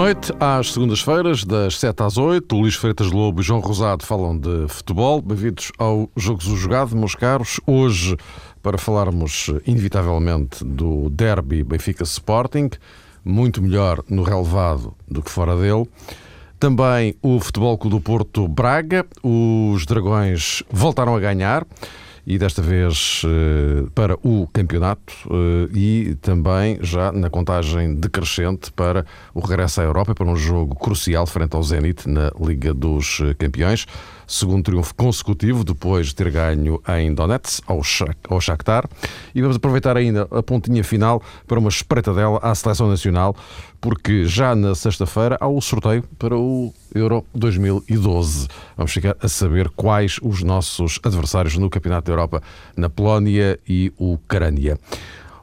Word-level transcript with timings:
Noite. 0.00 0.32
Às 0.40 0.72
segundas-feiras, 0.72 1.44
das 1.44 1.78
7 1.78 2.02
às 2.02 2.16
8, 2.16 2.56
Luís 2.56 2.74
Freitas 2.74 3.10
Lobo 3.10 3.42
e 3.42 3.44
João 3.44 3.60
Rosado 3.60 4.02
falam 4.02 4.34
de 4.34 4.66
futebol. 4.66 5.20
Bem-vindos 5.20 5.70
ao 5.76 6.08
Jogos 6.16 6.46
do 6.46 6.56
Jogado, 6.56 6.96
meus 6.96 7.14
caros. 7.14 7.60
Hoje, 7.66 8.16
para 8.62 8.78
falarmos 8.78 9.50
inevitavelmente 9.66 10.64
do 10.64 11.10
derby 11.10 11.62
Benfica 11.62 12.02
Sporting, 12.02 12.70
muito 13.22 13.60
melhor 13.60 14.02
no 14.08 14.22
relevado 14.22 14.94
do 15.06 15.20
que 15.20 15.30
fora 15.30 15.54
dele. 15.54 15.86
Também 16.58 17.14
o 17.20 17.38
Futebol 17.38 17.76
do 17.76 18.00
Porto 18.00 18.48
Braga. 18.48 19.04
Os 19.22 19.84
Dragões 19.84 20.62
voltaram 20.70 21.14
a 21.14 21.20
ganhar 21.20 21.66
e 22.30 22.38
desta 22.38 22.62
vez 22.62 23.22
eh, 23.24 23.88
para 23.92 24.16
o 24.22 24.46
campeonato 24.52 25.12
eh, 25.28 25.68
e 25.74 26.14
também 26.22 26.78
já 26.80 27.10
na 27.10 27.28
contagem 27.28 27.96
decrescente 27.96 28.70
para 28.70 29.04
o 29.34 29.40
regresso 29.40 29.80
à 29.80 29.84
Europa 29.84 30.14
para 30.14 30.28
um 30.28 30.36
jogo 30.36 30.76
crucial 30.76 31.26
frente 31.26 31.56
ao 31.56 31.62
Zenit 31.64 32.08
na 32.08 32.30
Liga 32.40 32.72
dos 32.72 33.20
Campeões. 33.36 33.84
Segundo 34.30 34.62
triunfo 34.62 34.94
consecutivo 34.94 35.64
depois 35.64 36.06
de 36.06 36.14
ter 36.14 36.30
ganho 36.30 36.80
em 36.96 37.12
Donetsk 37.12 37.64
ao, 37.66 38.40
Shakhtar. 38.40 38.88
E 39.34 39.42
vamos 39.42 39.56
aproveitar 39.56 39.96
ainda 39.96 40.28
a 40.30 40.40
pontinha 40.40 40.84
final 40.84 41.20
para 41.48 41.58
uma 41.58 41.68
espreitadela 41.68 42.38
à 42.40 42.54
Seleção 42.54 42.88
Nacional, 42.88 43.34
porque 43.80 44.26
já 44.26 44.54
na 44.54 44.76
sexta-feira 44.76 45.36
há 45.40 45.48
o 45.48 45.60
sorteio 45.60 46.04
para 46.16 46.36
o 46.36 46.72
Euro 46.94 47.26
2012. 47.34 48.46
Vamos 48.76 48.92
ficar 48.92 49.16
a 49.20 49.26
saber 49.26 49.68
quais 49.70 50.20
os 50.22 50.44
nossos 50.44 51.00
adversários 51.02 51.56
no 51.56 51.68
Campeonato 51.68 52.06
da 52.06 52.12
Europa 52.12 52.40
na 52.76 52.88
Polónia 52.88 53.58
e 53.68 53.92
Ucrânia. 53.98 54.78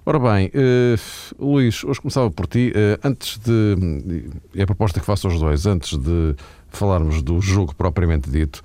Ora 0.06 0.19
bem, 0.19 0.50
uh, 0.56 1.45
Luís, 1.45 1.84
hoje 1.84 2.00
começava 2.00 2.31
por 2.31 2.47
ti. 2.47 2.72
Uh, 2.73 2.97
antes 3.06 3.38
de. 3.40 4.30
É 4.56 4.64
a 4.64 4.66
proposta 4.66 5.02
que 5.02 5.06
faço 5.06 5.28
aos 5.28 5.38
dois, 5.38 5.66
antes 5.66 5.97
de 5.97 6.34
falarmos 6.70 7.22
do 7.22 7.42
jogo 7.42 7.73
propriamente 7.76 8.30
dito, 8.30 8.62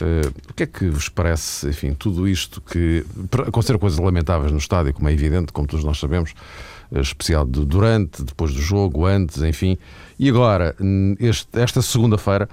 uh, 0.00 0.50
o 0.50 0.54
que 0.54 0.64
é 0.64 0.66
que 0.66 0.88
vos 0.88 1.08
parece, 1.08 1.68
enfim, 1.68 1.94
tudo 1.94 2.28
isto 2.28 2.60
que. 2.60 3.04
Aconteceram 3.46 3.78
coisas 3.78 3.98
lamentáveis 3.98 4.52
no 4.52 4.58
estádio, 4.58 4.92
como 4.94 5.08
é 5.08 5.12
evidente, 5.12 5.52
como 5.52 5.66
todos 5.66 5.84
nós 5.84 5.98
sabemos, 5.98 6.34
especial 6.92 7.44
de 7.46 7.64
durante, 7.64 8.22
depois 8.22 8.52
do 8.52 8.60
jogo, 8.60 9.06
antes, 9.06 9.42
enfim. 9.42 9.78
E 10.18 10.28
agora, 10.28 10.74
este, 11.18 11.58
esta 11.58 11.80
segunda-feira, 11.80 12.48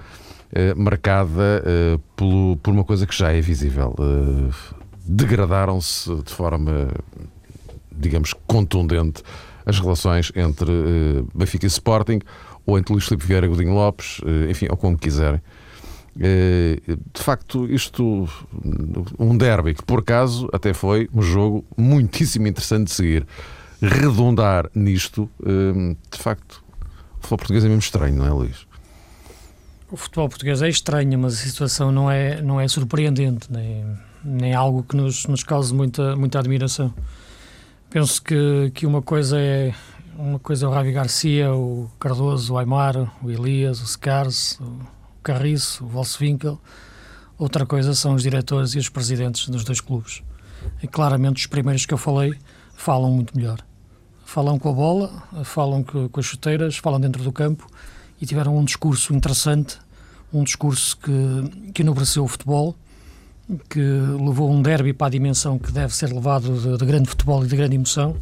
eh, 0.52 0.74
marcada 0.74 1.62
eh, 1.64 1.98
pelo, 2.16 2.56
por 2.62 2.72
uma 2.72 2.84
coisa 2.84 3.06
que 3.06 3.14
já 3.14 3.32
é 3.32 3.40
visível. 3.40 3.94
Eh, 3.98 4.78
degradaram-se 5.04 6.14
de 6.22 6.32
forma, 6.32 6.88
digamos, 7.92 8.34
contundente 8.46 9.22
as 9.66 9.78
relações 9.78 10.32
entre 10.34 10.70
eh, 10.70 11.22
Benfica 11.34 11.66
e 11.66 11.68
Sporting, 11.68 12.20
ou 12.68 12.78
entre 12.78 12.92
Luís 12.92 13.06
Filipe 13.06 13.26
Vieira 13.26 13.46
e 13.46 13.48
Godinho 13.48 13.72
Lopes, 13.72 14.20
eh, 14.26 14.50
enfim, 14.50 14.66
ou 14.68 14.76
como 14.76 14.98
quiserem. 14.98 15.40
Eh, 16.20 16.78
de 16.86 17.22
facto, 17.22 17.64
isto, 17.64 18.28
um 19.18 19.38
derby 19.38 19.72
que 19.72 19.82
por 19.82 20.00
acaso 20.00 20.50
até 20.52 20.74
foi 20.74 21.08
um 21.14 21.22
jogo 21.22 21.64
muitíssimo 21.78 22.46
interessante 22.46 22.88
de 22.88 22.90
seguir. 22.90 23.26
Redundar 23.80 24.68
nisto, 24.74 25.30
de 25.40 26.18
facto, 26.18 26.64
o 27.18 27.22
futebol 27.22 27.38
português 27.38 27.64
é 27.64 27.68
mesmo 27.68 27.80
estranho, 27.80 28.16
não 28.16 28.26
é, 28.26 28.30
Luís? 28.30 28.66
O 29.90 29.96
futebol 29.96 30.28
português 30.28 30.60
é 30.60 30.68
estranho, 30.68 31.18
mas 31.18 31.34
a 31.34 31.36
situação 31.36 31.92
não 31.92 32.10
é, 32.10 32.42
não 32.42 32.60
é 32.60 32.66
surpreendente, 32.66 33.50
nem, 33.50 33.86
nem 34.24 34.52
algo 34.52 34.82
que 34.82 34.96
nos, 34.96 35.26
nos 35.26 35.44
cause 35.44 35.72
muita, 35.72 36.16
muita 36.16 36.40
admiração. 36.40 36.92
Penso 37.88 38.20
que, 38.20 38.72
que 38.74 38.84
uma 38.84 39.00
coisa 39.00 39.38
é 39.38 39.72
uma 40.18 40.38
coisa 40.38 40.66
é 40.66 40.68
o 40.68 40.72
Ravi 40.72 40.92
Garcia, 40.92 41.54
o 41.54 41.90
Cardoso, 41.98 42.52
o 42.52 42.58
Aymar, 42.58 42.96
o 43.22 43.30
Elias, 43.30 43.80
o 43.80 43.86
Scars, 43.86 44.58
o 44.60 44.80
Carriço, 45.22 45.84
o 45.84 45.88
Volkswinkel. 45.88 46.60
Outra 47.38 47.64
coisa 47.64 47.94
são 47.94 48.14
os 48.14 48.22
diretores 48.22 48.74
e 48.74 48.78
os 48.78 48.88
presidentes 48.88 49.48
dos 49.48 49.64
dois 49.64 49.80
clubes. 49.80 50.22
E 50.82 50.86
claramente 50.88 51.38
os 51.38 51.46
primeiros 51.46 51.86
que 51.86 51.94
eu 51.94 51.98
falei 51.98 52.34
falam 52.74 53.10
muito 53.10 53.36
melhor 53.36 53.64
falam 54.28 54.58
com 54.58 54.68
a 54.68 54.72
bola, 54.74 55.22
falam 55.42 55.82
com 55.82 56.20
as 56.20 56.26
chuteiras, 56.26 56.76
falam 56.76 57.00
dentro 57.00 57.24
do 57.24 57.32
campo 57.32 57.66
e 58.20 58.26
tiveram 58.26 58.58
um 58.58 58.62
discurso 58.62 59.14
interessante, 59.14 59.78
um 60.30 60.44
discurso 60.44 60.98
que, 60.98 61.70
que 61.72 61.80
enobreceu 61.80 62.24
o 62.24 62.28
futebol, 62.28 62.76
que 63.70 63.80
levou 63.80 64.52
um 64.52 64.60
derby 64.60 64.92
para 64.92 65.06
a 65.06 65.10
dimensão 65.10 65.58
que 65.58 65.72
deve 65.72 65.96
ser 65.96 66.12
levado 66.12 66.60
de, 66.60 66.76
de 66.76 66.84
grande 66.84 67.08
futebol 67.08 67.42
e 67.42 67.48
de 67.48 67.56
grande 67.56 67.76
emoção 67.76 68.16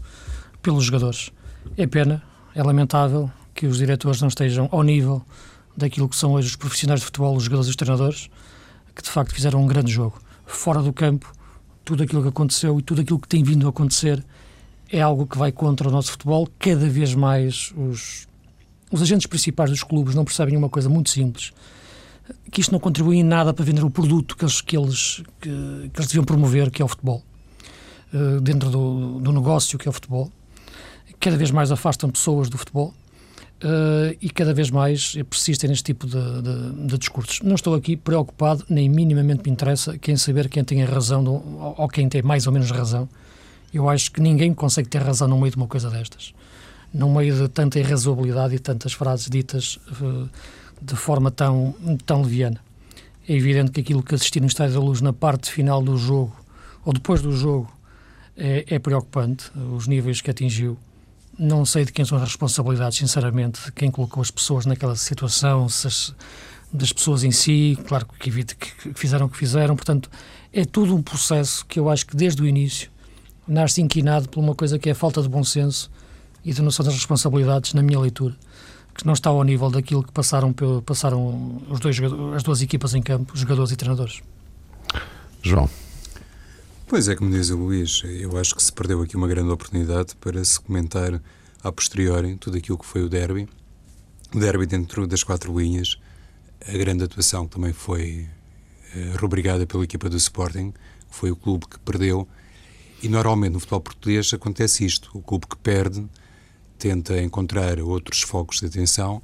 pelos 0.62 0.85
jogadores. 0.85 1.33
É 1.77 1.87
pena, 1.87 2.22
é 2.54 2.62
lamentável 2.62 3.31
que 3.54 3.66
os 3.66 3.78
diretores 3.78 4.21
não 4.21 4.28
estejam 4.28 4.69
ao 4.71 4.82
nível 4.82 5.22
daquilo 5.77 6.09
que 6.09 6.16
são 6.16 6.32
hoje 6.32 6.49
os 6.49 6.56
profissionais 6.56 7.00
de 7.00 7.06
futebol, 7.06 7.37
os 7.37 7.44
jogadores 7.44 7.66
e 7.66 7.71
os 7.71 7.77
treinadores, 7.77 8.31
que 8.94 9.03
de 9.03 9.10
facto 9.10 9.34
fizeram 9.34 9.62
um 9.62 9.66
grande 9.66 9.93
jogo. 9.93 10.21
Fora 10.47 10.81
do 10.81 10.93
campo, 10.93 11.32
tudo 11.84 12.03
aquilo 12.03 12.22
que 12.22 12.28
aconteceu 12.28 12.78
e 12.78 12.82
tudo 12.82 13.00
aquilo 13.03 13.19
que 13.19 13.28
tem 13.28 13.43
vindo 13.43 13.66
a 13.66 13.71
acontecer 13.71 14.25
é 14.91 15.00
algo 15.00 15.26
que 15.26 15.37
vai 15.37 15.53
contra 15.53 15.88
o 15.88 15.91
nosso 15.91 16.12
futebol. 16.12 16.49
Cada 16.59 16.88
vez 16.88 17.15
mais 17.15 17.72
os, 17.76 18.26
os 18.91 19.03
agentes 19.03 19.26
principais 19.26 19.71
dos 19.71 19.82
clubes 19.82 20.15
não 20.15 20.25
percebem 20.25 20.56
uma 20.56 20.69
coisa 20.69 20.88
muito 20.88 21.10
simples, 21.10 21.53
que 22.50 22.60
isto 22.60 22.72
não 22.72 22.81
contribui 22.81 23.16
em 23.16 23.22
nada 23.22 23.53
para 23.53 23.65
vender 23.65 23.84
o 23.84 23.91
produto 23.91 24.37
que 24.37 24.44
eles, 24.44 24.60
que 24.60 24.76
eles, 24.76 25.22
que, 25.41 25.50
que 25.93 26.00
eles 26.00 26.06
deviam 26.06 26.25
promover, 26.25 26.71
que 26.71 26.81
é 26.81 26.84
o 26.84 26.88
futebol, 26.88 27.22
uh, 28.12 28.41
dentro 28.41 28.71
do, 28.71 29.21
do 29.21 29.32
negócio 29.32 29.78
que 29.78 29.88
é 29.88 29.91
o 29.91 29.93
futebol. 29.93 30.31
Cada 31.21 31.37
vez 31.37 31.50
mais 31.50 31.71
afastam 31.72 32.10
pessoas 32.10 32.49
do 32.49 32.59
futebol. 32.59 32.94
Uh, 33.65 34.15
e 34.21 34.28
cada 34.28 34.53
vez 34.53 34.71
mais 34.71 35.15
persistem 35.31 35.71
neste 35.71 35.84
tipo 35.84 36.06
de, 36.06 36.43
de, 36.43 36.87
de, 36.88 36.99
discursos. 36.99 37.41
Não 37.41 37.54
estou 37.54 37.75
aqui 37.75 37.97
preocupado, 37.97 38.62
nem 38.69 38.87
minimamente 38.87 39.43
me 39.44 39.50
interessa 39.50 39.97
quem 39.97 40.15
saber 40.15 40.50
quem 40.50 40.62
tem 40.62 40.82
a 40.82 40.87
razão 40.87 41.25
do, 41.25 41.32
ou 41.78 41.88
quem 41.88 42.06
tem 42.06 42.21
mais 42.21 42.47
ou 42.47 42.53
menos 42.53 42.71
razão 42.71 43.09
eu 43.76 43.88
acho 43.88 44.10
que 44.10 44.21
ninguém 44.21 44.55
consegue 44.55 44.88
ter 44.88 45.03
razão 45.03 45.28
no 45.28 45.38
meio 45.38 45.50
de 45.50 45.56
uma 45.56 45.66
coisa 45.66 45.91
destas. 45.91 46.32
No 46.93 47.12
meio 47.12 47.34
de 47.34 47.49
tanta 47.49 47.78
irrazoabilidade 47.78 48.55
e 48.55 48.59
tantas 48.59 48.93
frases 48.93 49.28
ditas 49.28 49.78
uh, 50.00 50.28
de 50.81 50.97
forma 50.97 51.31
tão, 51.31 51.75
tão 52.05 52.22
leviana. 52.22 52.60
É 53.28 53.34
evidente 53.34 53.72
que 53.72 53.81
aquilo 53.81 54.03
que 54.03 54.15
assisti 54.15 54.41
no 54.41 54.47
Estádio 54.47 54.75
da 54.75 54.81
Luz 54.81 55.00
na 55.00 55.12
parte 55.12 55.50
final 55.50 55.82
do 55.82 55.97
jogo, 55.97 56.34
ou 56.84 56.93
depois 56.93 57.21
do 57.21 57.32
jogo, 57.32 57.71
é, 58.37 58.65
é 58.69 58.78
preocupante, 58.78 59.50
os 59.75 59.87
níveis 59.87 60.21
que 60.21 60.31
atingiu. 60.31 60.78
Não 61.39 61.65
sei 61.67 61.85
de 61.85 61.93
quem 61.93 62.05
são 62.05 62.17
as 62.17 62.25
responsabilidades, 62.25 62.99
sinceramente, 62.99 63.67
de 63.67 63.73
quem 63.73 63.91
colocou 63.91 64.23
as 64.23 64.31
pessoas 64.31 64.65
naquela 64.65 64.97
situação, 64.97 65.67
as, 65.67 66.15
das 66.73 66.93
pessoas 66.93 67.25
em 67.25 67.31
si, 67.31 67.79
claro 67.87 68.07
que, 68.19 68.31
que 68.31 68.95
fizeram 68.95 69.27
o 69.27 69.29
que 69.29 69.37
fizeram, 69.37 69.77
portanto, 69.77 70.11
é 70.53 70.65
tudo 70.65 70.95
um 70.95 71.03
processo 71.03 71.65
que 71.67 71.79
eu 71.79 71.91
acho 71.91 72.07
que 72.07 72.17
desde 72.17 72.41
o 72.43 72.47
início 72.47 72.91
nasce 73.47 73.81
inquinado 73.81 74.29
por 74.29 74.41
uma 74.41 74.55
coisa 74.55 74.79
que 74.79 74.89
é 74.89 74.93
a 74.93 74.95
falta 74.95 75.23
de 75.23 75.29
bom 75.29 75.45
senso 75.45 75.91
e 76.45 76.53
de 76.53 76.63
noção 76.63 76.85
das 76.85 76.95
responsabilidades, 76.95 77.75
na 77.75 77.83
minha 77.83 77.99
leitura, 77.99 78.35
que 78.95 79.05
não 79.05 79.13
está 79.13 79.31
ao 79.31 79.43
nível 79.43 79.71
daquilo 79.71 80.03
que 80.03 80.13
passaram, 80.13 80.55
passaram 80.85 81.63
os 81.69 81.81
dois, 81.81 81.99
as 82.35 82.43
duas 82.43 82.63
equipas 82.63 82.95
em 82.95 83.03
campo, 83.03 83.37
jogadores 83.37 83.73
e 83.73 83.77
treinadores. 83.77 84.23
João. 85.43 85.69
Pois 86.89 87.09
é, 87.09 87.17
como 87.17 87.33
diz 87.33 87.51
o 87.51 87.57
Luís, 87.57 88.05
eu 88.05 88.39
acho 88.39 88.55
que 88.55 88.63
se 88.63 88.73
perdeu 88.73 89.03
aqui 89.03 89.17
uma 89.17 89.27
grande 89.27 89.51
oportunidade 89.51 90.15
para 90.21 90.44
se 90.44 90.61
comentar 90.61 91.21
a 91.61 91.73
posteriori 91.73 92.37
tudo 92.37 92.59
aquilo 92.59 92.79
que 92.79 92.87
foi 92.87 93.03
o 93.03 93.09
derby. 93.09 93.49
O 94.33 94.38
derby 94.38 94.67
dentro 94.67 95.05
das 95.05 95.25
quatro 95.25 95.59
linhas, 95.59 95.99
a 96.65 96.79
grande 96.79 97.03
atuação 97.03 97.49
que 97.49 97.56
também 97.56 97.73
foi 97.73 98.29
eh, 98.94 99.17
rubricada 99.19 99.67
pela 99.67 99.83
equipa 99.83 100.09
do 100.09 100.17
Sporting, 100.17 100.73
foi 101.11 101.33
o 101.33 101.35
clube 101.35 101.67
que 101.67 101.77
perdeu 101.81 102.29
e 103.03 103.09
normalmente 103.09 103.55
no 103.55 103.59
futebol 103.59 103.81
português 103.81 104.32
acontece 104.32 104.85
isto: 104.85 105.11
o 105.12 105.21
clube 105.21 105.49
que 105.49 105.56
perde 105.56 106.06
tenta 106.79 107.21
encontrar 107.21 107.81
outros 107.81 108.23
focos 108.23 108.61
de 108.61 108.67
atenção, 108.67 109.21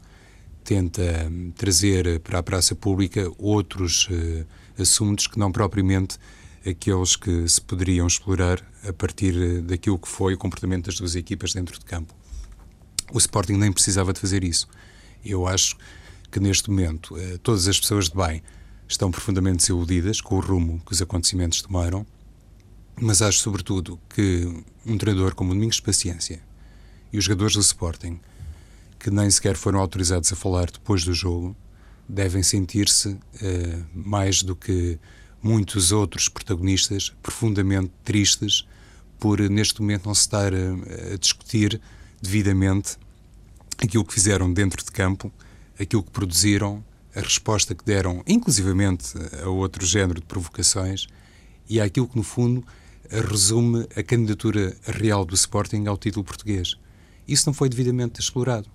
tenta 0.64 1.28
hum, 1.30 1.52
trazer 1.56 2.18
para 2.20 2.40
a 2.40 2.42
praça 2.42 2.74
pública 2.74 3.30
outros 3.38 4.08
uh, 4.08 4.44
assuntos 4.82 5.28
que 5.28 5.38
não 5.38 5.52
propriamente 5.52 6.18
aqueles 6.66 7.16
que 7.16 7.48
se 7.48 7.60
poderiam 7.60 8.06
explorar 8.06 8.62
a 8.86 8.92
partir 8.92 9.34
eh, 9.36 9.60
daquilo 9.60 9.98
que 9.98 10.08
foi 10.08 10.34
o 10.34 10.38
comportamento 10.38 10.86
das 10.86 10.96
duas 10.96 11.14
equipas 11.14 11.52
dentro 11.52 11.78
de 11.78 11.84
campo. 11.84 12.14
O 13.12 13.18
Sporting 13.18 13.54
nem 13.54 13.72
precisava 13.72 14.12
de 14.12 14.20
fazer 14.20 14.44
isso. 14.44 14.68
Eu 15.24 15.46
acho 15.46 15.76
que 16.30 16.40
neste 16.40 16.70
momento 16.70 17.14
uh, 17.14 17.38
todas 17.38 17.68
as 17.68 17.78
pessoas 17.78 18.08
de 18.08 18.16
bem 18.16 18.42
estão 18.88 19.10
profundamente 19.10 19.58
desiludidas 19.58 20.20
com 20.20 20.36
o 20.36 20.40
rumo 20.40 20.80
que 20.86 20.92
os 20.92 21.02
acontecimentos 21.02 21.60
tomaram 21.60 22.06
mas 23.00 23.22
acho, 23.22 23.38
sobretudo, 23.38 23.98
que 24.08 24.64
um 24.86 24.98
treinador 24.98 25.34
como 25.34 25.50
o 25.50 25.54
Domingos 25.54 25.80
Paciência 25.80 26.40
e 27.12 27.18
os 27.18 27.24
jogadores 27.24 27.54
do 27.54 27.60
Sporting, 27.60 28.20
que 28.98 29.10
nem 29.10 29.30
sequer 29.30 29.56
foram 29.56 29.80
autorizados 29.80 30.32
a 30.32 30.36
falar 30.36 30.70
depois 30.70 31.04
do 31.04 31.12
jogo, 31.12 31.56
devem 32.08 32.42
sentir-se, 32.42 33.08
uh, 33.08 33.18
mais 33.94 34.42
do 34.42 34.54
que 34.54 34.98
muitos 35.42 35.92
outros 35.92 36.28
protagonistas, 36.28 37.12
profundamente 37.22 37.90
tristes 38.04 38.66
por, 39.18 39.40
neste 39.40 39.80
momento, 39.80 40.06
não 40.06 40.14
se 40.14 40.22
estar 40.22 40.52
a, 40.54 41.14
a 41.14 41.16
discutir 41.16 41.80
devidamente 42.20 42.96
aquilo 43.78 44.04
que 44.04 44.14
fizeram 44.14 44.52
dentro 44.52 44.84
de 44.84 44.90
campo, 44.90 45.32
aquilo 45.78 46.02
que 46.02 46.10
produziram, 46.10 46.84
a 47.14 47.20
resposta 47.20 47.74
que 47.74 47.84
deram, 47.84 48.22
inclusivamente 48.26 49.12
a 49.42 49.48
outro 49.48 49.84
género 49.84 50.20
de 50.20 50.26
provocações, 50.26 51.06
e 51.68 51.80
àquilo 51.80 52.08
que, 52.08 52.16
no 52.16 52.22
fundo, 52.22 52.64
resume 53.10 53.86
a 53.94 54.02
candidatura 54.02 54.76
real 54.84 55.24
do 55.24 55.34
Sporting 55.34 55.86
ao 55.86 55.98
título 55.98 56.24
português. 56.24 56.76
Isso 57.26 57.44
não 57.46 57.52
foi 57.52 57.68
devidamente 57.68 58.20
explorado. 58.20 58.68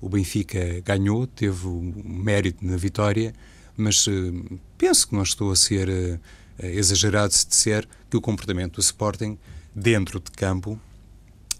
O 0.00 0.08
Benfica 0.08 0.80
ganhou, 0.84 1.26
teve 1.26 1.66
um 1.66 1.92
mérito 2.04 2.64
na 2.64 2.76
vitória, 2.76 3.34
mas 3.80 4.06
uh, 4.06 4.60
penso 4.76 5.08
que 5.08 5.14
não 5.14 5.22
estou 5.22 5.50
a 5.50 5.56
ser 5.56 5.88
uh, 5.88 6.20
exagerado 6.58 7.32
se 7.32 7.48
disser 7.48 7.86
que 8.08 8.16
o 8.16 8.20
comportamento 8.20 8.74
do 8.74 8.80
Sporting 8.80 9.38
dentro 9.74 10.20
de 10.20 10.30
campo 10.30 10.78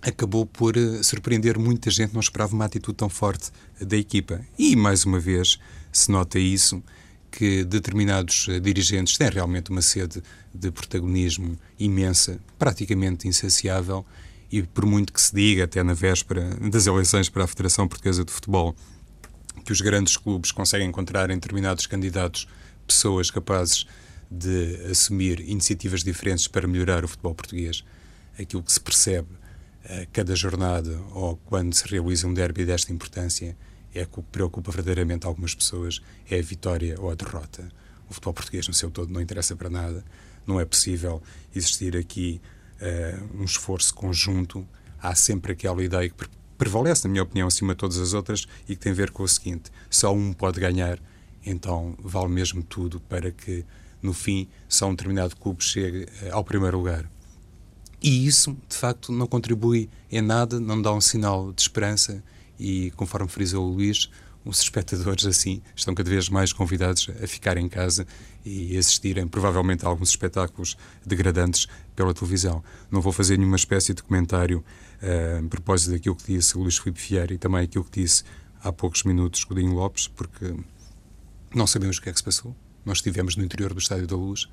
acabou 0.02 0.46
por 0.46 0.76
uh, 0.76 1.02
surpreender 1.02 1.58
muita 1.58 1.90
gente, 1.90 2.12
não 2.12 2.20
esperava 2.20 2.54
uma 2.54 2.64
atitude 2.64 2.96
tão 2.96 3.08
forte 3.08 3.50
da 3.80 3.96
equipa. 3.96 4.40
E, 4.58 4.76
mais 4.76 5.04
uma 5.04 5.18
vez, 5.18 5.58
se 5.92 6.10
nota 6.10 6.38
isso, 6.38 6.82
que 7.30 7.64
determinados 7.64 8.48
dirigentes 8.62 9.16
têm 9.16 9.30
realmente 9.30 9.70
uma 9.70 9.82
sede 9.82 10.22
de 10.52 10.70
protagonismo 10.70 11.56
imensa, 11.78 12.40
praticamente 12.58 13.28
insaciável, 13.28 14.04
e 14.50 14.62
por 14.62 14.84
muito 14.84 15.12
que 15.12 15.20
se 15.20 15.32
diga, 15.34 15.64
até 15.64 15.82
na 15.82 15.94
véspera 15.94 16.42
das 16.70 16.86
eleições 16.86 17.28
para 17.28 17.44
a 17.44 17.46
Federação 17.46 17.86
Portuguesa 17.86 18.24
de 18.24 18.32
Futebol, 18.32 18.74
que 19.64 19.72
os 19.72 19.80
grandes 19.80 20.16
clubes 20.16 20.52
conseguem 20.52 20.88
encontrar 20.88 21.30
em 21.30 21.34
determinados 21.34 21.86
candidatos 21.86 22.48
pessoas 22.86 23.30
capazes 23.30 23.86
de 24.30 24.76
assumir 24.90 25.40
iniciativas 25.40 26.04
diferentes 26.04 26.46
para 26.46 26.66
melhorar 26.68 27.04
o 27.04 27.08
futebol 27.08 27.34
português, 27.34 27.84
aquilo 28.38 28.62
que 28.62 28.72
se 28.72 28.80
percebe 28.80 29.28
a 29.84 30.06
cada 30.12 30.36
jornada 30.36 31.00
ou 31.12 31.36
quando 31.46 31.74
se 31.74 31.86
realiza 31.88 32.26
um 32.26 32.34
derby 32.34 32.64
desta 32.64 32.92
importância 32.92 33.56
é 33.94 34.04
que 34.04 34.20
o 34.20 34.22
que 34.22 34.30
preocupa 34.30 34.70
verdadeiramente 34.70 35.26
algumas 35.26 35.54
pessoas 35.54 36.00
é 36.30 36.38
a 36.38 36.42
vitória 36.42 36.94
ou 37.00 37.10
a 37.10 37.14
derrota. 37.14 37.68
O 38.08 38.14
futebol 38.14 38.34
português 38.34 38.68
no 38.68 38.74
seu 38.74 38.90
todo 38.90 39.12
não 39.12 39.20
interessa 39.20 39.56
para 39.56 39.68
nada. 39.68 40.04
Não 40.46 40.60
é 40.60 40.64
possível 40.64 41.22
existir 41.54 41.96
aqui 41.96 42.40
uh, 42.80 43.40
um 43.40 43.44
esforço 43.44 43.92
conjunto. 43.94 44.66
Há 45.02 45.14
sempre 45.14 45.52
aquela 45.52 45.82
ideia 45.82 46.08
que 46.08 46.14
prevalece, 46.60 47.08
na 47.08 47.10
minha 47.10 47.22
opinião, 47.22 47.48
acima 47.48 47.72
de 47.72 47.78
todas 47.78 47.96
as 47.96 48.12
outras 48.12 48.46
e 48.68 48.76
que 48.76 48.82
tem 48.82 48.92
a 48.92 48.94
ver 48.94 49.10
com 49.10 49.22
o 49.22 49.28
seguinte: 49.28 49.72
só 49.88 50.12
um 50.12 50.34
pode 50.34 50.60
ganhar, 50.60 50.98
então 51.44 51.96
vale 51.98 52.28
mesmo 52.28 52.62
tudo 52.62 53.00
para 53.00 53.30
que, 53.30 53.64
no 54.02 54.12
fim, 54.12 54.46
só 54.68 54.86
um 54.86 54.90
determinado 54.90 55.34
clube 55.36 55.64
chegue 55.64 56.02
uh, 56.02 56.32
ao 56.32 56.44
primeiro 56.44 56.76
lugar. 56.76 57.10
E 58.02 58.26
isso, 58.26 58.54
de 58.68 58.76
facto, 58.76 59.10
não 59.10 59.26
contribui 59.26 59.88
em 60.12 60.20
nada, 60.20 60.60
não 60.60 60.80
dá 60.80 60.92
um 60.92 61.00
sinal 61.00 61.50
de 61.50 61.62
esperança 61.62 62.22
e, 62.58 62.90
conforme 62.90 63.28
frisou 63.28 63.66
o 63.66 63.72
Luís, 63.72 64.10
os 64.44 64.60
espectadores 64.60 65.26
assim 65.26 65.62
estão 65.76 65.94
cada 65.94 66.08
vez 66.08 66.28
mais 66.28 66.52
convidados 66.52 67.08
a 67.22 67.26
ficar 67.26 67.56
em 67.56 67.68
casa 67.68 68.06
e 68.44 68.76
assistirem 68.76 69.28
provavelmente 69.28 69.84
a 69.84 69.88
alguns 69.88 70.10
espetáculos 70.10 70.76
degradantes 71.04 71.66
pela 72.00 72.14
televisão. 72.14 72.64
Não 72.90 73.00
vou 73.00 73.12
fazer 73.12 73.36
nenhuma 73.36 73.56
espécie 73.56 73.92
de 73.92 74.02
comentário 74.02 74.64
uh, 75.02 75.44
a 75.44 75.48
propósito 75.48 75.92
daquilo 75.92 76.16
que 76.16 76.32
disse 76.32 76.56
Luís 76.56 76.78
Filipe 76.78 77.00
Vieira 77.00 77.34
e 77.34 77.38
também 77.38 77.62
aquilo 77.62 77.84
que 77.84 78.00
disse 78.00 78.24
há 78.62 78.72
poucos 78.72 79.04
minutos 79.04 79.44
Godinho 79.44 79.74
Lopes, 79.74 80.08
porque 80.08 80.54
não 81.54 81.66
sabemos 81.66 81.98
o 81.98 82.02
que 82.02 82.08
é 82.08 82.12
que 82.12 82.18
se 82.18 82.24
passou. 82.24 82.56
Nós 82.86 82.98
estivemos 82.98 83.36
no 83.36 83.44
interior 83.44 83.74
do 83.74 83.78
Estádio 83.78 84.06
da 84.06 84.16
Luz, 84.16 84.48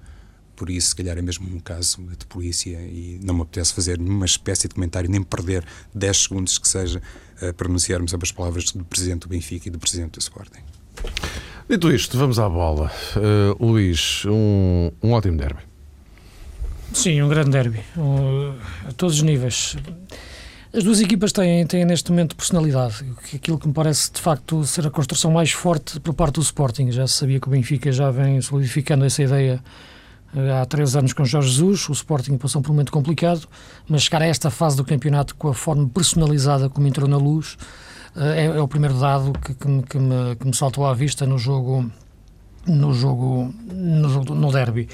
por 0.57 0.69
isso, 0.69 0.89
se 0.89 0.95
calhar, 0.95 1.17
é 1.17 1.21
mesmo 1.21 1.47
um 1.55 1.59
caso 1.59 2.01
de 2.17 2.25
polícia 2.25 2.77
e 2.81 3.19
não 3.23 3.35
me 3.35 3.41
apetece 3.43 3.73
fazer 3.73 3.97
nenhuma 3.97 4.25
espécie 4.25 4.67
de 4.67 4.73
comentário, 4.73 5.09
nem 5.09 5.21
perder 5.21 5.63
10 5.93 6.17
segundos 6.17 6.57
que 6.57 6.67
seja 6.67 7.01
a 7.41 7.53
pronunciarmos 7.53 8.13
as 8.13 8.31
palavras 8.31 8.71
do 8.71 8.83
Presidente 8.83 9.21
do 9.21 9.29
Benfica 9.29 9.67
e 9.67 9.71
do 9.71 9.79
Presidente 9.79 10.13
do 10.13 10.19
Sporting. 10.19 10.63
Dito 11.69 11.91
isto, 11.91 12.17
vamos 12.17 12.39
à 12.39 12.49
bola. 12.49 12.91
Uh, 13.15 13.65
Luís, 13.65 14.23
um, 14.25 14.91
um 15.01 15.11
ótimo 15.11 15.37
derby. 15.37 15.76
Sim, 16.93 17.21
um 17.21 17.27
grande 17.27 17.51
derby, 17.51 17.79
um, 17.97 18.53
a 18.87 18.91
todos 18.93 19.17
os 19.17 19.21
níveis. 19.21 19.75
As 20.73 20.83
duas 20.83 20.99
equipas 20.99 21.31
têm, 21.31 21.65
têm 21.65 21.85
neste 21.85 22.11
momento 22.11 22.35
personalidade, 22.35 23.05
aquilo 23.33 23.57
que 23.57 23.67
me 23.67 23.73
parece 23.73 24.11
de 24.11 24.21
facto 24.21 24.63
ser 24.65 24.85
a 24.85 24.89
construção 24.89 25.31
mais 25.31 25.51
forte 25.51 25.99
por 25.99 26.13
parte 26.13 26.35
do 26.35 26.41
Sporting. 26.41 26.91
Já 26.91 27.07
se 27.07 27.13
sabia 27.13 27.39
que 27.39 27.47
o 27.47 27.51
Benfica 27.51 27.91
já 27.91 28.11
vem 28.11 28.41
solidificando 28.41 29.05
essa 29.05 29.23
ideia 29.23 29.63
há 30.61 30.65
três 30.65 30.95
anos 30.95 31.13
com 31.13 31.23
Jorge 31.23 31.49
Jesus, 31.49 31.87
o 31.89 31.93
Sporting 31.93 32.37
passou 32.37 32.61
por 32.61 32.71
um 32.71 32.73
momento 32.73 32.91
complicado, 32.91 33.47
mas 33.87 34.03
chegar 34.03 34.21
a 34.21 34.25
esta 34.25 34.49
fase 34.49 34.75
do 34.75 34.83
campeonato 34.83 35.35
com 35.35 35.47
a 35.49 35.53
forma 35.53 35.87
personalizada 35.87 36.69
como 36.69 36.87
entrou 36.87 37.07
na 37.07 37.17
luz 37.17 37.57
eh, 38.15 38.43
é, 38.43 38.45
é 38.45 38.61
o 38.61 38.67
primeiro 38.67 38.99
dado 38.99 39.33
que, 39.33 39.53
que, 39.53 39.67
me, 39.67 39.83
que, 39.83 39.97
me, 39.97 40.35
que 40.35 40.45
me 40.45 40.55
saltou 40.55 40.85
à 40.85 40.93
vista 40.93 41.25
no 41.25 41.37
jogo 41.37 41.89
no 42.65 42.93
jogo 42.93 43.53
no, 43.71 44.09
jogo, 44.09 44.35
no 44.35 44.51
derby 44.51 44.89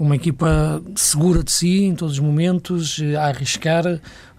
uma 0.00 0.16
equipa 0.16 0.82
segura 0.96 1.44
de 1.44 1.52
si 1.52 1.84
em 1.84 1.94
todos 1.94 2.14
os 2.14 2.20
momentos, 2.20 2.98
a 3.18 3.26
arriscar, 3.26 3.86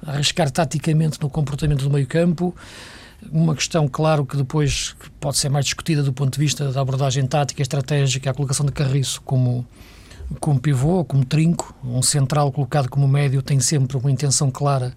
a 0.03 0.13
arriscar 0.13 0.49
taticamente 0.49 1.21
no 1.21 1.29
comportamento 1.29 1.83
do 1.83 1.89
meio 1.91 2.07
campo, 2.07 2.53
uma 3.31 3.53
questão, 3.53 3.87
claro, 3.87 4.25
que 4.25 4.35
depois 4.35 4.95
pode 5.19 5.37
ser 5.37 5.49
mais 5.49 5.65
discutida 5.65 6.01
do 6.01 6.11
ponto 6.11 6.33
de 6.33 6.39
vista 6.39 6.71
da 6.71 6.81
abordagem 6.81 7.27
tática, 7.27 7.61
estratégica, 7.61 8.31
a 8.31 8.33
colocação 8.33 8.65
de 8.65 8.71
Carriço 8.71 9.21
como, 9.21 9.63
como 10.39 10.59
pivô, 10.59 11.05
como 11.05 11.23
trinco, 11.23 11.75
um 11.83 12.01
central 12.01 12.51
colocado 12.51 12.89
como 12.89 13.07
médio 13.07 13.43
tem 13.43 13.59
sempre 13.59 13.95
uma 13.95 14.09
intenção 14.09 14.49
clara 14.49 14.91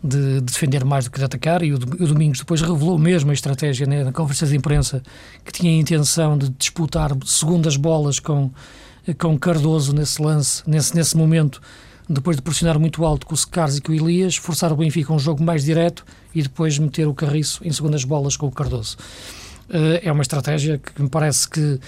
de, 0.00 0.40
defender 0.42 0.84
mais 0.84 1.06
do 1.06 1.10
que 1.10 1.18
de 1.18 1.24
atacar 1.24 1.60
e 1.64 1.72
o, 1.72 1.74
o 1.74 1.78
Domingos 2.06 2.38
depois 2.38 2.60
revelou 2.60 2.96
mesmo 2.96 3.32
a 3.32 3.34
estratégia 3.34 3.84
né, 3.84 4.04
na 4.04 4.12
conferência 4.12 4.46
de 4.46 4.56
imprensa 4.56 5.02
que 5.44 5.50
tinha 5.50 5.72
a 5.72 5.76
intenção 5.76 6.38
de 6.38 6.50
disputar 6.50 7.10
segundas 7.24 7.76
bolas 7.76 8.20
com, 8.20 8.52
com 9.18 9.38
Cardoso 9.38 9.92
nesse 9.92 10.22
lance, 10.22 10.62
nesse, 10.66 10.94
nesse 10.94 11.16
momento, 11.16 11.60
depois 12.08 12.36
de 12.36 12.42
pressionar 12.42 12.78
muito 12.78 13.04
alto 13.04 13.26
com 13.26 13.34
o 13.34 13.36
Secares 13.36 13.76
e 13.76 13.80
com 13.80 13.92
o 13.92 13.94
Elias, 13.94 14.36
forçar 14.36 14.72
o 14.72 14.76
Benfica 14.76 15.12
a 15.12 15.16
um 15.16 15.18
jogo 15.18 15.42
mais 15.42 15.64
direto 15.64 16.04
e 16.34 16.42
depois 16.42 16.78
meter 16.78 17.06
o 17.06 17.14
Carriço 17.14 17.60
em 17.64 17.72
segundas 17.72 18.04
bolas 18.04 18.36
com 18.36 18.46
o 18.46 18.50
Cardoso. 18.50 18.96
Uh, 19.68 20.00
é 20.02 20.12
uma 20.12 20.22
estratégia 20.22 20.78
que 20.78 21.02
me 21.02 21.08
parece 21.08 21.48
que 21.48 21.80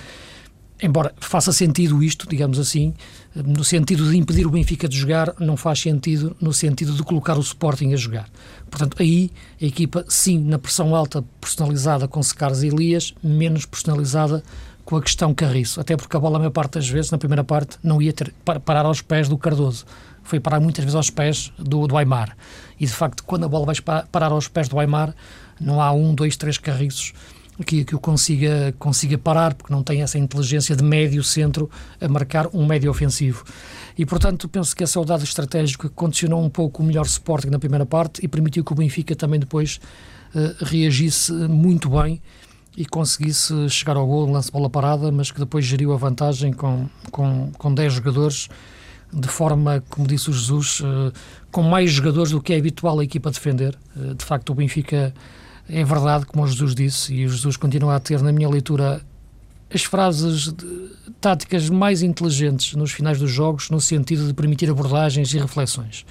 embora 0.82 1.14
faça 1.18 1.52
sentido 1.52 2.02
isto, 2.02 2.28
digamos 2.28 2.58
assim, 2.58 2.94
no 3.35 3.64
sentido 3.64 4.11
de 4.11 4.16
impedir 4.16 4.46
o 4.46 4.50
Benfica 4.50 4.88
de 4.88 4.96
jogar, 4.96 5.35
não 5.38 5.56
faz 5.56 5.80
sentido 5.80 6.37
no 6.40 6.52
sentido 6.52 6.92
de 6.92 7.02
colocar 7.02 7.37
o 7.37 7.40
Sporting 7.40 7.92
a 7.92 7.96
jogar. 7.96 8.28
Portanto, 8.70 8.96
aí 9.00 9.30
a 9.61 9.64
equipa, 9.64 10.04
sim, 10.08 10.38
na 10.38 10.58
pressão 10.58 10.94
alta, 10.94 11.25
personalizada 11.40 12.06
com 12.06 12.23
Secares 12.23 12.62
e 12.62 12.68
Elias, 12.68 13.14
menos 13.23 13.64
personalizada 13.64 14.42
com 14.87 14.97
a 14.97 15.02
questão 15.02 15.35
Carriço. 15.35 15.81
Até 15.81 15.97
porque 15.97 16.16
a 16.16 16.21
bola, 16.21 16.37
a 16.37 16.38
maior 16.38 16.52
parte 16.52 16.75
das 16.75 16.88
vezes, 16.88 17.11
na 17.11 17.19
primeira 17.19 17.45
parte, 17.45 17.76
não 17.83 18.00
ia 18.00 18.12
ter, 18.12 18.33
parar 18.64 18.87
aos 18.87 19.02
pés 19.02 19.28
do 19.28 19.37
Cardoso. 19.37 19.85
Foi 20.23 20.40
parar 20.40 20.61
muitas 20.61 20.85
vezes 20.85 20.95
aos 20.95 21.11
pés 21.11 21.52
do, 21.59 21.87
do 21.87 21.97
Aymar. 21.97 22.37
E, 22.78 22.87
de 22.87 22.93
facto, 22.93 23.25
quando 23.25 23.45
a 23.45 23.49
bola 23.49 23.66
vai 23.66 23.75
parar 24.11 24.31
aos 24.31 24.49
pés 24.49 24.69
do 24.69 24.78
Aymar, 24.78 25.12
não 25.61 25.83
há 25.83 25.93
um, 25.93 26.14
dois, 26.14 26.37
três 26.37 26.57
carriços 26.57 27.12
que, 27.66 27.85
que 27.85 27.97
o 27.97 27.99
consiga, 27.99 28.73
consiga 28.78 29.19
parar, 29.19 29.55
porque 29.55 29.73
não 29.73 29.83
tem 29.83 30.02
essa 30.02 30.19
inteligência 30.19 30.76
de 30.76 30.85
médio 30.85 31.23
centro 31.25 31.69
a 32.00 32.07
marcar 32.07 32.49
um 32.55 32.64
médio 32.64 32.88
ofensivo. 32.88 33.45
E, 33.99 34.07
portanto, 34.07 34.49
penso 34.49 34.75
que 34.76 34.85
esse 34.85 34.97
é 34.97 35.00
o 35.00 35.05
dado 35.05 35.25
estratégico 35.25 35.88
que 35.88 35.95
condicionou 35.95 36.43
um 36.45 36.50
pouco 36.50 36.83
o 36.83 36.87
melhor 36.87 37.07
Sporting 37.07 37.49
na 37.49 37.59
primeira 37.59 37.85
parte 37.85 38.25
e 38.25 38.28
permitiu 38.28 38.62
que 38.62 38.73
o 38.73 38.76
Benfica 38.76 39.16
também 39.16 39.40
depois 39.40 39.81
uh, 40.33 40.64
reagisse 40.64 41.33
muito 41.33 41.90
bem 41.90 42.23
e 42.76 42.85
conseguisse 42.85 43.68
chegar 43.71 43.97
ao 43.97 44.06
gol, 44.06 44.30
lance 44.30 44.52
bola 44.52 44.68
parada, 44.68 45.11
mas 45.11 45.30
que 45.30 45.38
depois 45.38 45.64
geriu 45.64 45.92
a 45.92 45.97
vantagem 45.97 46.52
com, 46.52 46.87
com, 47.11 47.50
com 47.56 47.73
10 47.73 47.95
jogadores, 47.95 48.49
de 49.12 49.28
forma, 49.28 49.83
como 49.88 50.06
disse 50.06 50.28
o 50.28 50.33
Jesus, 50.33 50.80
uh, 50.80 51.12
com 51.50 51.62
mais 51.62 51.90
jogadores 51.90 52.33
do 52.33 52.42
que 52.42 52.52
é 52.52 52.59
habitual 52.59 52.99
a 53.00 53.04
equipa 53.04 53.30
defender. 53.30 53.78
Uh, 53.97 54.14
de 54.14 54.25
facto, 54.25 54.50
o 54.50 54.54
Benfica 54.54 55.14
é 55.68 55.83
verdade, 55.85 56.26
como 56.26 56.45
o 56.45 56.47
Jesus 56.47 56.75
disse, 56.75 57.14
e 57.14 57.25
o 57.25 57.30
Jesus 57.30 57.56
continua 57.56 57.97
a 57.97 58.00
ter, 58.00 58.21
na 58.21 58.30
minha 58.30 58.49
leitura, 58.49 59.00
as 59.73 59.83
frases 59.83 60.54
táticas 61.21 61.71
mais 61.71 62.02
inteligentes 62.02 62.75
nos 62.75 62.92
finais 62.92 63.18
dos 63.18 63.30
jogos, 63.30 63.71
no 63.71 63.80
sentido 63.80 64.26
de 64.26 64.35
permitir 64.35 64.71
abordagens 64.71 65.33
e 65.33 65.38
reflexões. 65.38 66.04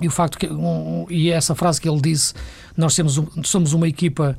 E 0.00 0.06
o 0.06 0.10
facto 0.10 0.38
que, 0.38 0.46
um, 0.46 1.06
e 1.08 1.30
essa 1.30 1.54
frase 1.54 1.80
que 1.80 1.88
ele 1.88 2.00
disse, 2.00 2.34
nós 2.76 2.94
temos, 2.94 3.20
somos 3.44 3.72
uma 3.72 3.88
equipa 3.88 4.36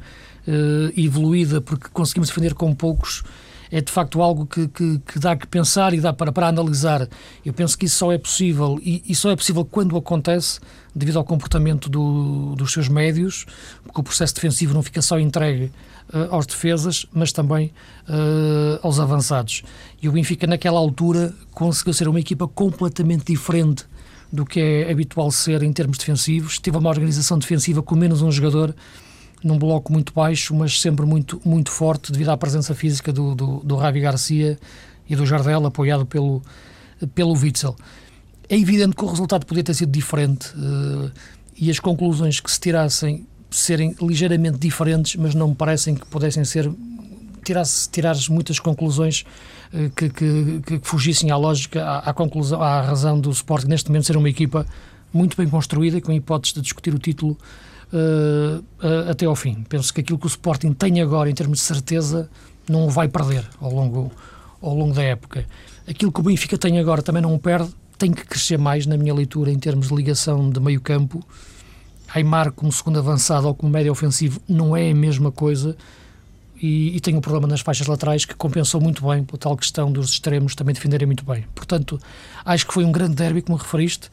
uh, 0.48 1.00
evoluída 1.00 1.62
porque 1.62 1.88
conseguimos 1.92 2.30
defender 2.30 2.54
com 2.54 2.74
poucos, 2.74 3.24
é 3.72 3.82
de 3.82 3.92
facto 3.92 4.22
algo 4.22 4.46
que, 4.46 4.68
que, 4.68 5.00
que, 5.00 5.20
dá 5.20 5.36
que 5.36 5.46
pensar 5.46 5.94
e 5.94 6.00
dá 6.00 6.12
para, 6.12 6.32
para 6.32 6.48
analisar. 6.48 7.08
Eu 7.46 7.54
penso 7.54 7.78
que 7.78 7.86
isso 7.86 7.98
só 7.98 8.12
é 8.12 8.18
possível, 8.18 8.80
e, 8.82 9.04
e 9.08 9.16
só 9.16 9.30
é 9.30 9.36
possível 9.36 9.64
quando 9.64 9.96
acontece, 9.96 10.60
devido 10.94 11.18
ao 11.18 11.24
comportamento 11.24 11.90
do, 11.90 12.56
dos 12.56 12.74
seus 12.74 12.88
médios, 12.88 13.46
porque 13.84 14.00
o 14.00 14.04
processo 14.04 14.34
defensivo 14.34 14.74
não 14.74 14.82
fica 14.82 15.02
só 15.02 15.20
entregue 15.20 15.72
uh, 16.14 16.34
aos 16.34 16.46
defesas, 16.46 17.06
mas 17.14 17.32
também 17.32 17.72
uh, 18.08 18.80
aos 18.82 19.00
avançados. 19.00 19.64
E 20.02 20.10
o 20.10 20.12
Benfica, 20.12 20.48
naquela 20.48 20.80
altura, 20.80 21.34
conseguiu 21.52 21.94
ser 21.94 22.08
uma 22.08 22.20
equipa 22.20 22.48
completamente 22.48 23.26
diferente 23.26 23.86
do 24.32 24.46
que 24.46 24.60
é 24.60 24.92
habitual 24.92 25.32
ser 25.32 25.64
em 25.64 25.74
termos 25.74 25.98
defensivos. 25.98 26.60
Teve 26.60 26.78
uma 26.78 26.90
organização 26.90 27.38
defensiva 27.38 27.82
com 27.82 27.96
menos 27.96 28.22
um 28.22 28.32
jogador 28.32 28.76
num 29.44 29.58
bloco 29.58 29.92
muito 29.92 30.14
baixo, 30.14 30.54
mas 30.56 30.80
sempre 30.80 31.06
muito, 31.06 31.42
muito 31.46 31.72
forte 31.72 32.12
devido 32.12 32.30
à 32.30 32.38
presença 32.38 32.76
física 32.76 33.12
do, 33.12 33.34
do, 33.36 33.60
do 33.60 33.76
Ravi 33.76 34.02
Garcia 34.02 34.60
e 35.10 35.16
do 35.16 35.26
Jardel, 35.26 35.66
apoiado 35.66 36.06
pelo, 36.06 36.42
pelo 37.16 37.34
Witzel. 37.34 37.76
É 38.48 38.58
evidente 38.58 38.96
que 38.96 39.04
o 39.04 39.08
resultado 39.08 39.46
podia 39.46 39.64
ter 39.64 39.74
sido 39.74 39.92
diferente 39.92 40.50
uh, 40.56 41.12
e 41.58 41.70
as 41.70 41.80
conclusões 41.80 42.40
que 42.40 42.52
se 42.52 42.60
tirassem 42.60 43.28
serem 43.50 43.96
ligeiramente 44.02 44.58
diferentes, 44.58 45.16
mas 45.16 45.34
não 45.34 45.50
me 45.50 45.56
parecem 45.56 45.96
que 45.96 46.06
pudessem 46.06 46.44
ser 46.44 46.72
tirasse, 47.44 47.90
tirares 47.90 48.28
muitas 48.28 48.60
conclusões 48.60 49.24
uh, 49.74 49.90
que, 49.92 50.10
que, 50.10 50.62
que, 50.66 50.80
fugissem 50.84 51.32
à 51.32 51.38
lógica, 51.38 51.84
à, 51.84 52.10
à, 52.10 52.14
conclusão, 52.14 52.62
à 52.62 52.82
razão 52.82 53.20
do 53.20 53.32
Sporting 53.32 53.68
neste 53.68 53.90
momento 53.90 54.06
ser 54.06 54.18
uma 54.18 54.30
equipa 54.30 54.66
muito 55.14 55.38
bem 55.38 55.48
construída, 55.48 56.00
com 56.02 56.12
hipóteses 56.12 56.54
de 56.54 56.62
discutir 56.62 56.94
o 56.94 57.00
título 57.00 57.38
uh, 57.94 59.10
até 59.10 59.26
ao 59.26 59.36
fim. 59.36 59.64
Penso 59.68 59.94
que 59.94 60.02
aquilo 60.02 60.18
que 60.18 60.26
o 60.26 60.28
Sporting 60.28 60.74
tem 60.74 61.02
agora, 61.02 61.30
em 61.30 61.34
termos 61.34 61.60
de 61.60 61.64
certeza, 61.66 62.30
não 62.68 62.86
o 62.86 62.90
vai 62.90 63.08
perder 63.08 63.46
ao 63.60 63.72
longo, 63.72 64.12
ao 64.62 64.76
longo 64.76 64.94
da 64.94 65.04
época. 65.04 65.46
Aquilo 65.88 66.12
que 66.12 66.20
o 66.20 66.24
Benfica 66.24 66.58
tem 66.58 66.80
agora 66.80 67.02
também 67.02 67.22
não 67.22 67.34
o 67.34 67.40
perde, 67.40 67.74
tem 67.98 68.12
que 68.12 68.26
crescer 68.26 68.58
mais, 68.58 68.86
na 68.86 68.98
minha 68.98 69.14
leitura, 69.14 69.52
em 69.52 69.60
termos 69.60 69.90
de 69.90 69.96
ligação 69.96 70.50
de 70.50 70.60
meio 70.60 70.80
campo. 70.80 71.24
Aymar 72.14 72.52
como 72.52 72.72
segundo 72.72 72.98
avançado 72.98 73.48
ou 73.48 73.54
como 73.54 73.72
médio 73.72 73.92
ofensivo 73.92 74.42
não 74.48 74.76
é 74.76 74.90
a 74.90 74.96
mesma 74.96 75.32
coisa 75.32 75.78
e, 76.62 76.96
e 76.96 77.00
tem 77.00 77.16
um 77.16 77.22
problema 77.22 77.48
nas 77.48 77.62
faixas 77.62 77.88
laterais 77.88 78.26
que 78.26 78.36
compensou 78.36 78.82
muito 78.82 79.08
bem 79.08 79.24
pela 79.24 79.38
tal 79.38 79.56
questão 79.56 79.92
dos 79.92 80.10
extremos 80.10 80.56
também 80.56 80.74
defenderem 80.74 81.06
muito 81.06 81.24
bem. 81.24 81.46
Portanto, 81.56 82.00
acho 82.44 82.68
que 82.68 82.74
foi 82.74 82.84
um 82.84 82.92
grande 82.92 83.16
derby, 83.16 83.42
como 83.42 83.58
referiste, 83.58 84.10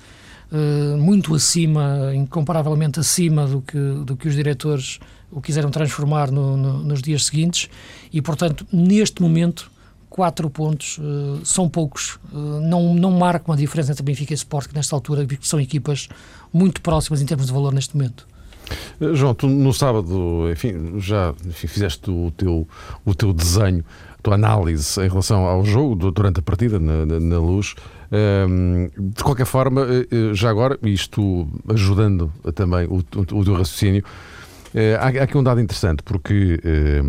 uh, 0.53 0.97
muito 0.97 1.35
acima, 1.35 2.15
incomparavelmente 2.15 3.01
acima 3.01 3.47
do 3.47 3.61
que, 3.61 3.79
do 4.05 4.17
que 4.17 4.29
os 4.29 4.35
diretores 4.35 4.99
o 5.31 5.41
quiseram 5.41 5.71
transformar 5.71 6.31
no, 6.31 6.57
no, 6.57 6.79
nos 6.85 7.03
dias 7.03 7.27
seguintes 7.27 7.69
e, 8.13 8.23
portanto, 8.23 8.67
neste 8.73 9.21
momento, 9.21 9.71
quatro 10.09 10.49
pontos 10.49 10.99
uh, 10.99 11.45
são 11.45 11.69
poucos, 11.69 12.19
uh, 12.33 12.61
não, 12.61 12.95
não 12.95 13.11
marcam 13.11 13.53
a 13.53 13.57
diferença 13.57 13.93
entre 13.93 14.03
Benfica 14.03 14.33
e 14.33 14.37
Sport, 14.37 14.69
que 14.69 14.75
nesta 14.75 14.95
altura 14.95 15.27
são 15.41 15.61
equipas 15.61 16.09
muito 16.53 16.81
próximas 16.81 17.21
em 17.21 17.27
termos 17.27 17.47
de 17.47 17.53
valor 17.53 17.73
neste 17.73 17.97
momento. 17.97 18.27
João, 19.13 19.35
tu 19.35 19.47
no 19.47 19.73
sábado, 19.73 20.51
enfim, 20.51 20.99
já 20.99 21.35
enfim, 21.45 21.67
fizeste 21.67 22.11
o 22.11 22.33
teu, 22.37 22.67
o 23.05 23.15
teu 23.15 23.33
desenho, 23.33 23.85
a 24.19 24.23
tua 24.23 24.35
análise 24.35 25.01
em 25.01 25.09
relação 25.09 25.45
ao 25.45 25.65
jogo 25.65 26.11
durante 26.11 26.41
a 26.41 26.43
partida 26.43 26.81
na, 26.81 27.07
na, 27.07 27.21
na 27.21 27.39
luz. 27.39 27.75
De 28.11 29.23
qualquer 29.23 29.47
forma, 29.47 29.83
eh, 29.83 30.07
eh, 30.11 30.35
já 30.35 30.51
agora, 30.51 30.79
isto 30.83 31.49
ajudando 31.69 32.33
também 32.55 32.87
o, 32.89 33.03
teu 33.03 33.55
raciocínio, 33.55 34.05
eh, 34.75 34.97
há 35.01 35.09
aqui 35.23 35.37
um 35.37 35.43
dado 35.43 35.61
interessante, 35.61 36.03
porque 36.03 36.61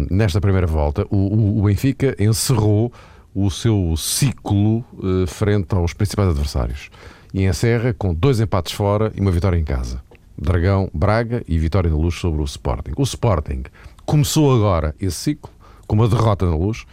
nesta 0.09 0.41
primeira 0.41 0.67
volta 0.67 1.05
o, 1.09 1.61
Benfica 1.63 2.15
encerrou 2.19 2.91
o 3.35 3.51
seu 3.51 3.93
ciclo 3.95 4.83
frente 5.27 5.75
aos 5.75 5.93
principais 5.93 6.29
adversários 6.29 6.89
e 7.33 7.45
encerra 7.45 7.93
com 7.93 8.13
dois 8.13 8.39
empates 8.39 8.73
fora 8.73 9.11
e 9.15 9.21
uma 9.21 9.31
vitória 9.31 9.57
em 9.57 9.63
casa. 9.63 10.01
Dragão, 10.39 10.89
Braga 10.93 11.43
e 11.47 11.57
vitória 11.57 11.89
na 11.89 11.97
luz 11.97 12.15
sobre 12.15 12.41
o 12.41 12.45
Sporting. 12.45 12.91
O 12.95 13.03
Sporting 13.03 13.63
começou 14.05 14.55
agora 14.55 14.95
esse 14.99 15.17
ciclo 15.17 15.51
com 15.87 15.95
uma 15.95 16.07
derrota 16.07 16.45
na 16.45 16.55
luz 16.55 16.85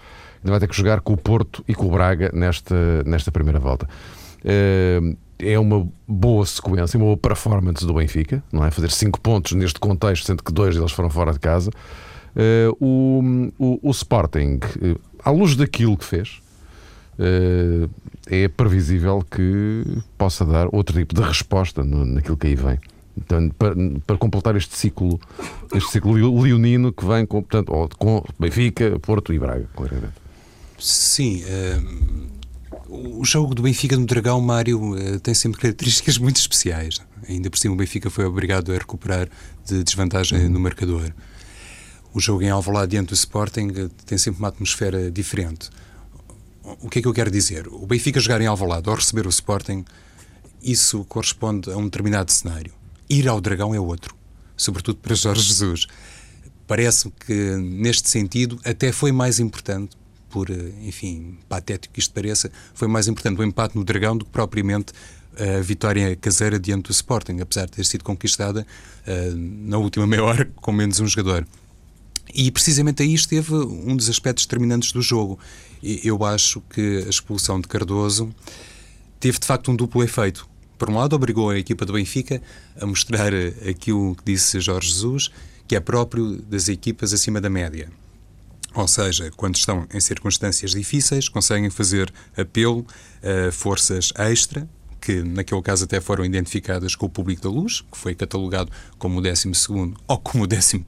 vai 0.50 0.60
ter 0.60 0.68
que 0.68 0.76
jogar 0.76 1.00
com 1.00 1.12
o 1.12 1.16
Porto 1.16 1.64
e 1.66 1.74
com 1.74 1.86
o 1.86 1.90
Braga 1.90 2.30
nesta, 2.32 3.02
nesta 3.04 3.32
primeira 3.32 3.58
volta. 3.58 3.88
Eh, 4.44 5.16
é 5.38 5.58
uma 5.58 5.88
boa 6.06 6.44
sequência, 6.46 6.96
uma 6.96 7.06
boa 7.06 7.16
performance 7.16 7.84
do 7.84 7.94
Benfica, 7.94 8.42
não 8.52 8.64
é? 8.64 8.70
Fazer 8.70 8.90
5 8.90 9.20
pontos 9.20 9.52
neste 9.52 9.80
contexto, 9.80 10.26
sendo 10.26 10.42
que 10.42 10.52
dois 10.52 10.76
deles 10.76 10.92
foram 10.92 11.10
fora 11.10 11.32
de 11.32 11.40
casa. 11.40 11.70
Eh, 12.36 12.68
o, 12.78 13.50
o, 13.58 13.88
o 13.88 13.90
Sporting, 13.90 14.60
eh, 14.82 14.96
à 15.24 15.30
luz 15.30 15.56
daquilo 15.56 15.96
que 15.96 16.04
fez, 16.04 16.40
é 18.28 18.48
previsível 18.48 19.24
que 19.30 19.84
possa 20.18 20.44
dar 20.44 20.66
outro 20.72 20.98
tipo 20.98 21.14
de 21.14 21.22
resposta 21.22 21.84
naquilo 21.84 22.36
que 22.36 22.48
aí 22.48 22.56
vem. 22.56 22.78
Então, 23.16 23.48
para, 23.50 23.72
para, 24.04 24.16
completar 24.16 24.56
este 24.56 24.76
ciclo, 24.76 25.20
este 25.72 25.92
ciclo 25.92 26.14
leonino 26.42 26.92
que 26.92 27.04
vem 27.04 27.24
com, 27.24 27.40
portanto, 27.40 27.96
com 27.96 28.24
Benfica, 28.36 28.98
Porto 28.98 29.32
e 29.32 29.38
Braga, 29.38 29.68
claramente. 29.76 30.23
Sim. 30.84 31.42
Uh, 31.44 33.20
o 33.20 33.24
jogo 33.24 33.54
do 33.54 33.62
Benfica 33.62 33.96
no 33.96 34.04
Dragão, 34.04 34.38
Mário, 34.38 34.92
uh, 34.92 35.18
tem 35.18 35.32
sempre 35.32 35.58
características 35.58 36.18
muito 36.18 36.36
especiais. 36.36 37.00
Ainda 37.26 37.48
por 37.48 37.58
cima, 37.58 37.72
o 37.72 37.76
Benfica 37.76 38.10
foi 38.10 38.26
obrigado 38.26 38.70
a 38.70 38.74
recuperar 38.76 39.30
de 39.64 39.82
desvantagem 39.82 40.42
uhum. 40.42 40.50
no 40.50 40.60
marcador. 40.60 41.10
O 42.12 42.20
jogo 42.20 42.42
em 42.42 42.50
Alvalade 42.50 42.90
diante 42.90 43.08
do 43.08 43.14
Sporting 43.14 43.68
uh, 43.68 43.88
tem 44.04 44.18
sempre 44.18 44.40
uma 44.40 44.48
atmosfera 44.48 45.10
diferente. 45.10 45.70
O 46.82 46.90
que 46.90 46.98
é 46.98 47.02
que 47.02 47.08
eu 47.08 47.14
quero 47.14 47.30
dizer? 47.30 47.66
O 47.68 47.86
Benfica 47.86 48.20
jogar 48.20 48.42
em 48.42 48.46
Alvalade 48.46 48.86
ou 48.90 48.94
receber 48.94 49.26
o 49.26 49.30
Sporting, 49.30 49.86
isso 50.62 51.02
corresponde 51.04 51.70
a 51.70 51.78
um 51.78 51.84
determinado 51.84 52.30
cenário. 52.30 52.74
Ir 53.08 53.26
ao 53.26 53.40
Dragão 53.40 53.74
é 53.74 53.80
outro, 53.80 54.14
sobretudo 54.54 54.98
para 54.98 55.14
Jorge 55.14 55.44
Jesus. 55.44 55.86
Parece 56.66 57.10
que, 57.26 57.56
neste 57.56 58.10
sentido, 58.10 58.60
até 58.64 58.92
foi 58.92 59.12
mais 59.12 59.40
importante 59.40 59.96
por, 60.34 60.50
eh, 60.50 60.72
enfim, 60.82 61.38
patético 61.48 61.94
que 61.94 62.00
isto 62.00 62.12
pareça, 62.12 62.50
foi 62.74 62.88
mais 62.88 63.06
importante 63.06 63.40
o 63.40 63.44
empate 63.44 63.76
no 63.76 63.84
Dragão 63.84 64.16
do 64.16 64.24
que 64.24 64.32
propriamente 64.32 64.92
a 65.38 65.60
vitória 65.60 66.16
caseira 66.16 66.58
diante 66.58 66.86
do 66.86 66.90
Sporting, 66.90 67.38
apesar 67.40 67.66
de 67.66 67.72
ter 67.72 67.84
sido 67.84 68.02
conquistada 68.02 68.66
uh, 69.06 69.36
na 69.36 69.78
última 69.78 70.06
meia 70.08 70.24
hora 70.24 70.50
com 70.56 70.72
menos 70.72 70.98
um 70.98 71.06
jogador. 71.06 71.46
E 72.34 72.50
precisamente 72.50 73.02
aí 73.02 73.14
esteve 73.14 73.54
um 73.54 73.96
dos 73.96 74.08
aspectos 74.08 74.44
determinantes 74.44 74.90
do 74.90 75.00
jogo. 75.00 75.38
Eu 75.82 76.24
acho 76.24 76.60
que 76.62 77.04
a 77.06 77.08
expulsão 77.08 77.60
de 77.60 77.68
Cardoso 77.68 78.34
teve 79.20 79.38
de 79.38 79.46
facto 79.46 79.70
um 79.70 79.76
duplo 79.76 80.02
efeito. 80.02 80.48
Por 80.76 80.90
um 80.90 80.96
lado, 80.96 81.14
obrigou 81.14 81.50
a 81.50 81.58
equipa 81.58 81.86
do 81.86 81.92
Benfica 81.92 82.42
a 82.80 82.86
mostrar 82.86 83.32
aquilo 83.68 84.16
que 84.16 84.32
disse 84.32 84.60
Jorge 84.60 84.88
Jesus, 84.88 85.30
que 85.68 85.76
é 85.76 85.80
próprio 85.80 86.42
das 86.42 86.68
equipas 86.68 87.12
acima 87.12 87.40
da 87.40 87.48
média. 87.48 87.88
Ou 88.74 88.88
seja, 88.88 89.30
quando 89.36 89.56
estão 89.56 89.86
em 89.92 90.00
circunstâncias 90.00 90.72
difíceis, 90.72 91.28
conseguem 91.28 91.70
fazer 91.70 92.12
apelo 92.36 92.84
a 93.22 93.52
forças 93.52 94.12
extra, 94.16 94.68
que 95.00 95.22
naquele 95.22 95.60
caso 95.60 95.84
até 95.84 96.00
foram 96.00 96.24
identificadas 96.24 96.96
com 96.96 97.04
o 97.04 97.10
público 97.10 97.42
da 97.42 97.50
luz, 97.50 97.82
que 97.82 97.96
foi 97.96 98.14
catalogado 98.14 98.72
como 98.98 99.18
o 99.18 99.22
12 99.22 99.52
ou 100.08 100.18
como 100.18 100.44
o 100.44 100.48
11 100.50 100.82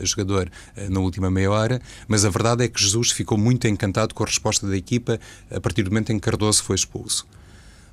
jogador 0.00 0.50
eh, 0.76 0.88
na 0.88 0.98
última 0.98 1.30
meia 1.30 1.52
hora, 1.52 1.80
mas 2.08 2.24
a 2.24 2.30
verdade 2.30 2.64
é 2.64 2.68
que 2.68 2.82
Jesus 2.82 3.12
ficou 3.12 3.38
muito 3.38 3.68
encantado 3.68 4.12
com 4.12 4.24
a 4.24 4.26
resposta 4.26 4.66
da 4.66 4.76
equipa 4.76 5.20
a 5.50 5.60
partir 5.60 5.84
do 5.84 5.90
momento 5.90 6.10
em 6.10 6.18
que 6.18 6.28
Cardoso 6.28 6.64
foi 6.64 6.74
expulso. 6.74 7.28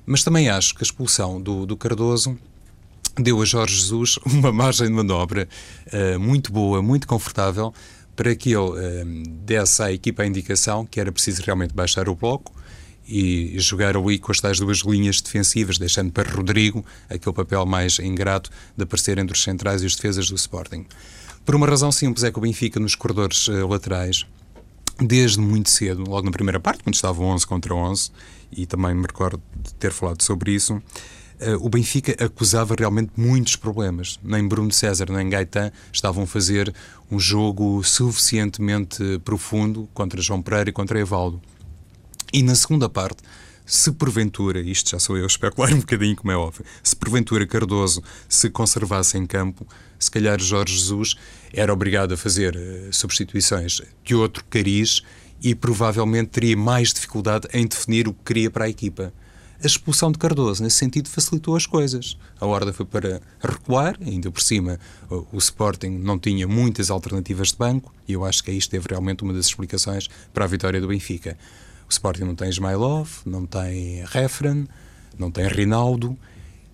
Mas 0.04 0.24
também 0.24 0.48
acho 0.48 0.74
que 0.74 0.82
a 0.82 0.86
expulsão 0.86 1.40
do, 1.40 1.64
do 1.64 1.76
Cardoso 1.76 2.36
deu 3.16 3.40
a 3.40 3.44
Jorge 3.44 3.76
Jesus 3.76 4.18
uma 4.26 4.50
margem 4.52 4.88
de 4.88 4.92
manobra 4.92 5.48
uh, 5.92 6.18
muito 6.18 6.50
boa, 6.50 6.82
muito 6.82 7.06
confortável, 7.06 7.72
para 8.14 8.34
que 8.34 8.50
ele 8.50 8.58
um, 8.58 8.78
ehm, 8.78 9.22
desse 9.44 9.82
à 9.82 9.92
equipa 9.92 10.22
a 10.22 10.26
indicação 10.26 10.84
que 10.84 11.00
era 11.00 11.10
preciso 11.10 11.42
realmente 11.42 11.74
baixar 11.74 12.08
o 12.08 12.14
bloco 12.14 12.52
e 13.06 13.58
jogar 13.58 13.96
ali 13.96 14.18
com 14.18 14.30
as 14.30 14.40
tais 14.40 14.58
duas 14.58 14.78
linhas 14.78 15.20
defensivas, 15.20 15.78
deixando 15.78 16.12
para 16.12 16.30
Rodrigo 16.30 16.84
aquele 17.08 17.34
papel 17.34 17.66
mais 17.66 17.98
ingrato 17.98 18.50
de 18.76 18.84
aparecer 18.84 19.18
entre 19.18 19.36
os 19.36 19.42
centrais 19.42 19.82
e 19.82 19.86
os 19.86 19.96
defesas 19.96 20.28
do 20.28 20.36
Sporting. 20.36 20.86
Por 21.44 21.56
uma 21.56 21.66
razão 21.66 21.90
simples, 21.90 22.22
é 22.22 22.30
que 22.30 22.38
o 22.38 22.42
Benfica, 22.42 22.78
nos 22.78 22.94
corredores 22.94 23.48
uh, 23.48 23.66
laterais, 23.66 24.24
desde 25.00 25.40
muito 25.40 25.70
cedo, 25.70 26.04
logo 26.08 26.24
na 26.24 26.30
primeira 26.30 26.60
parte, 26.60 26.84
quando 26.84 26.94
estavam 26.94 27.26
11 27.26 27.46
contra 27.46 27.74
11, 27.74 28.10
e 28.52 28.66
também 28.66 28.94
me 28.94 29.02
recordo 29.02 29.42
de 29.56 29.74
ter 29.74 29.90
falado 29.90 30.22
sobre 30.22 30.52
isso, 30.52 30.76
uh, 30.76 30.82
o 31.60 31.68
Benfica 31.68 32.24
acusava 32.24 32.76
realmente 32.78 33.10
muitos 33.16 33.56
problemas. 33.56 34.20
Nem 34.22 34.46
Bruno 34.46 34.70
César 34.70 35.10
nem 35.10 35.28
Gaetan 35.28 35.72
estavam 35.92 36.22
a 36.22 36.26
fazer 36.26 36.72
um 37.12 37.20
jogo 37.20 37.84
suficientemente 37.84 39.20
profundo 39.22 39.86
contra 39.92 40.22
João 40.22 40.40
Pereira 40.40 40.70
e 40.70 40.72
contra 40.72 40.98
Evaldo. 40.98 41.42
E 42.32 42.42
na 42.42 42.54
segunda 42.54 42.88
parte, 42.88 43.22
se 43.66 43.92
porventura, 43.92 44.60
isto 44.62 44.90
já 44.90 44.98
sou 44.98 45.18
eu 45.18 45.24
a 45.24 45.26
especular 45.26 45.74
um 45.74 45.80
bocadinho, 45.80 46.16
como 46.16 46.32
é 46.32 46.36
óbvio, 46.36 46.64
se 46.82 46.96
porventura 46.96 47.46
Cardoso 47.46 48.02
se 48.26 48.48
conservasse 48.48 49.18
em 49.18 49.26
campo, 49.26 49.66
se 49.98 50.10
calhar 50.10 50.40
Jorge 50.40 50.74
Jesus 50.74 51.14
era 51.52 51.70
obrigado 51.70 52.14
a 52.14 52.16
fazer 52.16 52.56
uh, 52.56 52.92
substituições 52.92 53.82
de 54.02 54.14
outro 54.14 54.42
cariz 54.48 55.02
e 55.42 55.54
provavelmente 55.54 56.30
teria 56.30 56.56
mais 56.56 56.94
dificuldade 56.94 57.46
em 57.52 57.66
definir 57.66 58.08
o 58.08 58.14
que 58.14 58.24
queria 58.24 58.50
para 58.50 58.64
a 58.64 58.70
equipa. 58.70 59.12
A 59.62 59.66
expulsão 59.66 60.10
de 60.10 60.18
Cardoso, 60.18 60.60
nesse 60.60 60.78
sentido, 60.78 61.08
facilitou 61.08 61.54
as 61.54 61.66
coisas. 61.66 62.18
A 62.40 62.46
ordem 62.46 62.72
foi 62.72 62.84
para 62.84 63.22
recuar, 63.40 63.96
ainda 64.04 64.28
por 64.28 64.42
cima 64.42 64.76
o 65.08 65.38
Sporting 65.38 65.90
não 65.90 66.18
tinha 66.18 66.48
muitas 66.48 66.90
alternativas 66.90 67.52
de 67.52 67.58
banco, 67.58 67.94
e 68.08 68.14
eu 68.14 68.24
acho 68.24 68.42
que 68.42 68.50
aí 68.50 68.58
esteve 68.58 68.86
realmente 68.90 69.22
uma 69.22 69.32
das 69.32 69.46
explicações 69.46 70.08
para 70.34 70.46
a 70.46 70.48
vitória 70.48 70.80
do 70.80 70.88
Benfica. 70.88 71.38
O 71.88 71.92
Sporting 71.92 72.24
não 72.24 72.34
tem 72.34 72.48
Ismailov, 72.48 73.08
não 73.24 73.46
tem 73.46 74.04
Refren, 74.04 74.66
não 75.16 75.30
tem 75.30 75.46
Rinaldo, 75.46 76.18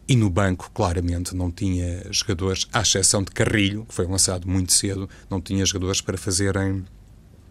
e 0.09 0.16
no 0.16 0.30
banco, 0.30 0.71
claramente, 0.73 1.37
não 1.37 1.50
tinha 1.50 2.07
jogadores, 2.11 2.66
à 2.73 2.80
exceção 2.80 3.23
de 3.23 3.33
Carrilho, 3.33 3.85
que 3.87 3.95
foi 3.95 4.07
lançado 4.07 4.49
muito 4.49 4.73
cedo, 4.73 5.11
não 5.28 5.42
tinha 5.42 5.66
jogadores 5.66 6.00
para 6.00 6.16
fazerem 6.16 6.87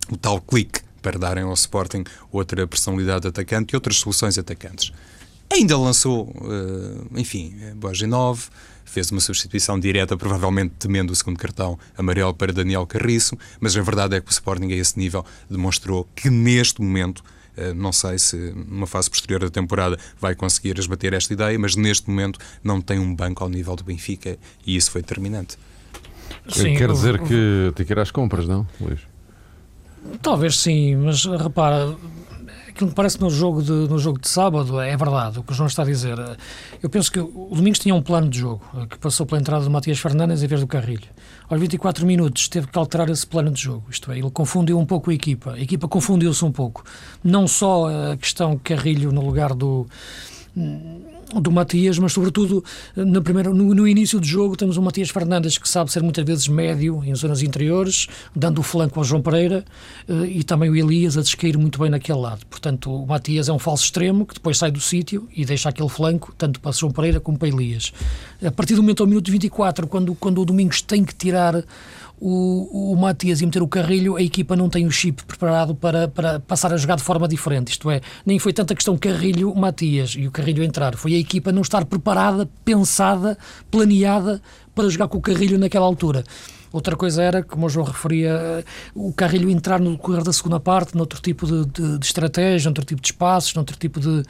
o 0.09 0.17
tal 0.17 0.41
clique, 0.41 0.81
para 0.99 1.19
darem 1.19 1.43
ao 1.43 1.53
Sporting 1.53 2.03
outra 2.31 2.65
personalidade 2.65 3.27
atacante 3.27 3.73
e 3.73 3.75
outras 3.75 3.97
soluções 3.97 4.39
atacantes. 4.39 4.91
Ainda 5.51 5.77
lançou, 5.77 6.33
eh, 6.43 7.19
enfim, 7.19 7.53
Boginov, 7.75 8.49
fez 8.85 9.11
uma 9.11 9.21
substituição 9.21 9.79
direta, 9.79 10.17
provavelmente 10.17 10.73
temendo 10.79 11.11
o 11.11 11.15
segundo 11.15 11.37
cartão 11.37 11.77
amarelo 11.97 12.33
para 12.33 12.51
Daniel 12.51 12.85
Carriço, 12.85 13.37
mas 13.59 13.75
a 13.77 13.81
verdade 13.81 14.15
é 14.15 14.21
que 14.21 14.29
o 14.29 14.31
Sporting 14.31 14.71
a 14.71 14.75
esse 14.75 14.97
nível 14.97 15.25
demonstrou 15.49 16.07
que 16.15 16.29
neste 16.29 16.81
momento 16.81 17.23
eh, 17.57 17.73
não 17.73 17.91
sei 17.91 18.19
se 18.19 18.53
numa 18.67 18.87
fase 18.87 19.09
posterior 19.09 19.41
da 19.41 19.49
temporada 19.49 19.97
vai 20.19 20.35
conseguir 20.35 20.77
esbater 20.77 21.13
esta 21.13 21.33
ideia, 21.33 21.57
mas 21.57 21.75
neste 21.75 22.09
momento 22.09 22.39
não 22.63 22.79
tem 22.79 22.99
um 22.99 23.13
banco 23.13 23.43
ao 23.43 23.49
nível 23.49 23.75
do 23.75 23.83
Benfica 23.83 24.37
e 24.65 24.75
isso 24.75 24.91
foi 24.91 25.01
determinante. 25.01 25.57
Sim, 26.49 26.75
Quer 26.75 26.91
dizer 26.91 27.19
que 27.19 27.71
tem 27.75 27.85
que 27.85 27.91
ir 27.91 27.99
às 27.99 28.11
compras, 28.11 28.47
não, 28.47 28.65
Luís? 28.79 28.99
Talvez 30.21 30.57
sim, 30.59 30.95
mas 30.95 31.25
repara, 31.25 31.95
aquilo 32.77 32.91
que 32.91 32.95
parece 32.95 33.19
no 33.19 33.29
jogo, 33.29 33.63
de, 33.63 33.71
no 33.71 33.97
jogo 33.97 34.19
de 34.19 34.29
sábado 34.29 34.79
é 34.79 34.95
verdade, 34.95 35.39
o 35.39 35.43
que 35.43 35.51
o 35.51 35.55
João 35.55 35.65
está 35.65 35.81
a 35.81 35.85
dizer. 35.85 36.15
Eu 36.81 36.89
penso 36.89 37.11
que 37.11 37.19
o 37.19 37.49
Domingos 37.51 37.79
tinha 37.79 37.93
um 37.95 38.03
plano 38.03 38.29
de 38.29 38.37
jogo, 38.37 38.61
que 38.87 38.99
passou 38.99 39.25
pela 39.25 39.41
entrada 39.41 39.63
do 39.63 39.71
Matias 39.71 39.97
Fernandes 39.97 40.43
em 40.43 40.47
vez 40.47 40.61
do 40.61 40.67
Carrilho. 40.67 41.07
Aos 41.49 41.59
24 41.59 42.05
minutos 42.05 42.47
teve 42.47 42.67
que 42.67 42.77
alterar 42.77 43.09
esse 43.09 43.25
plano 43.25 43.49
de 43.49 43.59
jogo, 43.59 43.85
isto 43.89 44.11
é, 44.11 44.19
ele 44.19 44.29
confundiu 44.29 44.77
um 44.77 44.85
pouco 44.85 45.09
a 45.09 45.13
equipa. 45.13 45.53
A 45.53 45.59
equipa 45.59 45.87
confundiu-se 45.87 46.45
um 46.45 46.51
pouco. 46.51 46.83
Não 47.23 47.47
só 47.47 48.11
a 48.11 48.17
questão 48.17 48.59
Carrilho 48.63 49.11
no 49.11 49.25
lugar 49.25 49.55
do 49.55 49.87
do 51.35 51.51
Matias, 51.51 51.99
mas 51.99 52.13
sobretudo 52.13 52.63
no, 52.95 53.21
primeiro, 53.21 53.53
no, 53.53 53.73
no, 53.73 53.87
início 53.87 54.19
do 54.19 54.25
jogo 54.25 54.55
temos 54.55 54.77
o 54.77 54.81
Matias 54.81 55.09
Fernandes 55.09 55.57
que 55.57 55.67
sabe 55.67 55.91
ser 55.91 56.01
muitas 56.01 56.25
vezes 56.25 56.47
médio 56.47 57.03
em 57.05 57.13
zonas 57.13 57.41
interiores, 57.41 58.07
dando 58.35 58.59
o 58.59 58.63
flanco 58.63 58.99
ao 58.99 59.03
João 59.03 59.21
Pereira 59.21 59.65
eh, 60.07 60.13
e 60.27 60.43
também 60.43 60.69
o 60.69 60.75
Elias 60.75 61.17
a 61.17 61.21
descair 61.21 61.57
muito 61.57 61.79
bem 61.79 61.89
naquele 61.89 62.19
lado. 62.19 62.45
Portanto, 62.45 62.91
o 62.91 63.05
Matias 63.05 63.49
é 63.49 63.53
um 63.53 63.59
falso 63.59 63.83
extremo 63.83 64.25
que 64.25 64.35
depois 64.35 64.57
sai 64.57 64.71
do 64.71 64.79
sítio 64.79 65.27
e 65.35 65.45
deixa 65.45 65.69
aquele 65.69 65.89
flanco 65.89 66.33
tanto 66.37 66.59
para 66.59 66.71
João 66.71 66.91
Pereira 66.91 67.19
como 67.19 67.37
para 67.37 67.49
Elias. 67.49 67.91
A 68.43 68.51
partir 68.51 68.75
do 68.75 68.81
momento 68.81 69.03
ao 69.03 69.07
minuto 69.07 69.31
24, 69.31 69.87
quando, 69.87 70.15
quando 70.15 70.41
o 70.41 70.45
Domingos 70.45 70.81
tem 70.81 71.03
que 71.03 71.13
tirar 71.13 71.63
o, 72.19 72.93
o 72.93 72.95
Matias 72.95 73.41
e 73.41 73.45
meter 73.45 73.61
o 73.61 73.67
Carrilho, 73.67 74.15
a 74.15 74.21
equipa 74.21 74.55
não 74.55 74.69
tem 74.69 74.85
o 74.85 74.91
chip 74.91 75.23
preparado 75.25 75.75
para, 75.75 76.07
para 76.07 76.39
passar 76.39 76.73
a 76.73 76.77
jogar 76.77 76.95
de 76.95 77.03
forma 77.03 77.27
diferente. 77.27 77.71
Isto 77.71 77.91
é, 77.91 78.01
nem 78.25 78.39
foi 78.39 78.53
tanta 78.53 78.73
questão 78.73 78.97
Carrilho-Matias 78.97 80.15
e 80.17 80.27
o 80.27 80.31
Carrilho 80.31 80.63
entrar, 80.63 80.95
foi 80.95 81.13
a 81.13 81.17
equipa 81.17 81.51
não 81.51 81.61
estar 81.61 81.85
preparada, 81.85 82.49
pensada, 82.65 83.37
planeada 83.69 84.41
para 84.73 84.89
jogar 84.89 85.07
com 85.07 85.17
o 85.17 85.21
Carrilho 85.21 85.57
naquela 85.57 85.85
altura. 85.85 86.23
Outra 86.71 86.95
coisa 86.95 87.23
era, 87.23 87.41
como 87.41 87.65
o 87.65 87.69
João 87.69 87.85
referia, 87.85 88.63
o 88.93 89.13
Carrilho 89.13 89.49
entrar 89.49 89.79
no 89.79 89.91
decorrer 89.91 90.23
da 90.23 90.33
segunda 90.33 90.59
parte, 90.59 90.95
noutro 90.95 91.21
tipo 91.21 91.45
de, 91.45 91.65
de, 91.65 91.97
de 91.97 92.05
estratégia, 92.05 92.69
noutro 92.69 92.83
tipo 92.83 93.01
de 93.01 93.07
espaços, 93.07 93.53
noutro 93.53 93.77
tipo 93.77 93.99
de, 93.99 94.23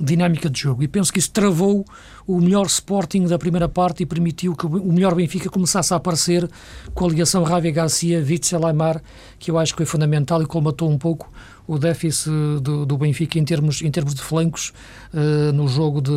dinâmica 0.00 0.48
de 0.48 0.60
jogo. 0.60 0.82
E 0.82 0.88
penso 0.88 1.12
que 1.12 1.18
isso 1.18 1.30
travou 1.30 1.84
o 2.26 2.40
melhor 2.40 2.66
Sporting 2.66 3.26
da 3.26 3.38
primeira 3.38 3.68
parte 3.68 4.02
e 4.02 4.06
permitiu 4.06 4.54
que 4.56 4.66
o 4.66 4.92
melhor 4.92 5.14
Benfica 5.14 5.50
começasse 5.50 5.92
a 5.92 5.98
aparecer 5.98 6.48
com 6.94 7.04
a 7.04 7.08
ligação 7.08 7.42
Rávia 7.42 7.70
Garcia, 7.70 8.24
Witzel 8.26 8.66
Aymar, 8.66 9.02
que 9.38 9.50
eu 9.50 9.58
acho 9.58 9.72
que 9.72 9.78
foi 9.78 9.86
fundamental 9.86 10.42
e 10.42 10.46
colmatou 10.46 10.90
um 10.90 10.96
pouco 10.96 11.30
o 11.66 11.78
déficit 11.78 12.30
do, 12.62 12.86
do 12.86 12.96
Benfica 12.96 13.38
em 13.38 13.44
termos, 13.44 13.82
em 13.82 13.90
termos 13.90 14.14
de 14.14 14.22
flancos 14.22 14.72
uh, 15.12 15.52
no 15.52 15.68
jogo 15.68 16.00
de 16.00 16.10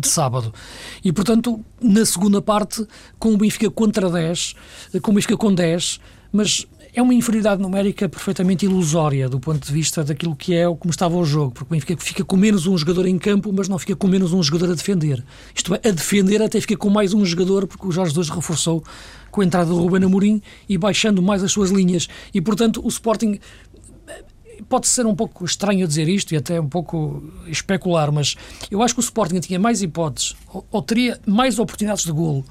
de 0.00 0.08
sábado. 0.08 0.54
E, 1.04 1.12
portanto, 1.12 1.62
na 1.82 2.04
segunda 2.06 2.40
parte, 2.40 2.86
com 3.18 3.34
o 3.34 3.36
Benfica 3.36 3.70
contra 3.70 4.08
10, 4.08 4.54
com 5.02 5.10
o 5.10 5.14
Benfica 5.14 5.36
com 5.36 5.52
10, 5.52 6.00
mas 6.32 6.66
é 6.94 7.00
uma 7.02 7.14
inferioridade 7.14 7.60
numérica 7.60 8.08
perfeitamente 8.08 8.64
ilusória 8.64 9.28
do 9.28 9.38
ponto 9.38 9.64
de 9.64 9.72
vista 9.72 10.02
daquilo 10.02 10.34
que 10.34 10.54
é 10.54 10.64
como 10.64 10.90
estava 10.90 11.16
o 11.16 11.24
jogo, 11.24 11.52
porque 11.52 11.72
o 11.72 11.76
Benfica 11.76 11.96
fica 12.02 12.24
com 12.24 12.36
menos 12.36 12.66
um 12.66 12.76
jogador 12.76 13.06
em 13.06 13.18
campo, 13.18 13.52
mas 13.52 13.68
não 13.68 13.78
fica 13.78 13.94
com 13.94 14.06
menos 14.06 14.32
um 14.32 14.42
jogador 14.42 14.72
a 14.72 14.74
defender. 14.74 15.24
Isto 15.54 15.74
é, 15.74 15.88
a 15.88 15.90
defender 15.90 16.42
até 16.42 16.60
fica 16.60 16.76
com 16.76 16.90
mais 16.90 17.14
um 17.14 17.24
jogador, 17.24 17.66
porque 17.66 17.86
o 17.86 17.92
Jorge 17.92 18.10
Jesus 18.10 18.28
reforçou 18.28 18.82
com 19.30 19.40
a 19.40 19.44
entrada 19.44 19.70
do 19.70 19.78
Ruben 19.78 20.04
Amorim 20.04 20.42
e 20.68 20.76
baixando 20.76 21.22
mais 21.22 21.42
as 21.42 21.52
suas 21.52 21.70
linhas. 21.70 22.08
E, 22.34 22.40
portanto, 22.40 22.84
o 22.84 22.88
Sporting 22.88 23.38
pode 24.68 24.88
ser 24.88 25.06
um 25.06 25.14
pouco 25.14 25.44
estranho 25.44 25.86
dizer 25.86 26.08
isto 26.08 26.32
e 26.32 26.36
até 26.36 26.60
um 26.60 26.68
pouco 26.68 27.22
especular, 27.46 28.12
mas 28.12 28.36
eu 28.70 28.82
acho 28.82 28.94
que 28.94 29.00
o 29.00 29.02
Sporting 29.02 29.40
tinha 29.40 29.58
mais 29.58 29.82
hipóteses 29.82 30.36
ou, 30.52 30.66
ou 30.70 30.82
teria 30.82 31.18
mais 31.26 31.58
oportunidades 31.58 32.04
de 32.04 32.12
golo 32.12 32.44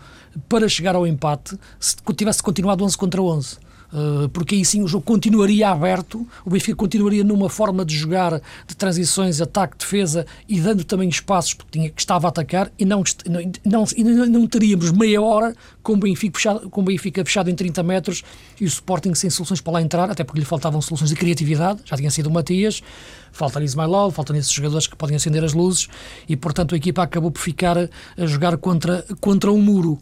para 0.48 0.68
chegar 0.68 0.96
ao 0.96 1.06
empate 1.06 1.58
se 1.80 1.96
tivesse 2.16 2.42
continuado 2.42 2.84
11 2.84 2.98
contra 2.98 3.22
11. 3.22 3.69
Eh, 3.92 4.28
porque 4.32 4.56
aí 4.56 4.64
sim 4.64 4.84
o 4.84 4.88
jogo 4.88 5.04
continuaria 5.04 5.70
aberto, 5.70 6.28
o 6.46 6.50
Benfica 6.50 6.76
continuaria 6.76 7.24
numa 7.24 7.50
forma 7.50 7.84
de 7.84 7.96
jogar 7.96 8.40
de 8.68 8.76
transições, 8.76 9.42
ataque, 9.42 9.78
defesa 9.78 10.28
e 10.48 10.60
dando 10.62 10.84
também 10.84 11.10
espaços 11.10 11.56
porque 11.56 11.80
tinha, 11.80 11.90
que 11.90 12.00
estava 12.00 12.28
a 12.28 12.30
atacar 12.30 12.72
e 12.78 12.86
não, 12.86 13.04
não, 13.26 13.52
não, 13.66 14.26
não 14.28 14.48
teríamos 14.48 14.92
meia 14.92 15.20
hora 15.22 15.56
com 15.82 15.94
o, 15.94 15.98
Benfica 15.98 16.38
fechado, 16.38 16.70
com 16.70 16.82
o 16.82 16.84
Benfica 16.84 17.26
fechado 17.26 17.50
em 17.50 17.56
30 17.56 17.82
metros 17.82 18.24
e 18.62 18.64
o 18.64 18.68
Sporting 18.68 19.16
sem 19.16 19.30
soluções 19.30 19.60
para 19.60 19.74
lá 19.74 19.82
entrar, 19.82 20.10
até 20.12 20.24
porque 20.24 20.40
lhe 20.40 20.46
faltavam 20.46 20.82
soluções 20.82 21.10
de 21.10 21.16
criatividade, 21.16 21.82
já 21.84 21.98
tinha 21.98 22.12
sido 22.12 22.28
o 22.28 22.32
Matias, 22.32 22.84
falta 23.32 23.64
Ismailov, 23.64 24.14
faltam 24.14 24.36
esses 24.36 24.52
jogadores 24.52 24.86
que 24.86 24.96
podem 24.96 25.16
acender 25.16 25.44
as 25.44 25.54
luzes 25.54 25.88
e 26.28 26.36
portanto 26.36 26.76
a 26.76 26.78
equipa 26.78 27.02
acabou 27.02 27.32
por 27.32 27.42
ficar 27.42 27.76
a 27.78 28.26
jogar 28.28 28.56
contra, 28.58 29.04
contra 29.20 29.52
um 29.52 29.60
muro. 29.60 30.00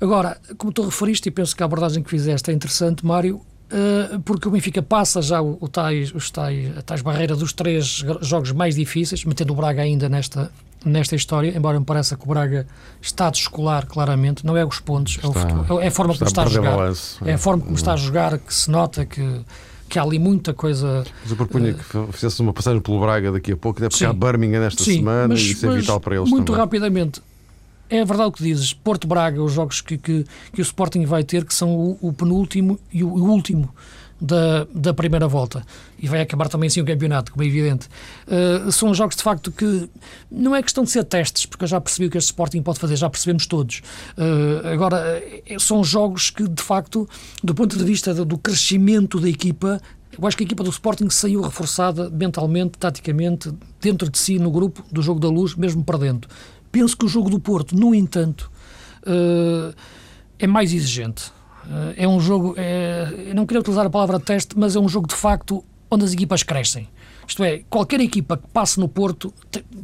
Agora, 0.00 0.38
como 0.56 0.72
tu 0.72 0.82
referiste, 0.82 1.28
e 1.28 1.32
penso 1.32 1.56
que 1.56 1.62
a 1.62 1.66
abordagem 1.66 2.02
que 2.02 2.10
fizeste 2.10 2.50
é 2.50 2.54
interessante, 2.54 3.04
Mário, 3.04 3.40
Uh, 3.70 4.18
porque 4.20 4.48
o 4.48 4.50
Benfica 4.50 4.82
passa 4.82 5.20
já 5.20 5.42
o, 5.42 5.58
o 5.60 5.68
tais, 5.68 6.10
os 6.14 6.30
tais, 6.30 6.74
a 6.78 6.80
tais 6.80 7.02
barreira 7.02 7.36
dos 7.36 7.52
três 7.52 8.02
jogos 8.22 8.50
mais 8.52 8.74
difíceis, 8.74 9.26
metendo 9.26 9.52
o 9.52 9.56
Braga 9.56 9.82
ainda 9.82 10.08
nesta, 10.08 10.50
nesta 10.84 11.14
história, 11.14 11.52
embora 11.54 11.78
me 11.78 11.84
pareça 11.84 12.16
que 12.16 12.24
o 12.24 12.28
Braga 12.28 12.66
está 13.00 13.26
a 13.26 13.30
descolar 13.30 13.86
claramente, 13.86 14.46
não 14.46 14.56
é 14.56 14.64
os 14.64 14.80
pontos, 14.80 15.18
está, 15.22 15.40
é, 15.68 15.72
o, 15.72 15.80
é, 15.80 15.88
a 15.88 15.90
forma 15.90 16.14
como 16.14 16.26
está 16.26 16.42
a 16.44 16.46
jogar. 16.46 16.78
É 17.26 17.34
a 17.34 17.38
forma 17.38 17.62
como 17.62 17.76
está 17.76 17.92
a 17.92 17.96
jogar 17.96 18.38
que 18.38 18.54
se 18.54 18.70
nota 18.70 19.04
que, 19.04 19.40
que 19.86 19.98
há 19.98 20.02
ali 20.02 20.18
muita 20.18 20.54
coisa. 20.54 21.04
Mas 21.20 21.30
eu 21.30 21.36
propunha 21.36 21.72
uh, 21.72 21.74
que 21.74 22.12
fizesse 22.12 22.40
uma 22.40 22.54
passagem 22.54 22.80
pelo 22.80 22.98
Braga 23.00 23.32
daqui 23.32 23.52
a 23.52 23.56
pouco, 23.56 23.80
até 23.80 23.88
porque 23.90 24.02
sim, 24.02 24.10
há 24.10 24.14
Birmingham 24.14 24.60
nesta 24.60 24.82
sim, 24.82 24.96
semana 24.96 25.28
mas, 25.28 25.40
e 25.40 25.52
isso 25.52 25.70
é 25.70 25.76
vital 25.76 26.00
para 26.00 26.16
eles 26.16 26.30
muito 26.30 26.46
também. 26.46 26.60
rapidamente, 26.60 27.20
é 27.90 28.04
verdade 28.04 28.28
o 28.28 28.32
que 28.32 28.42
dizes. 28.42 28.72
Porto 28.72 29.06
Braga, 29.06 29.42
os 29.42 29.52
jogos 29.52 29.80
que, 29.80 29.96
que, 29.96 30.24
que 30.52 30.60
o 30.60 30.62
Sporting 30.62 31.04
vai 31.04 31.24
ter, 31.24 31.44
que 31.44 31.54
são 31.54 31.74
o, 31.74 31.98
o 32.00 32.12
penúltimo 32.12 32.78
e 32.92 33.02
o, 33.02 33.08
o, 33.08 33.30
último 33.30 33.72
da, 34.20 34.66
da 34.74 34.92
primeira 34.92 35.26
volta. 35.26 35.64
E 35.98 36.06
vai 36.06 36.20
acabar 36.20 36.48
também 36.48 36.66
assim 36.68 36.80
o 36.80 36.84
campeonato, 36.84 37.32
como 37.32 37.42
é 37.42 37.46
evidente. 37.46 37.88
Uh, 38.26 38.70
são 38.70 38.92
jogos, 38.92 39.16
de 39.16 39.22
facto, 39.22 39.50
que 39.50 39.88
não 40.30 40.54
é 40.54 40.62
questão 40.62 40.84
de 40.84 40.90
ser 40.90 41.04
testes, 41.04 41.46
porque 41.46 41.64
eu 41.64 41.68
já 41.68 41.80
percebi 41.80 42.06
o 42.06 42.10
que 42.10 42.18
este 42.18 42.28
Sporting 42.28 42.62
pode 42.62 42.78
fazer, 42.78 42.96
já 42.96 43.08
percebemos 43.08 43.46
todos. 43.46 43.82
Uh, 44.16 44.66
agora, 44.68 45.22
eh, 45.46 45.56
são 45.58 45.82
jogos 45.82 46.30
que, 46.30 46.46
de 46.46 46.62
facto, 46.62 47.08
do 47.42 47.54
ponto 47.54 47.76
de 47.76 47.84
vista 47.84 48.12
do 48.12 48.36
crescimento 48.36 49.20
da 49.20 49.28
equipa, 49.28 49.80
eu 50.20 50.26
acho 50.26 50.36
que 50.36 50.42
a 50.42 50.46
equipa 50.46 50.64
do 50.64 50.70
Sporting 50.70 51.08
saiu 51.10 51.40
reforçada 51.40 52.10
mentalmente, 52.10 52.76
taticamente, 52.76 53.52
dentro 53.80 54.10
de 54.10 54.18
si, 54.18 54.36
no 54.38 54.50
grupo 54.50 54.82
do 54.90 55.00
jogo 55.00 55.20
da 55.20 55.28
luz, 55.28 55.54
mesmo 55.54 55.84
perdendo. 55.84 56.26
Penso 56.70 56.96
que 56.96 57.04
o 57.04 57.08
jogo 57.08 57.30
do 57.30 57.38
Porto, 57.38 57.74
no 57.76 57.94
entanto, 57.94 58.50
uh, 59.02 59.74
é 60.38 60.46
mais 60.46 60.72
exigente. 60.72 61.30
Uh, 61.64 61.94
é 61.96 62.08
um 62.08 62.20
jogo, 62.20 62.54
é, 62.56 63.26
eu 63.28 63.34
não 63.34 63.46
queria 63.46 63.60
utilizar 63.60 63.86
a 63.86 63.90
palavra 63.90 64.18
teste, 64.18 64.58
mas 64.58 64.76
é 64.76 64.80
um 64.80 64.88
jogo 64.88 65.06
de 65.06 65.14
facto 65.14 65.64
onde 65.90 66.04
as 66.04 66.12
equipas 66.12 66.42
crescem. 66.42 66.88
Isto 67.28 67.44
é, 67.44 67.62
qualquer 67.68 68.00
equipa 68.00 68.38
que 68.38 68.48
passe 68.48 68.80
no 68.80 68.88
Porto 68.88 69.34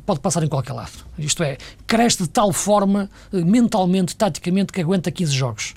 pode 0.06 0.18
passar 0.20 0.42
em 0.42 0.48
qualquer 0.48 0.72
lado. 0.72 0.92
Isto 1.18 1.42
é, 1.42 1.58
cresce 1.86 2.22
de 2.22 2.28
tal 2.30 2.50
forma, 2.54 3.10
eh, 3.30 3.44
mentalmente, 3.44 4.16
taticamente, 4.16 4.72
que 4.72 4.80
aguenta 4.80 5.10
15 5.10 5.32
jogos. 5.32 5.74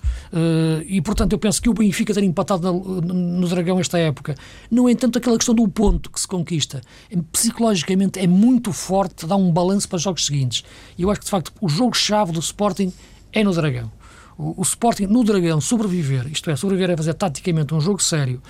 E, 0.88 1.02
portanto, 1.02 1.34
eu 1.34 1.40
penso 1.40 1.62
que 1.62 1.70
o 1.70 1.74
Benfica 1.74 2.14
ter 2.14 2.24
empatado 2.24 2.74
no 2.74 3.48
Dragão 3.48 3.80
esta 3.80 3.98
época, 3.98 4.36
no 4.72 4.90
entanto, 4.90 5.18
aquela 5.18 5.38
questão 5.38 5.54
do 5.54 5.68
ponto 5.68 6.10
que 6.10 6.20
se 6.20 6.28
conquista, 6.28 6.82
psicologicamente 7.32 8.18
é 8.20 8.28
muito 8.28 8.72
forte, 8.72 9.26
dá 9.26 9.36
um 9.36 9.52
balanço 9.52 9.90
para 9.90 9.98
os 9.98 10.02
jogos 10.02 10.26
seguintes. 10.26 10.64
E 10.98 11.04
eu 11.04 11.12
acho 11.12 11.20
que, 11.20 11.26
de 11.26 11.32
facto, 11.32 11.52
o 11.60 11.68
jogo-chave 11.68 12.32
do 12.32 12.40
Sporting 12.40 12.94
é 13.34 13.44
no 13.44 13.54
Dragão. 13.54 13.92
O, 14.38 14.62
o 14.62 14.64
Sporting, 14.64 15.06
no 15.08 15.24
Dragão, 15.24 15.60
sobreviver, 15.60 16.28
isto 16.32 16.50
é, 16.50 16.56
sobreviver 16.56 16.92
é 16.92 16.98
fazer 16.98 17.14
taticamente 17.14 17.74
um 17.74 17.82
jogo 17.82 18.02
sério, 18.02 18.42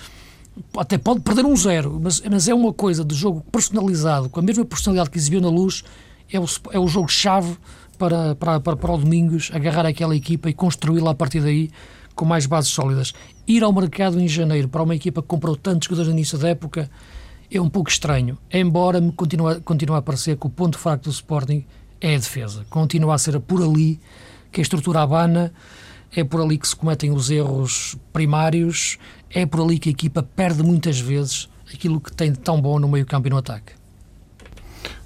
até 0.76 0.98
pode 0.98 1.20
perder 1.20 1.44
um 1.44 1.56
zero, 1.56 1.98
mas, 2.02 2.20
mas 2.20 2.48
é 2.48 2.54
uma 2.54 2.72
coisa 2.72 3.04
de 3.04 3.14
jogo 3.14 3.44
personalizado, 3.52 4.28
com 4.28 4.40
a 4.40 4.42
mesma 4.42 4.64
personalidade 4.64 5.10
que 5.10 5.18
exibiu 5.18 5.40
na 5.40 5.48
luz, 5.48 5.84
é 6.30 6.38
o, 6.38 6.44
é 6.72 6.78
o 6.78 6.86
jogo-chave 6.86 7.56
para, 7.98 8.34
para, 8.34 8.60
para, 8.60 8.76
para 8.76 8.92
o 8.92 8.98
Domingos 8.98 9.50
agarrar 9.52 9.86
aquela 9.86 10.14
equipa 10.14 10.48
e 10.48 10.54
construí-la 10.54 11.10
a 11.10 11.14
partir 11.14 11.40
daí 11.40 11.70
com 12.14 12.24
mais 12.24 12.46
bases 12.46 12.70
sólidas. 12.70 13.12
Ir 13.46 13.62
ao 13.62 13.72
mercado 13.72 14.20
em 14.20 14.28
janeiro 14.28 14.68
para 14.68 14.82
uma 14.82 14.94
equipa 14.94 15.22
que 15.22 15.28
comprou 15.28 15.56
tantos 15.56 15.86
jogadores 15.86 16.08
no 16.08 16.14
início 16.14 16.36
da 16.38 16.48
época 16.48 16.90
é 17.50 17.60
um 17.60 17.68
pouco 17.68 17.88
estranho, 17.88 18.36
embora 18.52 19.00
me 19.00 19.10
continue, 19.10 19.60
continue 19.62 19.96
a 19.96 20.02
parecer 20.02 20.36
que 20.36 20.46
o 20.46 20.50
ponto 20.50 20.78
fraco 20.78 21.04
do 21.04 21.10
Sporting 21.10 21.64
é 22.00 22.14
a 22.14 22.18
defesa. 22.18 22.66
Continua 22.68 23.14
a 23.14 23.18
ser 23.18 23.40
por 23.40 23.62
ali 23.62 23.98
que 24.52 24.60
a 24.60 24.62
estrutura 24.62 25.00
abana, 25.00 25.52
é 26.14 26.24
por 26.24 26.40
ali 26.40 26.58
que 26.58 26.68
se 26.68 26.76
cometem 26.76 27.10
os 27.10 27.30
erros 27.30 27.96
primários, 28.12 28.98
é 29.30 29.44
por 29.46 29.60
ali 29.60 29.78
que 29.78 29.88
a 29.88 29.92
equipa 29.92 30.22
perde 30.22 30.62
muitas 30.62 30.98
vezes 30.98 31.48
aquilo 31.72 32.00
que 32.00 32.12
tem 32.12 32.32
de 32.32 32.38
tão 32.38 32.60
bom 32.60 32.78
no 32.78 32.88
meio 32.88 33.06
campo 33.06 33.28
e 33.28 33.30
no 33.30 33.36
ataque. 33.38 33.72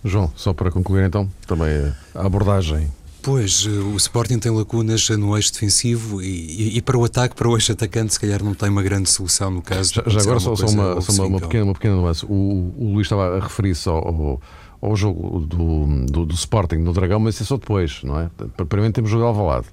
João, 0.04 0.32
só 0.36 0.52
para 0.52 0.70
concluir 0.70 1.04
então, 1.04 1.30
também 1.46 1.70
a 2.14 2.26
abordagem 2.26 2.90
Pois, 3.22 3.64
o 3.66 3.96
Sporting 3.96 4.40
tem 4.40 4.50
lacunas 4.50 5.08
no 5.10 5.36
eixo 5.36 5.52
defensivo 5.52 6.20
e, 6.20 6.76
e, 6.76 6.82
para 6.82 6.98
o 6.98 7.04
ataque, 7.04 7.36
para 7.36 7.48
o 7.48 7.56
eixo 7.56 7.70
atacante, 7.70 8.14
se 8.14 8.20
calhar 8.20 8.42
não 8.42 8.52
tem 8.52 8.68
uma 8.68 8.82
grande 8.82 9.08
solução 9.08 9.48
no 9.48 9.62
caso. 9.62 9.94
Já, 9.94 10.02
já 10.08 10.20
agora 10.22 10.40
só, 10.40 10.56
só, 10.56 10.66
uma, 10.66 11.00
só 11.00 11.12
uma, 11.12 11.26
uma, 11.26 11.40
pequena, 11.40 11.64
uma 11.64 11.72
pequena 11.72 11.94
nuance. 11.94 12.26
O, 12.26 12.74
o 12.76 12.92
Luís 12.94 13.06
estava 13.06 13.36
a 13.36 13.40
referir-se 13.40 13.88
ao, 13.88 13.96
ao, 13.96 14.40
ao, 14.80 14.96
jogo 14.96 15.38
do, 15.38 16.04
do, 16.06 16.26
do, 16.26 16.34
Sporting 16.34 16.78
no 16.78 16.92
Dragão, 16.92 17.20
mas 17.20 17.34
isso 17.36 17.44
é 17.44 17.46
só 17.46 17.56
depois, 17.56 18.00
não 18.02 18.18
é? 18.18 18.28
Primeiro 18.68 18.92
temos 18.92 19.10
o 19.10 19.12
jogo 19.12 19.26
Alvalade. 19.26 19.66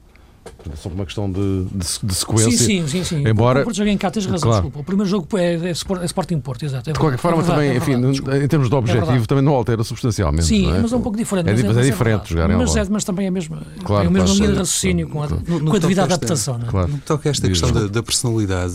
É 0.71 0.75
só 0.75 0.89
uma 0.89 1.05
questão 1.05 1.31
de, 1.31 1.65
de, 1.71 1.85
de, 2.03 2.15
sequência. 2.15 2.51
Sim, 2.51 2.85
sim, 2.85 2.87
sim. 2.87 3.03
sim. 3.03 3.27
Embora... 3.27 3.61
O 3.61 3.63
Porto 3.63 3.77
joga 3.77 3.89
em 3.89 3.97
cá, 3.97 4.11
tens 4.11 4.25
razão, 4.25 4.49
claro. 4.49 4.63
desculpa. 4.63 4.79
O 4.79 4.83
primeiro 4.83 5.09
jogo 5.09 5.37
é, 5.37 5.55
é, 5.55 5.69
é 5.69 6.05
Sporting 6.05 6.39
Porto, 6.39 6.65
exato. 6.65 6.89
É 6.89 6.93
de 6.93 6.99
qualquer 6.99 7.17
forma, 7.17 7.37
é 7.37 7.41
verdade, 7.41 7.59
também, 7.59 7.77
é 7.77 7.79
verdade, 7.79 8.19
enfim, 8.19 8.43
em 8.43 8.47
termos 8.47 8.69
de 8.69 8.75
objetivo, 8.75 9.27
também 9.27 9.43
não 9.43 9.53
altera 9.53 9.83
substancialmente. 9.83 10.45
Sim, 10.45 10.69
é? 10.69 10.79
mas 10.81 10.91
é 10.91 10.95
um 10.95 11.01
pouco 11.01 11.17
diferente. 11.17 11.49
É, 11.49 11.63
mas 11.63 11.77
é, 11.77 11.81
diferente 11.81 12.29
jogar 12.29 12.49
em 12.49 12.57
mas, 12.57 12.75
é, 12.75 12.85
mas 12.89 13.03
também 13.03 13.27
é 13.27 13.31
mesmo, 13.31 13.57
claro, 13.83 14.05
é 14.05 14.09
o 14.09 14.11
mesmo 14.11 14.35
linha 14.35 14.47
de 14.47 14.57
raciocínio 14.57 15.07
com 15.07 15.23
a, 15.23 15.27
com 15.27 15.75
a 15.75 15.79
devida 15.79 16.03
adaptação. 16.03 16.55
Esta, 16.55 16.67
claro. 16.67 16.87
No 16.89 16.97
que 16.97 17.05
toca 17.05 17.29
a 17.29 17.31
esta 17.31 17.47
questão 17.47 17.71
da, 17.71 17.87
da, 17.87 18.03
personalidade, 18.03 18.73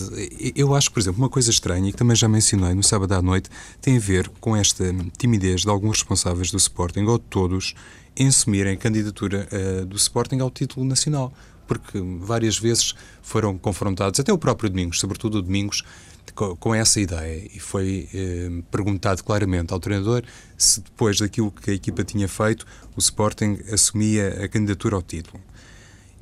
eu 0.56 0.74
acho, 0.74 0.90
por 0.90 1.00
exemplo, 1.00 1.20
uma 1.22 1.28
coisa 1.28 1.50
estranha, 1.50 1.88
e 1.88 1.92
que 1.92 1.98
também 1.98 2.16
já 2.16 2.28
mencionei 2.28 2.74
no 2.74 2.82
sábado 2.82 3.12
à 3.12 3.20
noite, 3.20 3.50
tem 3.80 3.96
a 3.96 4.00
ver 4.00 4.30
com 4.40 4.56
esta 4.56 4.84
timidez 5.18 5.62
de 5.62 5.68
alguns 5.68 5.98
responsáveis 5.98 6.50
do 6.50 6.56
Sporting, 6.56 7.02
ou 7.02 7.18
de 7.18 7.24
todos, 7.24 7.74
em 8.16 8.28
assumirem 8.28 8.74
a 8.74 8.76
candidatura 8.76 9.46
uh, 9.52 9.84
do 9.84 9.96
Sporting 9.96 10.38
ao 10.40 10.50
título 10.50 10.86
nacional 10.86 11.32
porque 11.78 12.00
várias 12.20 12.58
vezes 12.58 12.94
foram 13.22 13.56
confrontados, 13.58 14.20
até 14.20 14.32
o 14.32 14.38
próprio 14.38 14.70
Domingos, 14.70 15.00
sobretudo 15.00 15.38
o 15.38 15.42
Domingos, 15.42 15.82
com, 16.34 16.74
essa 16.74 17.00
ideia. 17.00 17.48
E 17.54 17.60
foi 17.60 18.08
eh, 18.12 18.62
perguntado 18.70 19.22
claramente 19.22 19.72
ao 19.72 19.78
treinador 19.78 20.24
se 20.56 20.80
depois 20.80 21.18
daquilo 21.18 21.50
que 21.50 21.70
a 21.70 21.74
equipa 21.74 22.02
tinha 22.02 22.26
feito, 22.26 22.66
o 22.96 22.98
Sporting 22.98 23.58
assumia 23.72 24.44
a 24.44 24.48
candidatura 24.48 24.96
ao 24.96 25.02
título. 25.02 25.40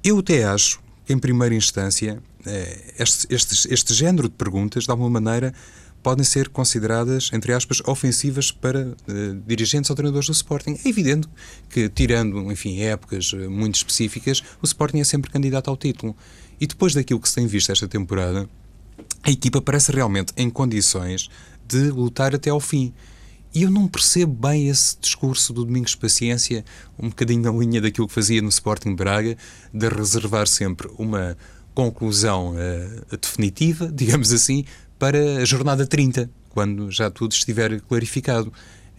Eu 0.02 0.18
até 0.18 0.44
acho 0.44 0.80
que, 1.04 1.12
em 1.12 1.18
primeira 1.18 1.54
instância, 1.54 2.22
eh, 2.44 2.94
este, 2.98 3.26
este, 3.32 3.72
este 3.72 3.94
género 3.94 4.28
de 4.28 4.34
perguntas, 4.34 4.84
de 4.84 4.90
alguma 4.90 5.20
maneira, 5.20 5.54
podem 6.02 6.24
ser 6.24 6.48
consideradas, 6.48 7.30
entre 7.32 7.52
aspas, 7.52 7.80
ofensivas 7.86 8.50
para 8.50 8.88
uh, 8.88 8.94
dirigentes 9.46 9.88
ou 9.88 9.96
treinadores 9.96 10.26
do 10.26 10.32
Sporting. 10.32 10.78
É 10.84 10.88
evidente 10.88 11.28
que, 11.70 11.88
tirando, 11.88 12.50
enfim, 12.50 12.80
épocas 12.80 13.32
uh, 13.32 13.50
muito 13.50 13.76
específicas, 13.76 14.42
o 14.60 14.64
Sporting 14.64 14.98
é 14.98 15.04
sempre 15.04 15.30
candidato 15.30 15.70
ao 15.70 15.76
título. 15.76 16.16
E 16.60 16.66
depois 16.66 16.94
daquilo 16.94 17.20
que 17.20 17.28
se 17.28 17.36
tem 17.36 17.46
visto 17.46 17.70
esta 17.70 17.86
temporada, 17.86 18.48
a 19.22 19.30
equipa 19.30 19.60
parece 19.60 19.92
realmente 19.92 20.32
em 20.36 20.50
condições 20.50 21.28
de 21.66 21.90
lutar 21.90 22.34
até 22.34 22.50
ao 22.50 22.60
fim. 22.60 22.92
E 23.54 23.62
eu 23.62 23.70
não 23.70 23.86
percebo 23.86 24.32
bem 24.32 24.68
esse 24.68 24.96
discurso 24.98 25.52
do 25.52 25.64
Domingos 25.64 25.94
Paciência, 25.94 26.64
um 26.98 27.10
bocadinho 27.10 27.42
na 27.42 27.50
linha 27.50 27.80
daquilo 27.80 28.08
que 28.08 28.14
fazia 28.14 28.40
no 28.40 28.48
Sporting 28.48 28.94
Braga, 28.94 29.36
de 29.72 29.88
reservar 29.88 30.46
sempre 30.46 30.88
uma 30.98 31.36
conclusão 31.74 32.54
uh, 32.54 33.16
definitiva, 33.16 33.90
digamos 33.92 34.32
assim, 34.32 34.64
para 35.02 35.18
a 35.38 35.44
jornada 35.44 35.84
30, 35.84 36.30
quando 36.50 36.88
já 36.88 37.10
tudo 37.10 37.32
estiver 37.32 37.80
clarificado. 37.80 38.52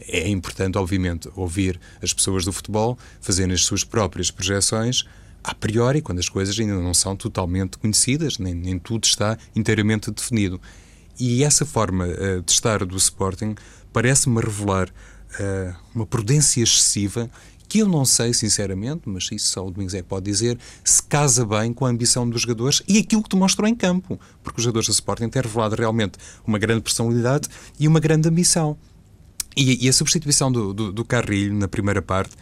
É 0.06 0.28
importante, 0.28 0.78
obviamente, 0.78 1.30
ouvir 1.34 1.80
as 2.02 2.12
pessoas 2.12 2.44
do 2.44 2.52
futebol 2.52 3.00
fazerem 3.22 3.54
as 3.54 3.64
suas 3.64 3.86
próprias 3.86 4.30
projeções 4.30 5.06
a 5.42 5.56
priori, 5.56 6.02
quando 6.02 6.20
as 6.20 6.28
coisas 6.28 6.60
ainda 6.60 6.74
não 6.74 6.94
são 6.94 7.16
totalmente 7.16 7.78
conhecidas, 7.78 8.38
nem, 8.38 8.54
nem 8.54 8.78
tudo 8.78 9.06
está 9.06 9.38
inteiramente 9.56 10.12
definido. 10.12 10.60
E 11.18 11.42
essa 11.42 11.66
forma 11.66 12.06
uh, 12.06 12.42
de 12.42 12.52
estar 12.52 12.84
do 12.84 12.98
Sporting 12.98 13.56
parece-me 13.94 14.42
revelar 14.42 14.90
uh, 14.90 15.76
uma 15.96 16.06
prudência 16.06 16.62
excessiva 16.62 17.32
que 17.74 17.80
eu 17.80 17.90
não 17.90 18.06
sei, 18.06 18.36
sinceramente, 18.36 19.02
mas 19.06 19.28
isso 19.32 19.48
só 19.48 19.66
o 19.66 19.72
Domingos 19.72 19.96
é 19.96 20.04
que 20.04 20.08
pode 20.08 20.26
dizer, 20.26 20.60
se 20.84 21.02
casa 21.02 21.44
bem 21.44 21.74
com 21.74 21.88
a 21.88 21.90
ambição 21.90 22.30
dos 22.30 22.44
jogadores 22.44 22.84
e 22.88 23.00
aquilo 23.00 23.24
que 23.24 23.30
demonstrou 23.30 23.68
em 23.68 23.74
campo. 23.74 24.20
Porque 24.44 24.60
os 24.60 24.64
jogadores 24.64 24.86
do 24.86 24.92
Sporting 24.92 25.28
têm 25.28 25.42
revelado 25.42 25.76
realmente 25.76 26.20
uma 26.46 26.60
grande 26.60 26.82
personalidade 26.82 27.50
e 27.80 27.88
uma 27.88 28.00
grande 28.00 28.30
ambição. 28.30 28.78
E, 29.58 29.88
e 29.88 29.90
a 29.90 29.94
substituição 29.94 30.52
do, 30.52 30.72
do, 30.72 30.92
do 30.92 31.04
Carrilho 31.04 31.56
na 31.56 31.68
primeira 31.68 32.00
parte 32.00 32.36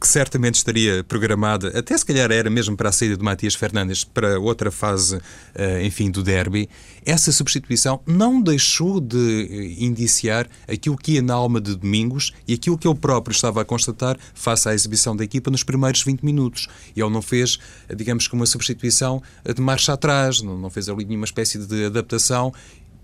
que 0.00 0.08
certamente 0.08 0.54
estaria 0.54 1.04
programada, 1.04 1.78
até 1.78 1.96
se 1.96 2.06
calhar 2.06 2.32
era 2.32 2.48
mesmo 2.48 2.74
para 2.74 2.88
a 2.88 2.92
saída 2.92 3.18
de 3.18 3.22
Matias 3.22 3.54
Fernandes 3.54 4.02
para 4.02 4.40
outra 4.40 4.70
fase, 4.70 5.20
eh, 5.54 5.84
enfim, 5.84 6.10
do 6.10 6.22
derby, 6.22 6.70
essa 7.04 7.30
substituição 7.30 8.00
não 8.06 8.40
deixou 8.40 8.98
de 8.98 9.16
eh, 9.18 9.84
indiciar 9.84 10.48
aquilo 10.66 10.96
que 10.96 11.12
ia 11.12 11.22
na 11.22 11.34
alma 11.34 11.60
de 11.60 11.76
Domingos 11.76 12.32
e 12.48 12.54
aquilo 12.54 12.78
que 12.78 12.88
ele 12.88 12.98
próprio 12.98 13.34
estava 13.34 13.60
a 13.60 13.64
constatar 13.64 14.16
face 14.32 14.68
à 14.70 14.74
exibição 14.74 15.14
da 15.14 15.22
equipa 15.22 15.50
nos 15.50 15.62
primeiros 15.62 16.02
20 16.02 16.22
minutos. 16.22 16.66
Ele 16.96 17.10
não 17.10 17.20
fez, 17.20 17.58
digamos 17.94 18.26
que 18.26 18.34
uma 18.34 18.46
substituição 18.46 19.22
de 19.54 19.60
marcha 19.60 19.92
atrás, 19.92 20.40
não 20.40 20.70
fez 20.70 20.88
ali 20.88 21.04
nenhuma 21.04 21.26
espécie 21.26 21.58
de 21.58 21.84
adaptação 21.84 22.54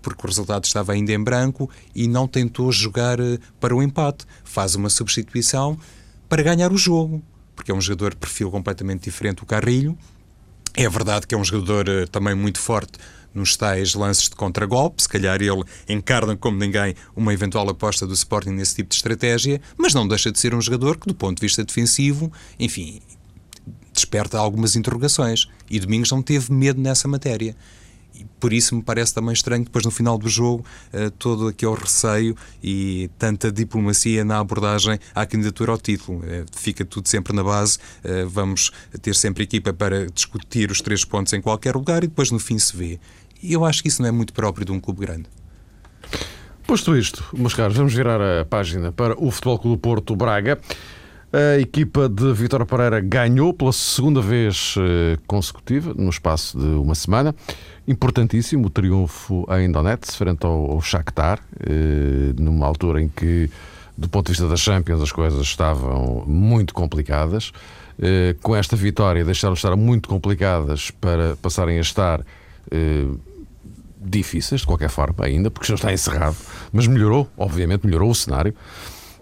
porque 0.01 0.23
o 0.23 0.27
resultado 0.27 0.63
estava 0.63 0.93
ainda 0.93 1.11
em 1.11 1.21
branco 1.21 1.69
e 1.93 2.07
não 2.07 2.27
tentou 2.27 2.71
jogar 2.71 3.19
eh, 3.19 3.37
para 3.59 3.75
o 3.75 3.83
empate. 3.83 4.25
Faz 4.43 4.73
uma 4.73 4.89
substituição 4.89 5.77
para 6.27 6.43
ganhar 6.43 6.71
o 6.71 6.77
jogo, 6.77 7.23
porque 7.55 7.71
é 7.71 7.73
um 7.73 7.81
jogador 7.81 8.11
de 8.11 8.17
perfil 8.17 8.51
completamente 8.51 9.03
diferente 9.03 9.37
do 9.37 9.45
Carrilho. 9.45 9.97
É 10.73 10.87
verdade 10.87 11.25
que 11.25 11.33
é 11.33 11.37
um 11.37 11.43
jogador 11.43 11.87
uh, 11.89 12.07
também 12.07 12.35
muito 12.35 12.59
forte 12.59 12.99
nos 13.33 13.55
tais 13.55 13.93
lances 13.93 14.29
de 14.29 14.35
contragolpe, 14.35 15.01
se 15.01 15.09
calhar 15.09 15.41
ele 15.41 15.63
encarna 15.87 16.35
como 16.35 16.57
ninguém 16.57 16.95
uma 17.15 17.33
eventual 17.33 17.69
aposta 17.69 18.05
do 18.07 18.13
Sporting 18.13 18.49
nesse 18.49 18.75
tipo 18.75 18.89
de 18.89 18.95
estratégia, 18.95 19.61
mas 19.77 19.93
não 19.93 20.07
deixa 20.07 20.31
de 20.31 20.39
ser 20.39 20.55
um 20.55 20.61
jogador 20.61 20.97
que, 20.97 21.07
do 21.07 21.13
ponto 21.13 21.37
de 21.37 21.41
vista 21.41 21.63
defensivo, 21.63 22.31
enfim, 22.59 22.99
desperta 23.93 24.37
algumas 24.37 24.75
interrogações. 24.75 25.47
E 25.69 25.79
Domingos 25.79 26.11
não 26.11 26.21
teve 26.21 26.51
medo 26.51 26.81
nessa 26.81 27.07
matéria 27.07 27.55
por 28.39 28.53
isso 28.53 28.75
me 28.75 28.81
parece 28.81 29.13
também 29.13 29.33
estranho 29.33 29.63
depois 29.63 29.83
no 29.85 29.91
final 29.91 30.17
do 30.17 30.29
jogo 30.29 30.65
uh, 30.93 31.11
todo 31.11 31.47
aquele 31.47 31.75
receio 31.75 32.35
e 32.63 33.09
tanta 33.17 33.51
diplomacia 33.51 34.23
na 34.23 34.39
abordagem 34.39 34.99
à 35.13 35.25
candidatura 35.25 35.71
ao 35.71 35.77
título. 35.77 36.19
Uh, 36.19 36.45
fica 36.51 36.85
tudo 36.85 37.07
sempre 37.07 37.33
na 37.33 37.43
base, 37.43 37.77
uh, 37.77 38.27
vamos 38.27 38.71
ter 39.01 39.15
sempre 39.15 39.43
equipa 39.43 39.73
para 39.73 40.07
discutir 40.07 40.71
os 40.71 40.81
três 40.81 41.03
pontos 41.03 41.33
em 41.33 41.41
qualquer 41.41 41.75
lugar 41.75 42.03
e 42.03 42.07
depois 42.07 42.31
no 42.31 42.39
fim 42.39 42.57
se 42.57 42.75
vê. 42.75 42.99
E 43.41 43.53
eu 43.53 43.65
acho 43.65 43.81
que 43.81 43.87
isso 43.87 44.01
não 44.01 44.09
é 44.09 44.11
muito 44.11 44.33
próprio 44.33 44.65
de 44.65 44.71
um 44.71 44.79
clube 44.79 45.01
grande. 45.01 45.25
Posto 46.65 46.97
isto, 46.97 47.23
meus 47.33 47.53
caros, 47.53 47.77
vamos 47.77 47.93
virar 47.93 48.19
a 48.21 48.43
página 48.43 48.91
para 48.91 49.15
o 49.17 49.31
Futebol 49.31 49.57
Clube 49.57 49.81
Porto 49.81 50.15
Braga. 50.15 50.59
A 51.31 51.59
equipa 51.59 52.09
de 52.09 52.33
Vitória 52.33 52.65
Pereira 52.65 52.99
ganhou 52.99 53.53
pela 53.53 53.71
segunda 53.71 54.21
vez 54.21 54.75
consecutiva, 55.27 55.93
no 55.93 56.09
espaço 56.09 56.57
de 56.57 56.65
uma 56.65 56.95
semana. 56.95 57.35
Importantíssimo 57.87 58.67
o 58.67 58.69
triunfo 58.69 59.47
em 59.57 59.71
Donetsk, 59.71 60.17
frente 60.17 60.45
ao, 60.45 60.71
ao 60.71 60.81
Shakhtar, 60.81 61.39
eh, 61.61 62.33
numa 62.37 62.65
altura 62.67 63.01
em 63.01 63.07
que, 63.07 63.49
do 63.97 64.09
ponto 64.09 64.25
de 64.25 64.33
vista 64.33 64.45
das 64.47 64.59
Champions, 64.59 65.01
as 65.01 65.11
coisas 65.11 65.41
estavam 65.41 66.25
muito 66.27 66.73
complicadas. 66.73 67.53
Eh, 67.97 68.35
com 68.41 68.53
esta 68.53 68.75
vitória, 68.75 69.23
deixaram 69.23 69.53
de 69.53 69.59
estar 69.59 69.75
muito 69.77 70.09
complicadas 70.09 70.91
para 70.91 71.37
passarem 71.37 71.77
a 71.77 71.81
estar 71.81 72.19
eh, 72.69 73.07
difíceis, 74.01 74.61
de 74.61 74.67
qualquer 74.67 74.89
forma, 74.89 75.25
ainda, 75.25 75.49
porque 75.49 75.67
já 75.67 75.75
está 75.75 75.93
encerrado, 75.93 76.35
mas 76.73 76.87
melhorou, 76.87 77.29
obviamente, 77.37 77.85
melhorou 77.85 78.11
o 78.11 78.15
cenário. 78.15 78.53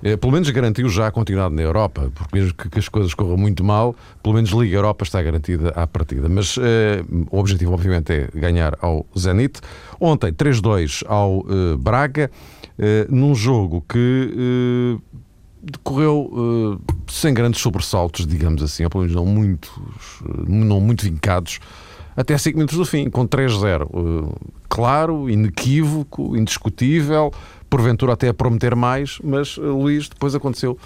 Eh, 0.05 0.15
pelo 0.17 0.31
menos 0.31 0.47
garantiu 0.51 0.87
já 0.87 1.07
a 1.07 1.11
continuidade 1.11 1.55
na 1.55 1.63
Europa, 1.63 2.11
porque 2.13 2.37
mesmo 2.37 2.53
que, 2.53 2.77
as 2.77 2.87
coisas 2.87 3.11
corram 3.15 3.37
muito 3.37 3.63
mal, 3.63 3.95
pelo 4.21 4.35
menos 4.35 4.51
Liga 4.51 4.77
Europa 4.77 5.03
está 5.03 5.19
garantida 5.19 5.69
à 5.69 5.87
partida. 5.87 6.29
Mas 6.29 6.59
eh, 6.61 7.03
o 7.31 7.39
objetivo, 7.39 7.73
obviamente, 7.73 8.13
é 8.13 8.29
ganhar 8.31 8.77
ao 8.81 9.03
Zenit. 9.17 9.59
Ontem, 9.99 10.31
3-2 10.31 11.03
ao 11.07 11.39
eh, 11.49 11.75
Braga, 11.77 12.29
num 13.09 13.33
jogo 13.33 13.83
que 13.87 14.99
decorreu 15.63 16.77
sem 17.07 17.33
grandes 17.33 17.61
sobressaltos, 17.61 18.27
digamos 18.27 18.61
assim, 18.61 18.83
ou 18.83 18.89
pelo 18.89 19.05
menos 19.05 19.15
não, 19.15 19.25
muitos, 19.25 19.71
não 20.45 20.81
muito 20.81 21.05
vincados, 21.05 21.59
até 22.17 22.37
5 22.37 22.57
minutos 22.57 22.77
do 22.77 22.85
fim, 22.85 23.09
com 23.09 23.25
3-0. 23.25 24.29
claro, 24.67 25.29
inequívoco, 25.29 26.35
indiscutível 26.35 27.31
porventura 27.69 28.13
até 28.13 28.27
a 28.27 28.33
prometer 28.33 28.75
mais, 28.75 29.19
mas 29.23 29.57
eh, 29.57 29.61
Luís, 29.61 30.07
depois 30.09 30.35
aconteceu 30.35 30.77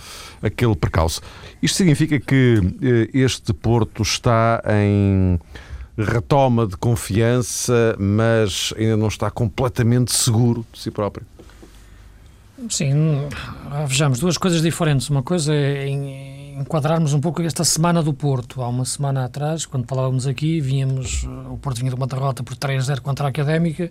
aquele 0.41 0.75
percalço. 0.75 1.21
Isto 1.61 1.77
significa 1.77 2.19
que 2.19 2.61
eh, 2.81 3.09
este 3.13 3.53
Porto 3.53 4.01
está 4.01 4.61
em 4.67 5.39
retoma 5.97 6.65
de 6.65 6.77
confiança, 6.77 7.95
mas 7.99 8.73
ainda 8.77 8.95
não 8.95 9.07
está 9.07 9.29
completamente 9.29 10.15
seguro 10.15 10.65
de 10.71 10.79
si 10.79 10.91
próprio. 10.91 11.25
Sim, 12.69 13.27
vejamos 13.87 14.19
duas 14.19 14.37
coisas 14.37 14.61
diferentes. 14.61 15.09
Uma 15.09 15.23
coisa 15.23 15.53
é 15.53 15.87
enquadrarmos 15.89 17.13
um 17.13 17.21
pouco 17.21 17.41
esta 17.41 17.63
semana 17.63 18.03
do 18.03 18.13
Porto. 18.13 18.61
Há 18.61 18.67
uma 18.67 18.83
semana 18.83 19.23
atrás, 19.23 19.65
quando 19.65 19.85
falávamos 19.87 20.27
aqui, 20.27 20.59
vínhamos, 20.59 21.23
o 21.49 21.57
Porto 21.57 21.77
vinha 21.77 21.89
de 21.89 21.95
uma 21.95 22.07
derrota 22.07 22.43
por 22.43 22.55
3-0 22.55 22.99
contra 22.99 23.25
a 23.25 23.29
Académica 23.29 23.89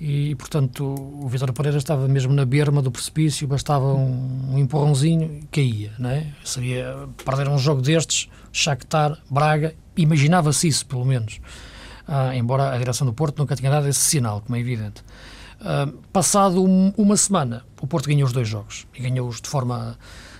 e, 0.00 0.34
portanto, 0.34 0.84
o 0.84 1.28
Vitor 1.28 1.52
Pereira 1.52 1.76
estava 1.76 2.08
mesmo 2.08 2.32
na 2.32 2.44
berma 2.44 2.80
do 2.80 2.90
precipício, 2.90 3.46
bastava 3.46 3.92
um, 3.92 4.54
um 4.54 4.58
empurrãozinho 4.58 5.40
e 5.42 5.46
caía, 5.46 5.92
não 5.98 6.10
é? 6.10 6.26
Seria 6.42 7.08
perder 7.24 7.48
um 7.48 7.58
jogo 7.58 7.82
destes, 7.82 8.28
Shakhtar, 8.50 9.18
Braga, 9.30 9.74
imaginava-se 9.96 10.66
isso, 10.68 10.86
pelo 10.86 11.04
menos. 11.04 11.40
Ah, 12.12 12.34
embora 12.34 12.74
a 12.74 12.78
direção 12.78 13.06
do 13.06 13.12
Porto 13.12 13.38
nunca 13.38 13.54
tinha 13.54 13.70
dado 13.70 13.86
esse 13.86 14.00
sinal, 14.00 14.40
como 14.40 14.56
é 14.56 14.60
evidente. 14.60 15.04
Uh, 15.60 15.92
passado 16.12 16.64
um, 16.64 16.92
uma 16.96 17.16
semana, 17.16 17.64
o 17.80 17.86
Porto 17.86 18.08
ganhou 18.08 18.26
os 18.26 18.32
dois 18.32 18.48
jogos 18.48 18.86
e 18.94 19.02
ganhou-os 19.02 19.40
de 19.40 19.48
forma 19.48 19.98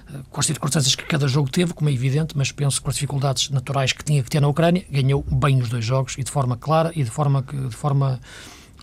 uh, 0.08 0.24
com 0.30 0.40
as 0.40 0.46
circunstâncias 0.46 0.94
que 0.94 1.04
cada 1.04 1.28
jogo 1.28 1.50
teve, 1.50 1.74
como 1.74 1.90
é 1.90 1.92
evidente, 1.92 2.36
mas 2.36 2.50
penso 2.50 2.78
que 2.78 2.84
com 2.84 2.88
as 2.88 2.94
dificuldades 2.96 3.50
naturais 3.50 3.92
que 3.92 4.02
tinha 4.02 4.22
que 4.22 4.30
ter 4.30 4.40
na 4.40 4.48
Ucrânia, 4.48 4.84
ganhou 4.90 5.22
bem 5.30 5.60
os 5.60 5.68
dois 5.68 5.84
jogos 5.84 6.16
e 6.16 6.24
de 6.24 6.30
forma 6.30 6.56
clara 6.56 6.90
e 6.96 7.04
de 7.04 7.10
forma, 7.10 7.42
de 7.42 7.76
forma, 7.76 8.18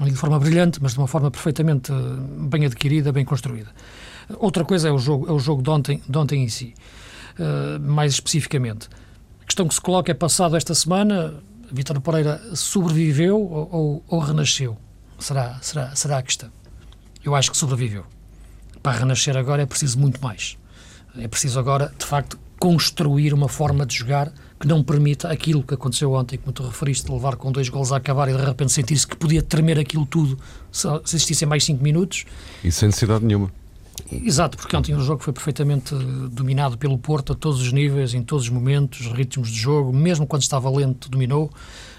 de 0.01 0.15
forma 0.15 0.39
brilhante, 0.39 0.79
mas 0.81 0.93
de 0.93 0.99
uma 0.99 1.07
forma 1.07 1.31
perfeitamente 1.31 1.91
bem 2.49 2.65
adquirida, 2.65 3.11
bem 3.11 3.25
construída. 3.25 3.69
Outra 4.37 4.63
coisa 4.63 4.89
é 4.89 4.91
o 4.91 4.97
jogo, 4.97 5.27
é 5.27 5.31
o 5.31 5.39
jogo 5.39 5.61
de, 5.61 5.69
ontem, 5.69 6.01
de 6.07 6.17
ontem 6.17 6.43
em 6.43 6.49
si, 6.49 6.73
uh, 7.39 7.79
mais 7.79 8.13
especificamente. 8.13 8.89
A 9.41 9.45
questão 9.45 9.67
que 9.67 9.73
se 9.73 9.81
coloca 9.81 10.11
é, 10.11 10.13
passado 10.13 10.55
esta 10.55 10.75
semana, 10.75 11.35
Vítor 11.71 11.99
Pereira 12.01 12.41
sobreviveu 12.53 13.39
ou, 13.39 13.69
ou, 13.71 14.03
ou 14.07 14.19
renasceu? 14.19 14.77
será, 15.19 15.57
será, 15.61 15.95
será 15.95 16.17
a 16.17 16.21
questão. 16.21 16.49
Eu 17.23 17.35
acho 17.35 17.51
que 17.51 17.57
sobreviveu. 17.57 18.05
Para 18.81 18.99
renascer 18.99 19.35
agora 19.35 19.63
é 19.63 19.65
preciso 19.65 19.99
muito 19.99 20.21
mais. 20.21 20.57
É 21.17 21.27
preciso 21.27 21.59
agora, 21.59 21.91
de 21.97 22.05
facto, 22.05 22.39
construir 22.59 23.33
uma 23.33 23.49
forma 23.49 23.85
de 23.85 23.95
jogar 23.95 24.31
que 24.59 24.67
não 24.67 24.83
permita 24.83 25.29
aquilo 25.29 25.63
que 25.63 25.73
aconteceu 25.73 26.13
ontem, 26.13 26.37
como 26.37 26.51
tu 26.51 26.63
referiste, 26.63 27.05
de 27.05 27.11
levar 27.11 27.35
com 27.35 27.51
dois 27.51 27.69
gols 27.69 27.91
a 27.91 27.97
acabar 27.97 28.29
e 28.29 28.33
de 28.33 28.43
repente 28.43 28.71
sentir-se 28.71 29.07
que 29.07 29.15
podia 29.15 29.41
tremer 29.41 29.79
aquilo 29.79 30.05
tudo 30.05 30.37
se, 30.71 30.87
se 31.05 31.15
existissem 31.15 31.47
mais 31.47 31.63
cinco 31.63 31.83
minutos. 31.83 32.25
E 32.63 32.71
sem 32.71 32.87
necessidade 32.87 33.23
nenhuma. 33.23 33.51
Exato, 34.11 34.57
porque 34.57 34.75
ontem 34.75 34.95
o 34.95 35.01
jogo 35.01 35.21
foi 35.21 35.33
perfeitamente 35.33 35.93
dominado 36.31 36.77
pelo 36.77 36.97
Porto 36.97 37.33
a 37.33 37.35
todos 37.35 37.61
os 37.61 37.73
níveis, 37.73 38.13
em 38.13 38.23
todos 38.23 38.45
os 38.45 38.49
momentos, 38.49 39.07
ritmos 39.07 39.49
de 39.49 39.59
jogo, 39.59 39.91
mesmo 39.91 40.25
quando 40.25 40.43
estava 40.43 40.69
lento, 40.69 41.09
dominou. 41.09 41.51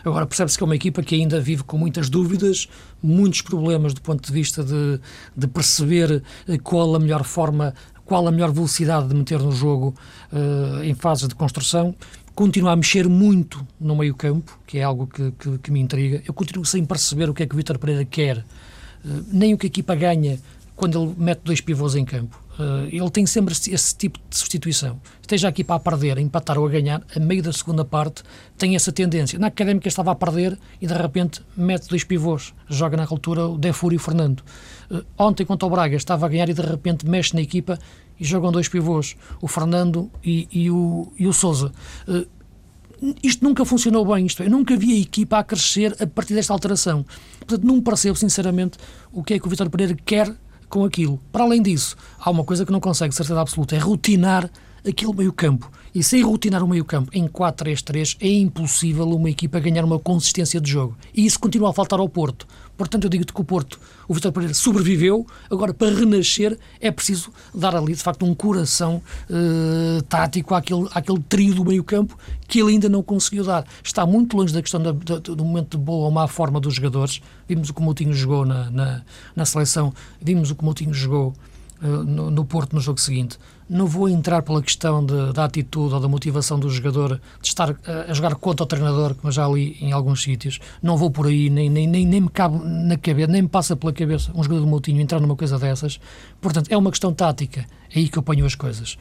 Agora 0.05 0.25
percebe-se 0.25 0.57
que 0.57 0.65
é 0.65 0.67
uma 0.67 0.77
equipa 0.77 1.03
que 1.03 1.15
ainda 1.15 1.41
vive 1.41 1.65
com 1.65 1.77
muitas 1.77 2.09
dúvidas, 2.09 2.69
muitos 3.03 3.43
problemas 3.43 3.93
do 3.93 4.01
ponto 4.01 4.25
de 4.25 4.33
vista 4.33 4.65
de, 4.65 5.01
de 5.37 5.47
perceber 5.49 6.23
eh, 6.49 6.57
qual 6.59 6.95
a 6.95 6.99
melhor 6.99 7.25
forma, 7.25 7.75
qual 8.07 8.27
a 8.27 8.33
melhor 8.33 8.53
velocidade 8.53 9.09
de 9.09 9.15
meter 9.15 9.41
no 9.41 9.53
jogo 9.53 9.95
uh, 10.33 10.83
em 10.83 10.95
fases 10.95 11.29
de 11.29 11.35
construção. 11.35 11.95
Continua 12.39 12.71
a 12.71 12.77
mexer 12.77 13.09
muito 13.09 13.67
no 13.81 13.97
meio-campo, 13.97 14.61
que 14.65 14.79
é 14.79 14.85
algo 14.85 15.09
que, 15.09 15.33
que, 15.33 15.59
que, 15.59 15.73
me 15.73 15.81
intriga. 15.81 16.23
Eu 16.25 16.33
continuo 16.33 16.65
sem 16.65 16.85
perceber 16.85 17.29
o 17.29 17.35
que 17.35 17.43
é 17.43 17.47
que 17.47 17.53
o 17.53 17.57
Vítor 17.57 17.81
Pereira 17.81 18.05
quer, 18.05 18.39
uh, 18.39 19.25
nem 19.33 19.55
o 19.55 19.59
que 19.59 19.67
a 19.67 19.71
equipa 19.71 19.93
ganha 19.97 20.39
quando 20.77 21.03
ele 21.03 21.15
mete 21.19 21.41
dois 21.43 21.61
pivôs 21.61 21.97
em 21.97 22.05
campo. 22.05 22.41
Uh, 22.57 22.87
ele 22.93 23.11
tem 23.11 23.27
sempre 23.27 23.53
esse, 23.53 23.93
tipo 23.97 24.21
de 24.31 24.37
substituição. 24.37 25.01
Esteja 25.21 25.49
aqui 25.49 25.65
para 25.65 25.75
a 25.75 25.81
perder, 25.81 26.17
a 26.17 26.21
empatar 26.21 26.57
ou 26.57 26.65
a 26.65 26.71
ganhar, 26.71 27.03
a 27.13 27.19
meio 27.19 27.43
da 27.43 27.53
segunda 27.53 27.85
parte 27.85 28.23
tem 28.57 28.77
essa 28.77 28.93
tendência. 28.93 29.37
Na 29.37 29.49
Académica 29.49 29.89
estava 29.89 30.13
a 30.13 30.15
perder 30.15 30.57
e 30.81 30.87
de 30.87 30.95
repente 30.95 31.43
mete 31.57 31.89
dois 31.89 32.05
pivôs. 32.05 32.55
Joga 32.69 32.97
na 32.97 33.03
altura 33.03 33.49
o 33.49 33.59
Defur 33.59 33.93
e 33.93 33.97
o 33.97 33.99
Fernando. 33.99 34.45
Uh, 34.89 35.05
ontem 35.19 35.45
contra 35.45 35.67
o 35.67 35.71
Braga 35.71 35.97
estava 35.97 36.27
a 36.27 36.29
ganhar 36.29 36.49
e 36.49 36.55
de 36.55 36.63
repente 36.63 37.05
mexe 37.05 37.35
na 37.35 37.41
equipa 37.41 37.81
e 38.19 38.25
jogam 38.25 38.53
dois 38.53 38.69
pivôs, 38.69 39.17
o 39.41 39.49
Fernando 39.49 40.11
e, 40.25 40.49
e 40.51 40.71
o, 40.71 41.13
e 41.19 41.27
o 41.27 41.33
Souza. 41.33 41.73
Uh, 42.07 42.27
isto 43.23 43.45
nunca 43.45 43.65
funcionou 43.65 44.05
bem, 44.05 44.27
isto 44.27 44.43
é, 44.43 44.47
eu 44.47 44.51
nunca 44.51 44.77
vi 44.77 44.93
a 44.93 45.01
equipa 45.01 45.39
a 45.39 45.45
crescer 45.45 45.97
a 46.01 46.07
partir 46.07 46.35
desta 46.35 46.53
alteração. 46.53 47.05
Portanto, 47.39 47.65
não 47.65 47.81
percebo, 47.81 48.17
sinceramente, 48.17 48.77
o 49.13 49.23
que 49.23 49.35
é 49.35 49.39
que 49.39 49.47
o 49.47 49.51
Vitor 49.51 49.71
Pereira 49.71 49.97
quer 50.05 50.35
com 50.69 50.85
aquilo. 50.85 51.19
Para 51.33 51.45
além 51.45 51.63
disso, 51.63 51.97
há 52.19 52.31
uma 52.31 52.45
coisa 52.45 52.67
que 52.67 52.73
não 52.73 52.81
consegue 52.81 53.15
certeza 53.15 53.41
absoluta, 53.41 53.77
é 53.77 53.79
rotinar 53.79 54.51
aquele 54.87 55.15
meio-campo. 55.15 55.71
E 55.95 56.03
sem 56.03 56.23
rotinar 56.23 56.63
o 56.63 56.69
meio-campo 56.69 57.11
em 57.15 57.27
4-3-3 57.27 58.17
é 58.21 58.29
impossível 58.29 59.09
uma 59.09 59.31
equipa 59.31 59.59
ganhar 59.59 59.85
uma 59.85 59.99
consistência 59.99 60.61
de 60.61 60.71
jogo. 60.71 60.97
E 61.15 61.25
isso 61.25 61.41
continua 61.41 61.71
a 61.71 61.73
faltar 61.73 61.99
ao 61.99 62.09
Porto. 62.09 62.47
Portanto, 62.79 63.05
eu 63.05 63.11
digo-te 63.11 63.33
que 63.33 63.41
o 63.41 63.45
Porto, 63.45 63.81
o 64.07 64.15
Vitor 64.15 64.31
Pereira, 64.31 64.55
sobreviveu. 64.55 65.27
Agora, 65.51 65.75
para 65.75 65.93
renascer, 65.93 66.57
é 66.81 66.93
preciso 66.93 67.33
dar 67.53 67.75
ali, 67.75 67.93
de 67.93 68.03
facto, 68.03 68.25
um 68.25 68.33
coração 68.37 69.03
uh, 69.29 70.01
tático 70.03 70.55
àquele, 70.55 70.87
àquele 70.93 71.19
trio 71.29 71.57
do 71.57 71.65
meio-campo 71.65 72.17
que 72.47 72.61
ele 72.61 72.71
ainda 72.71 72.89
não 72.89 73.03
conseguiu 73.03 73.43
dar. 73.43 73.67
Está 73.83 74.07
muito 74.07 74.37
longe 74.37 74.55
da 74.55 74.63
questão 74.63 74.81
da, 74.81 74.93
da, 74.93 75.19
do 75.19 75.45
momento 75.45 75.77
de 75.77 75.85
boa 75.85 76.07
ou 76.07 76.11
má 76.13 76.29
forma 76.29 76.61
dos 76.61 76.75
jogadores. 76.75 77.21
Vimos 77.49 77.69
o 77.69 77.75
que 77.75 77.81
o 77.81 77.83
Moutinho 77.83 78.15
jogou 78.15 78.47
na, 78.47 78.71
na, 78.71 79.03
na 79.35 79.45
seleção, 79.45 79.93
vimos 80.23 80.53
o 80.53 80.55
que 80.55 80.63
o 80.63 80.65
Moutinho 80.65 80.95
jogou 80.95 81.35
uh, 81.83 81.87
no, 81.87 82.31
no 82.31 82.45
Porto 82.45 82.75
no 82.75 82.81
jogo 82.81 83.01
seguinte 83.01 83.39
não 83.69 83.87
vou 83.87 84.09
entrar 84.09 84.43
pela 84.43 84.63
questão 84.63 85.05
de, 85.05 85.33
da 85.33 85.45
atitude 85.45 85.95
ou 85.95 86.01
da 86.01 86.09
motivação 86.09 86.59
do 86.59 86.71
jogador 86.71 87.21
de 87.41 87.49
estar 87.49 87.71
a, 87.71 88.11
a 88.11 88.15
jogar 88.15 88.35
contra 88.37 88.65
o 88.65 88.67
treinador, 88.67 89.15
como 89.15 89.31
já 89.31 89.47
li 89.47 89.77
em 89.81 89.93
alguns 89.93 90.23
sítios. 90.23 90.59
Não 90.83 90.97
vou 90.97 91.11
por 91.11 91.27
aí, 91.27 91.51
nem, 91.51 91.69
nem, 91.69 91.87
nem, 91.87 92.07
nem 92.07 92.21
me 92.21 92.29
cabe 92.29 92.59
na 92.65 92.97
cabeça, 92.97 93.31
nem 93.31 93.43
me 93.43 93.49
passa 93.49 93.77
pela 93.77 93.93
cabeça 93.93 94.33
um 94.35 94.43
jogador 94.43 94.63
do 94.63 94.67
Moutinho 94.67 95.01
entrar 95.01 95.21
numa 95.21 95.37
coisa 95.37 95.59
dessas. 95.59 96.01
Portanto, 96.41 96.69
é 96.71 96.77
uma 96.77 96.91
questão 96.91 97.13
tática. 97.13 97.67
É 97.95 97.99
aí 97.99 98.09
que 98.09 98.19
eu 98.19 98.23
ponho 98.23 98.47
as 98.47 98.55
coisas. 98.55 98.97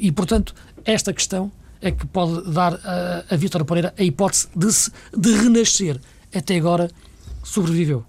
E, 0.00 0.10
portanto, 0.12 0.54
esta 0.84 1.12
questão 1.12 1.50
é 1.80 1.90
que 1.90 2.06
pode 2.06 2.50
dar 2.50 2.74
a, 2.74 3.34
a 3.34 3.36
Vítor 3.36 3.64
Pereira 3.64 3.94
a 3.98 4.02
hipótese 4.02 4.48
de, 4.56 4.72
se, 4.72 4.90
de 5.16 5.32
renascer. 5.32 6.00
Até 6.34 6.56
agora, 6.56 6.90
sobreviveu. 7.42 8.04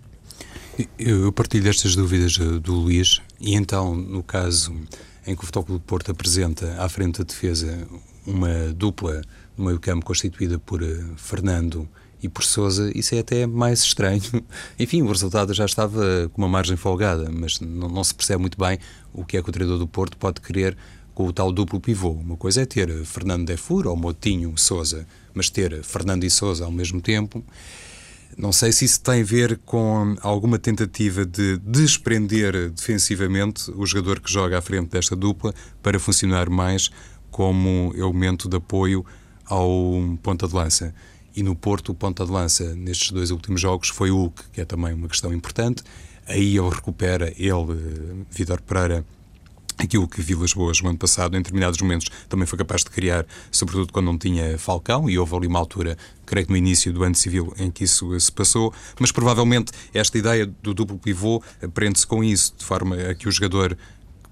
Eu 0.98 1.32
partilho 1.32 1.70
estas 1.70 1.96
dúvidas 1.96 2.38
eh, 2.40 2.60
do 2.60 2.74
Luís 2.76 3.20
e 3.40 3.56
então, 3.56 3.96
no 3.96 4.22
caso 4.22 4.76
em 5.28 5.36
que 5.36 5.44
o 5.44 5.46
Futebol 5.46 5.66
Clube 5.66 5.84
Porto 5.86 6.12
apresenta 6.12 6.82
à 6.82 6.88
frente 6.88 7.20
da 7.20 7.26
defesa 7.26 7.88
uma 8.26 8.74
dupla 8.74 9.22
no 9.58 9.66
meio 9.66 9.80
campo 9.80 10.06
constituída 10.06 10.58
por 10.58 10.82
eh, 10.82 11.04
Fernando 11.18 11.88
e 12.22 12.28
por 12.28 12.44
Sousa, 12.44 12.92
isso 12.96 13.14
é 13.14 13.20
até 13.20 13.46
mais 13.46 13.82
estranho. 13.82 14.22
Enfim, 14.80 15.02
o 15.02 15.08
resultado 15.08 15.54
já 15.54 15.66
estava 15.66 16.30
com 16.34 16.42
uma 16.42 16.48
margem 16.48 16.76
folgada, 16.76 17.30
mas 17.32 17.60
não, 17.60 17.90
não 17.90 18.04
se 18.04 18.16
percebe 18.16 18.42
muito 18.42 18.58
bem 18.58 18.80
o 19.14 19.24
que 19.24 19.38
é 19.38 19.44
que 19.44 19.50
o 19.50 19.52
treinador 19.52 19.78
do 19.78 19.88
Porto 19.88 20.18
pode 20.18 20.42
querer 20.42 20.76
com 21.14 21.28
o 21.28 21.34
tal 21.34 21.52
duplo 21.52 21.80
pivô. 21.80 22.12
Uma 22.12 22.38
coisa 22.38 22.62
é 22.62 22.66
ter 22.66 22.90
Fernando 23.06 23.46
Defur 23.46 23.88
ou 23.88 23.96
Motinho 23.96 24.58
Sousa, 24.58 25.06
mas 25.34 25.50
ter 25.50 25.84
Fernando 25.84 26.24
e 26.24 26.30
Sousa 26.30 26.66
ao 26.66 26.72
mesmo 26.72 27.02
tempo 27.02 27.44
não 28.38 28.52
sei 28.52 28.72
se 28.72 28.86
isso 28.86 29.02
tem 29.02 29.22
a 29.22 29.26
ver 29.26 29.58
com 29.66 30.16
alguma 30.22 30.60
tentativa 30.60 31.26
de 31.26 31.58
desprender 31.58 32.70
defensivamente 32.70 33.72
o 33.72 33.84
jogador 33.84 34.20
que 34.20 34.32
joga 34.32 34.60
à 34.60 34.62
frente 34.62 34.90
desta 34.90 35.16
dupla 35.16 35.54
para 35.82 36.00
funcionar 36.00 36.48
mais 36.48 36.92
como 37.32 37.92
elemento 37.96 38.48
de 38.48 38.58
apoio 38.58 39.04
ao 39.46 40.18
ponta 40.22 40.48
de 40.48 40.54
lança. 40.54 40.94
E 41.36 41.42
no 41.42 41.56
Porto, 41.56 41.92
o 41.92 41.96
ponta 41.96 42.26
de 42.26 42.32
lança 42.32 42.76
nestes 42.76 43.12
dois 43.12 43.32
últimos 43.32 43.60
jogos 43.60 43.90
foi 43.90 44.12
o 44.12 44.18
Hulk, 44.18 44.44
que 44.54 44.62
é 44.62 44.66
também 44.66 44.94
uma 44.94 45.08
questão 45.08 45.34
importante. 45.34 45.84
Aí 46.28 46.58
ele 46.58 46.70
recupera, 46.70 47.34
ele, 47.38 48.26
Vitor 48.30 48.62
Pereira, 48.62 49.04
aquilo 49.78 50.08
que 50.08 50.22
Vilas 50.22 50.54
Boas, 50.54 50.82
no 50.82 50.90
ano 50.90 50.98
passado, 50.98 51.36
em 51.36 51.42
determinados 51.42 51.80
momentos, 51.82 52.10
também 52.28 52.46
foi 52.46 52.58
capaz 52.58 52.84
de 52.84 52.90
criar, 52.90 53.26
sobretudo 53.52 53.94
quando 53.94 54.06
não 54.06 54.18
tinha 54.18 54.58
Falcão, 54.58 55.10
e 55.10 55.18
houve 55.18 55.36
ali 55.36 55.48
uma 55.48 55.60
altura, 55.60 55.98
creio 56.26 56.48
que 56.48 56.52
no 56.52 56.58
início 56.58 56.92
do 56.92 57.04
ano 57.04 57.16
civil, 57.16 57.54
em 57.58 57.70
que 57.70 57.84
isso 57.84 58.20
se 58.20 58.32
passou, 58.32 58.74
mas 59.00 59.12
provavelmente 59.12 59.72
esta 59.94 60.18
ideia 60.18 60.46
do 60.62 60.74
duplo 60.74 60.98
pivô 60.98 61.42
aprende-se 61.62 62.06
com 62.06 62.24
isso, 62.24 62.54
de 62.58 62.66
forma 62.66 62.96
a 62.96 63.16
que 63.16 63.28
o 63.28 63.32
jogador 63.32 63.78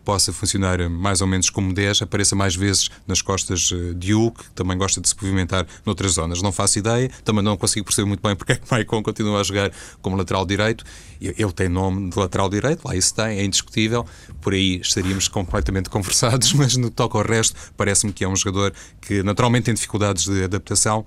possa 0.05 0.31
funcionar 0.31 0.87
mais 0.89 1.19
ou 1.19 1.27
menos 1.27 1.49
como 1.49 1.73
10, 1.73 2.03
apareça 2.03 2.35
mais 2.35 2.55
vezes 2.55 2.89
nas 3.07 3.21
costas 3.21 3.71
eh, 3.73 3.93
de 3.93 4.13
Hulk, 4.13 4.43
que 4.43 4.51
também 4.51 4.77
gosta 4.77 5.01
de 5.01 5.09
se 5.09 5.15
movimentar 5.15 5.65
noutras 5.85 6.13
zonas. 6.13 6.41
Não 6.41 6.51
faço 6.51 6.77
ideia, 6.79 7.09
também 7.23 7.43
não 7.43 7.57
consigo 7.57 7.85
perceber 7.85 8.07
muito 8.07 8.21
bem 8.21 8.35
porque 8.37 8.53
é 8.53 8.55
que 8.55 8.71
Maicon 8.71 9.01
continua 9.01 9.41
a 9.41 9.43
jogar 9.43 9.71
como 10.01 10.15
lateral 10.15 10.45
direito. 10.45 10.85
Ele 11.19 11.51
tem 11.51 11.67
nome 11.67 12.09
de 12.09 12.19
lateral 12.19 12.49
direito, 12.49 12.85
lá 12.85 12.95
isso 12.95 13.13
tem, 13.15 13.39
é 13.39 13.43
indiscutível. 13.43 14.05
Por 14.39 14.53
aí 14.53 14.79
estaríamos 14.79 15.27
completamente 15.27 15.89
conversados, 15.91 16.53
mas 16.53 16.77
no 16.77 16.89
que 16.89 16.95
toca 16.95 17.17
ao 17.17 17.25
resto, 17.25 17.55
parece-me 17.75 18.13
que 18.13 18.23
é 18.23 18.27
um 18.27 18.35
jogador 18.35 18.73
que 19.01 19.23
naturalmente 19.23 19.65
tem 19.65 19.73
dificuldades 19.73 20.25
de 20.25 20.43
adaptação 20.43 21.03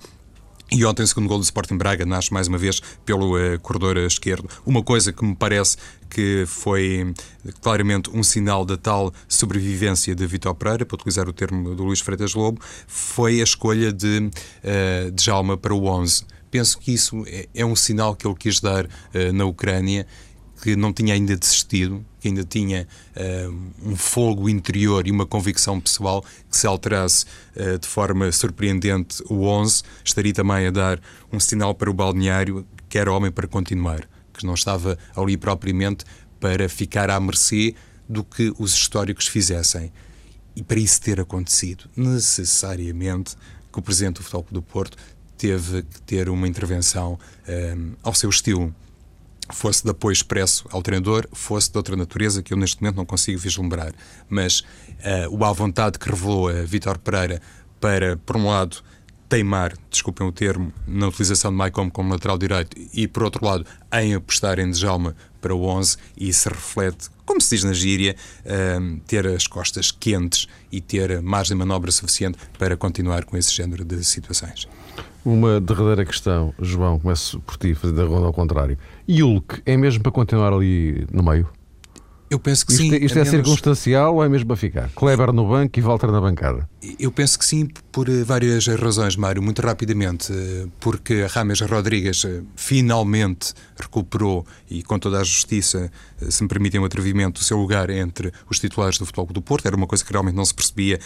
e 0.71 0.85
ontem, 0.85 1.05
segundo 1.05 1.27
gol 1.27 1.39
do 1.39 1.43
Sporting 1.43 1.77
Braga 1.77 2.05
nasce 2.05 2.31
mais 2.31 2.47
uma 2.47 2.57
vez 2.57 2.79
pelo 3.03 3.35
uh, 3.35 3.59
corredor 3.59 3.97
esquerdo. 3.97 4.47
Uma 4.63 4.83
coisa 4.83 5.11
que 5.11 5.25
me 5.25 5.35
parece 5.35 5.77
que 6.07 6.43
foi 6.47 7.11
claramente 7.61 8.09
um 8.13 8.21
sinal 8.21 8.63
da 8.63 8.77
tal 8.77 9.11
sobrevivência 9.27 10.13
de 10.13 10.27
Vitor 10.27 10.53
Pereira, 10.53 10.85
para 10.85 10.95
utilizar 10.95 11.27
o 11.27 11.33
termo 11.33 11.73
do 11.73 11.83
Luís 11.83 12.01
Freitas 12.01 12.35
Lobo, 12.35 12.61
foi 12.87 13.41
a 13.41 13.43
escolha 13.43 13.91
de, 13.91 14.29
uh, 14.29 15.11
de 15.11 15.23
Jalma 15.23 15.57
para 15.57 15.73
o 15.73 15.85
11. 15.85 16.23
Penso 16.51 16.77
que 16.77 16.93
isso 16.93 17.23
é, 17.27 17.47
é 17.53 17.65
um 17.65 17.75
sinal 17.75 18.15
que 18.15 18.27
ele 18.27 18.35
quis 18.35 18.59
dar 18.59 18.85
uh, 18.85 19.33
na 19.33 19.45
Ucrânia 19.45 20.05
que 20.61 20.75
não 20.75 20.91
tinha 20.91 21.13
ainda 21.13 21.35
desistido, 21.35 22.05
que 22.19 22.27
ainda 22.27 22.43
tinha 22.43 22.87
uh, 23.15 23.71
um 23.83 23.95
fogo 23.95 24.49
interior 24.49 25.07
e 25.07 25.11
uma 25.11 25.25
convicção 25.25 25.79
pessoal 25.79 26.23
que 26.49 26.57
se 26.57 26.67
alterasse 26.67 27.25
uh, 27.55 27.77
de 27.77 27.87
forma 27.87 28.31
surpreendente 28.31 29.23
o 29.29 29.43
11, 29.43 29.83
estaria 30.03 30.33
também 30.33 30.67
a 30.67 30.71
dar 30.71 31.01
um 31.31 31.39
sinal 31.39 31.73
para 31.73 31.89
o 31.89 31.93
balneário 31.93 32.65
que 32.87 32.97
era 32.97 33.11
homem 33.11 33.31
para 33.31 33.47
continuar, 33.47 34.07
que 34.33 34.45
não 34.45 34.53
estava 34.53 34.97
ali 35.15 35.37
propriamente 35.37 36.03
para 36.39 36.67
ficar 36.67 37.09
à 37.09 37.19
mercê 37.19 37.75
do 38.07 38.23
que 38.23 38.53
os 38.57 38.73
históricos 38.73 39.27
fizessem. 39.27 39.91
E 40.55 40.63
para 40.63 40.79
isso 40.79 40.99
ter 41.01 41.21
acontecido, 41.21 41.85
necessariamente 41.95 43.35
que 43.71 43.79
o 43.79 43.81
Presidente 43.81 44.15
do 44.15 44.23
Futebol 44.23 44.47
do 44.51 44.61
Porto 44.61 44.97
teve 45.37 45.83
que 45.83 46.01
ter 46.01 46.27
uma 46.27 46.47
intervenção 46.47 47.17
um, 47.47 47.93
ao 48.03 48.13
seu 48.13 48.29
estilo 48.29 48.75
fosse 49.51 49.83
de 49.83 49.91
apoio 49.91 50.13
expresso 50.13 50.65
ao 50.71 50.81
treinador, 50.81 51.27
fosse 51.31 51.71
de 51.71 51.77
outra 51.77 51.95
natureza 51.95 52.41
que 52.41 52.53
eu 52.53 52.57
neste 52.57 52.81
momento 52.81 52.97
não 52.97 53.05
consigo 53.05 53.39
vislumbrar. 53.39 53.93
Mas 54.29 54.59
uh, 54.59 54.65
o 55.31 55.43
à 55.43 55.51
vontade 55.51 55.97
que 55.97 56.09
revelou 56.09 56.49
a 56.49 56.63
Vítor 56.63 56.97
Pereira 56.97 57.41
para, 57.79 58.17
por 58.17 58.37
um 58.37 58.47
lado, 58.47 58.77
teimar, 59.29 59.73
desculpem 59.91 60.27
o 60.27 60.31
termo, 60.31 60.73
na 60.87 61.07
utilização 61.07 61.51
de 61.51 61.57
Maicon 61.57 61.89
como 61.89 62.11
lateral 62.11 62.37
direito 62.37 62.75
e, 62.93 63.07
por 63.07 63.23
outro 63.23 63.45
lado, 63.45 63.65
em 63.93 64.15
apostar 64.15 64.59
em 64.59 64.71
Djalma 64.71 65.15
para 65.39 65.53
o 65.53 65.63
11 65.65 65.97
e 66.17 66.33
se 66.33 66.49
reflete, 66.49 67.09
como 67.25 67.39
se 67.39 67.55
diz 67.55 67.63
na 67.63 67.73
gíria, 67.73 68.15
uh, 68.45 68.99
ter 69.07 69.27
as 69.27 69.45
costas 69.45 69.91
quentes 69.91 70.47
e 70.71 70.81
ter 70.81 71.21
margem 71.21 71.55
de 71.55 71.59
manobra 71.59 71.91
suficiente 71.91 72.37
para 72.57 72.75
continuar 72.75 73.23
com 73.23 73.37
esse 73.37 73.53
género 73.53 73.85
de 73.85 74.03
situações. 74.03 74.67
Uma 75.23 75.59
derradeira 75.59 76.05
questão, 76.05 76.53
João, 76.59 76.97
começo 76.97 77.39
por 77.41 77.57
ti, 77.57 77.73
fazendo 77.75 78.01
a 78.01 78.05
ronda 78.05 78.27
ao 78.27 78.33
contrário. 78.33 78.77
Hulk 79.07 79.61
é 79.65 79.75
mesmo 79.75 80.01
para 80.01 80.11
continuar 80.11 80.53
ali 80.53 81.05
no 81.11 81.21
meio? 81.23 81.47
Eu 82.29 82.39
penso 82.39 82.65
que 82.65 82.73
isto, 82.73 82.81
sim. 82.83 82.93
É- 82.93 82.97
isto 82.97 83.17
é, 83.17 83.23
menos... 83.23 83.29
circunstancial 83.31 84.15
ou 84.15 84.23
é 84.23 84.29
mesmo 84.29 84.47
para 84.47 84.55
ficar? 84.55 84.89
Kleber 84.95 85.33
no 85.33 85.47
banco 85.47 85.77
e 85.77 85.81
Walter 85.81 86.11
na 86.11 86.21
bancada? 86.21 86.69
Eu 86.81 87.11
penso 87.11 87.37
que 87.37 87.45
sim, 87.45 87.67
por 87.91 88.07
eh, 88.07 88.23
várias 88.23 88.65
razões, 88.67 89.17
Mário. 89.17 89.41
Muito 89.41 89.61
rapidamente, 89.61 90.31
eh, 90.31 90.65
porque 90.79 91.25
Rames 91.25 91.59
Rodrigues 91.59 92.23
eh, 92.23 92.41
finalmente 92.55 93.53
recuperou 93.77 94.47
e 94.69 94.81
com 94.81 94.97
toda 94.97 95.19
a 95.19 95.23
justiça, 95.23 95.91
se 96.29 96.41
me 96.41 96.47
permitem 96.47 96.79
um 96.79 96.85
atrevimento, 96.85 97.41
o 97.41 97.43
seu 97.43 97.57
lugar 97.57 97.89
entre 97.89 98.31
os 98.49 98.59
titulares 98.59 98.97
do 98.97 99.05
Futebol 99.05 99.25
do 99.33 99.41
Porto. 99.41 99.65
Era 99.65 99.75
uma 99.75 99.87
coisa 99.87 100.05
que 100.05 100.11
realmente 100.11 100.35
não 100.35 100.45
se 100.45 100.53
percebia, 100.53 100.99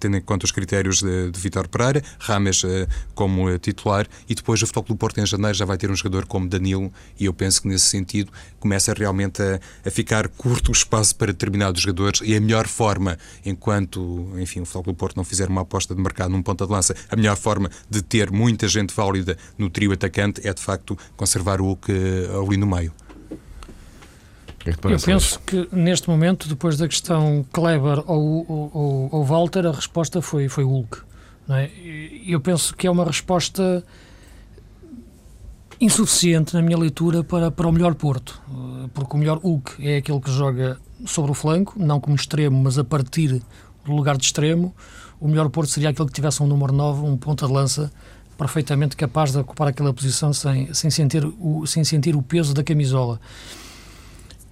tendo 0.00 0.16
em 0.16 0.20
conta 0.20 0.46
os 0.46 0.52
critérios 0.52 1.02
de, 1.02 1.30
de 1.30 1.40
Vitor 1.40 1.68
Pereira. 1.68 2.02
Rames 2.18 2.62
como 3.14 3.58
titular 3.58 4.06
e 4.28 4.34
depois 4.34 4.62
o 4.62 4.66
Futebol 4.66 4.84
do 4.88 4.96
Porto 4.96 5.20
em 5.20 5.26
janeiro 5.26 5.54
já 5.54 5.64
vai 5.64 5.76
ter 5.76 5.90
um 5.90 5.96
jogador 5.96 6.24
como 6.26 6.48
Danilo 6.48 6.92
e 7.18 7.26
eu 7.26 7.34
penso 7.34 7.62
que 7.62 7.68
nesse 7.68 7.86
sentido 7.86 8.32
começa 8.58 8.94
realmente 8.94 9.42
a, 9.42 9.60
a 9.84 9.90
ficar 9.90 10.28
curto 10.28 10.70
o 10.70 10.72
espaço 10.72 11.14
para 11.16 11.32
determinados 11.32 11.82
jogadores 11.82 12.20
e 12.24 12.34
a 12.34 12.40
melhor 12.40 12.66
forma, 12.66 13.18
enquanto 13.44 14.30
enfim, 14.38 14.60
o 14.60 14.64
Futebol 14.64 14.87
do 14.92 14.94
Porto 14.94 15.16
não 15.16 15.24
fizer 15.24 15.48
uma 15.48 15.62
aposta 15.62 15.94
de 15.94 16.00
mercado 16.00 16.30
num 16.30 16.42
ponta 16.42 16.66
de 16.66 16.72
lança, 16.72 16.94
a 17.10 17.16
melhor 17.16 17.36
forma 17.36 17.70
de 17.88 18.02
ter 18.02 18.30
muita 18.30 18.68
gente 18.68 18.94
válida 18.94 19.36
no 19.56 19.70
trio 19.70 19.92
atacante 19.92 20.46
é 20.46 20.52
de 20.52 20.60
facto 20.60 20.98
conservar 21.16 21.60
o 21.60 21.76
que 21.76 21.92
ali 22.42 22.56
no 22.56 22.66
meio. 22.66 22.92
É 24.66 24.70
Eu 24.70 25.00
penso 25.00 25.40
que 25.40 25.68
neste 25.72 26.10
momento, 26.10 26.48
depois 26.48 26.76
da 26.76 26.86
questão 26.86 27.44
Kleber 27.52 28.02
ou, 28.06 28.44
ou, 28.48 29.08
ou 29.12 29.24
Walter, 29.24 29.66
a 29.66 29.72
resposta 29.72 30.20
foi, 30.20 30.48
foi 30.48 30.64
Hulk. 30.64 30.98
Não 31.46 31.56
é? 31.56 31.70
Eu 32.26 32.40
penso 32.40 32.76
que 32.76 32.86
é 32.86 32.90
uma 32.90 33.04
resposta 33.04 33.82
insuficiente 35.80 36.54
na 36.54 36.60
minha 36.60 36.76
leitura 36.76 37.22
para, 37.22 37.50
para 37.50 37.66
o 37.66 37.72
melhor 37.72 37.94
Porto, 37.94 38.40
porque 38.92 39.14
o 39.14 39.18
melhor 39.18 39.38
Hulk 39.38 39.86
é 39.86 39.98
aquele 39.98 40.20
que 40.20 40.30
joga 40.30 40.78
sobre 41.06 41.30
o 41.30 41.34
flanco, 41.34 41.74
não 41.78 42.00
como 42.00 42.16
extremo, 42.16 42.60
mas 42.62 42.78
a 42.78 42.84
partir 42.84 43.40
lugar 43.86 44.16
de 44.16 44.24
extremo. 44.24 44.74
O 45.20 45.28
melhor 45.28 45.48
Porto 45.48 45.70
seria 45.70 45.90
aquele 45.90 46.08
que 46.08 46.14
tivesse 46.14 46.42
um 46.42 46.46
número 46.46 46.72
9, 46.72 47.02
um 47.04 47.16
ponta 47.16 47.46
de 47.46 47.52
lança, 47.52 47.90
perfeitamente 48.36 48.96
capaz 48.96 49.32
de 49.32 49.38
ocupar 49.38 49.68
aquela 49.68 49.92
posição 49.92 50.32
sem, 50.32 50.72
sem, 50.72 50.90
sentir, 50.90 51.24
o, 51.24 51.66
sem 51.66 51.82
sentir 51.82 52.14
o 52.14 52.22
peso 52.22 52.54
da 52.54 52.62
camisola. 52.62 53.20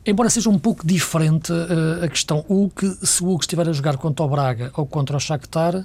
Embora 0.05 0.31
seja 0.31 0.49
um 0.49 0.59
pouco 0.59 0.87
diferente 0.87 1.53
uh, 1.53 2.05
a 2.05 2.09
questão, 2.09 2.45
o 2.49 2.55
Hulk, 2.55 2.99
se 3.03 3.23
o 3.23 3.27
Hulk 3.27 3.45
estiver 3.45 3.69
a 3.69 3.73
jogar 3.73 3.97
contra 3.97 4.25
o 4.25 4.29
Braga 4.29 4.71
ou 4.75 4.87
contra 4.87 5.17
o 5.17 5.21
Shakhtar, 5.21 5.85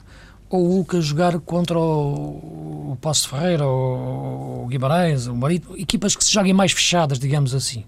ou 0.50 0.64
o 0.64 0.70
Hulk 0.76 0.98
a 0.98 1.02
jogar 1.02 1.40
contra 1.40 1.80
o, 1.80 2.92
o 2.92 2.98
Passo 3.02 3.30
Ferreira, 3.30 3.66
ou 3.66 4.66
o 4.66 4.68
Guimarães, 4.68 5.28
o 5.28 5.36
Marito, 5.36 5.76
equipas 5.76 6.16
que 6.16 6.24
se 6.24 6.32
joguem 6.32 6.54
mais 6.54 6.72
fechadas, 6.72 7.18
digamos 7.18 7.56
assim. 7.56 7.84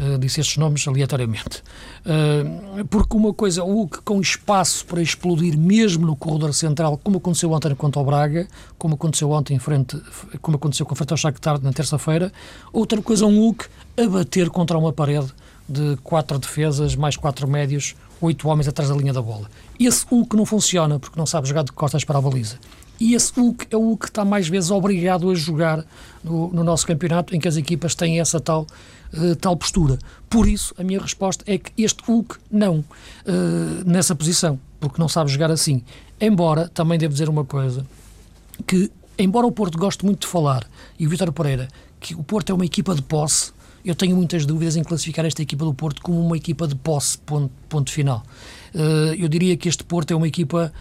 Uh, 0.00 0.16
disse 0.16 0.40
estes 0.40 0.56
nomes 0.58 0.86
aleatoriamente. 0.86 1.60
Uh, 2.06 2.84
porque 2.84 3.16
uma 3.16 3.34
coisa, 3.34 3.64
o 3.64 3.72
Hulk 3.72 4.02
com 4.02 4.20
espaço 4.20 4.86
para 4.86 5.02
explodir 5.02 5.58
mesmo 5.58 6.06
no 6.06 6.14
corredor 6.14 6.54
central, 6.54 7.00
como 7.02 7.18
aconteceu 7.18 7.50
ontem 7.50 7.74
contra 7.74 8.00
o 8.00 8.04
Braga, 8.04 8.46
como 8.78 8.94
aconteceu 8.94 9.28
ontem 9.32 9.54
em 9.54 9.58
frente, 9.58 10.00
como 10.40 10.56
aconteceu 10.56 10.86
com 10.86 10.94
frente 10.94 11.10
ao 11.10 11.16
Shakhtar 11.16 11.60
na 11.60 11.72
terça-feira, 11.72 12.32
outra 12.72 13.02
coisa, 13.02 13.26
um 13.26 13.40
Hulk 13.40 13.66
a 13.96 14.06
bater 14.06 14.48
contra 14.50 14.78
uma 14.78 14.92
parede 14.92 15.34
de 15.68 15.96
quatro 16.04 16.38
defesas, 16.38 16.94
mais 16.94 17.16
quatro 17.16 17.48
médios, 17.48 17.96
oito 18.20 18.48
homens 18.48 18.68
atrás 18.68 18.88
da 18.88 18.96
linha 18.96 19.12
da 19.12 19.20
bola. 19.20 19.50
Esse 19.80 20.06
Hulk 20.06 20.36
não 20.36 20.46
funciona 20.46 21.00
porque 21.00 21.18
não 21.18 21.26
sabe 21.26 21.48
jogar 21.48 21.64
de 21.64 21.72
costas 21.72 22.04
para 22.04 22.18
a 22.18 22.22
baliza. 22.22 22.56
E 23.00 23.14
esse 23.14 23.32
Hulk 23.38 23.66
é 23.70 23.76
o 23.76 23.96
que 23.96 24.06
está 24.06 24.24
mais 24.24 24.48
vezes 24.48 24.70
obrigado 24.70 25.30
a 25.30 25.34
jogar 25.34 25.84
no, 26.24 26.52
no 26.52 26.64
nosso 26.64 26.86
campeonato, 26.86 27.34
em 27.34 27.38
que 27.38 27.46
as 27.46 27.56
equipas 27.56 27.94
têm 27.94 28.18
essa 28.18 28.40
tal, 28.40 28.66
uh, 29.12 29.36
tal 29.36 29.56
postura. 29.56 29.98
Por 30.28 30.46
isso, 30.46 30.74
a 30.78 30.84
minha 30.84 31.00
resposta 31.00 31.44
é 31.46 31.58
que 31.58 31.72
este 31.82 32.02
Hulk 32.02 32.36
não, 32.50 32.78
uh, 32.78 32.84
nessa 33.84 34.14
posição, 34.14 34.58
porque 34.80 35.00
não 35.00 35.08
sabe 35.08 35.30
jogar 35.30 35.50
assim. 35.50 35.82
Embora, 36.20 36.68
também 36.68 36.98
devo 36.98 37.12
dizer 37.12 37.28
uma 37.28 37.44
coisa, 37.44 37.86
que, 38.66 38.90
embora 39.18 39.46
o 39.46 39.52
Porto 39.52 39.78
goste 39.78 40.04
muito 40.04 40.22
de 40.22 40.26
falar, 40.26 40.66
e 40.98 41.06
o 41.06 41.10
Vitor 41.10 41.32
Pereira, 41.32 41.68
que 42.00 42.14
o 42.14 42.22
Porto 42.22 42.50
é 42.50 42.54
uma 42.54 42.64
equipa 42.64 42.94
de 42.94 43.02
posse, 43.02 43.52
eu 43.84 43.94
tenho 43.94 44.16
muitas 44.16 44.44
dúvidas 44.44 44.76
em 44.76 44.82
classificar 44.82 45.24
esta 45.24 45.40
equipa 45.40 45.64
do 45.64 45.72
Porto 45.72 46.02
como 46.02 46.20
uma 46.20 46.36
equipa 46.36 46.66
de 46.66 46.74
posse, 46.74 47.16
ponto, 47.18 47.50
ponto 47.68 47.90
final. 47.90 48.22
Uh, 48.74 49.14
eu 49.16 49.28
diria 49.28 49.56
que 49.56 49.68
este 49.68 49.84
Porto 49.84 50.10
é 50.12 50.16
uma 50.16 50.28
equipa, 50.28 50.72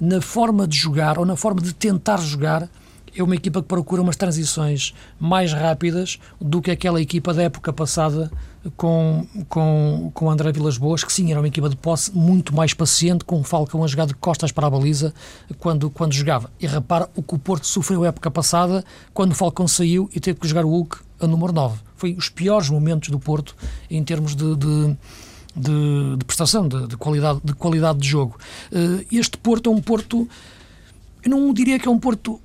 na 0.00 0.20
forma 0.20 0.66
de 0.66 0.76
jogar 0.76 1.18
ou 1.18 1.26
na 1.26 1.36
forma 1.36 1.60
de 1.60 1.74
tentar 1.74 2.18
jogar, 2.18 2.68
é 3.16 3.22
uma 3.22 3.34
equipa 3.34 3.62
que 3.62 3.68
procura 3.68 4.02
umas 4.02 4.16
transições 4.16 4.94
mais 5.18 5.52
rápidas 5.52 6.18
do 6.40 6.60
que 6.60 6.70
aquela 6.70 7.00
equipa 7.00 7.32
da 7.32 7.42
época 7.42 7.72
passada 7.72 8.30
com, 8.76 9.26
com, 9.48 10.10
com 10.14 10.30
André 10.30 10.52
Vilas 10.52 10.78
Boas, 10.78 11.04
que 11.04 11.12
sim, 11.12 11.30
era 11.30 11.40
uma 11.40 11.48
equipa 11.48 11.68
de 11.68 11.76
posse 11.76 12.16
muito 12.16 12.54
mais 12.54 12.72
paciente, 12.72 13.24
com 13.24 13.40
o 13.40 13.44
Falcão 13.44 13.84
a 13.84 13.86
jogar 13.86 14.06
de 14.06 14.14
costas 14.14 14.50
para 14.52 14.66
a 14.66 14.70
baliza 14.70 15.12
quando, 15.58 15.90
quando 15.90 16.12
jogava. 16.12 16.50
E 16.60 16.66
repara 16.66 17.08
o 17.14 17.22
que 17.22 17.34
o 17.34 17.38
Porto 17.38 17.66
sofreu 17.66 18.04
a 18.04 18.08
época 18.08 18.30
passada, 18.30 18.84
quando 19.12 19.32
o 19.32 19.34
Falcão 19.34 19.68
saiu 19.68 20.08
e 20.14 20.20
teve 20.20 20.40
que 20.40 20.48
jogar 20.48 20.64
o 20.64 20.70
Hulk 20.70 20.98
a 21.20 21.26
número 21.26 21.52
9. 21.52 21.78
Foi 21.96 22.14
os 22.14 22.28
piores 22.28 22.68
momentos 22.68 23.10
do 23.10 23.18
Porto 23.18 23.54
em 23.90 24.02
termos 24.02 24.34
de, 24.34 24.56
de 24.56 24.96
de, 25.56 26.16
de, 26.16 26.24
prestação, 26.24 26.66
de, 26.66 26.88
de, 26.88 26.96
qualidade, 26.96 27.40
de 27.44 27.52
qualidade 27.54 28.00
de 28.00 28.08
jogo. 28.08 28.36
Uh, 28.72 29.06
este 29.12 29.38
Porto 29.38 29.70
é 29.70 29.72
um 29.72 29.80
Porto, 29.80 30.28
eu 31.22 31.30
não 31.30 31.54
diria 31.54 31.78
que 31.78 31.86
é 31.86 31.90
um 31.90 31.98
Porto 31.98 32.40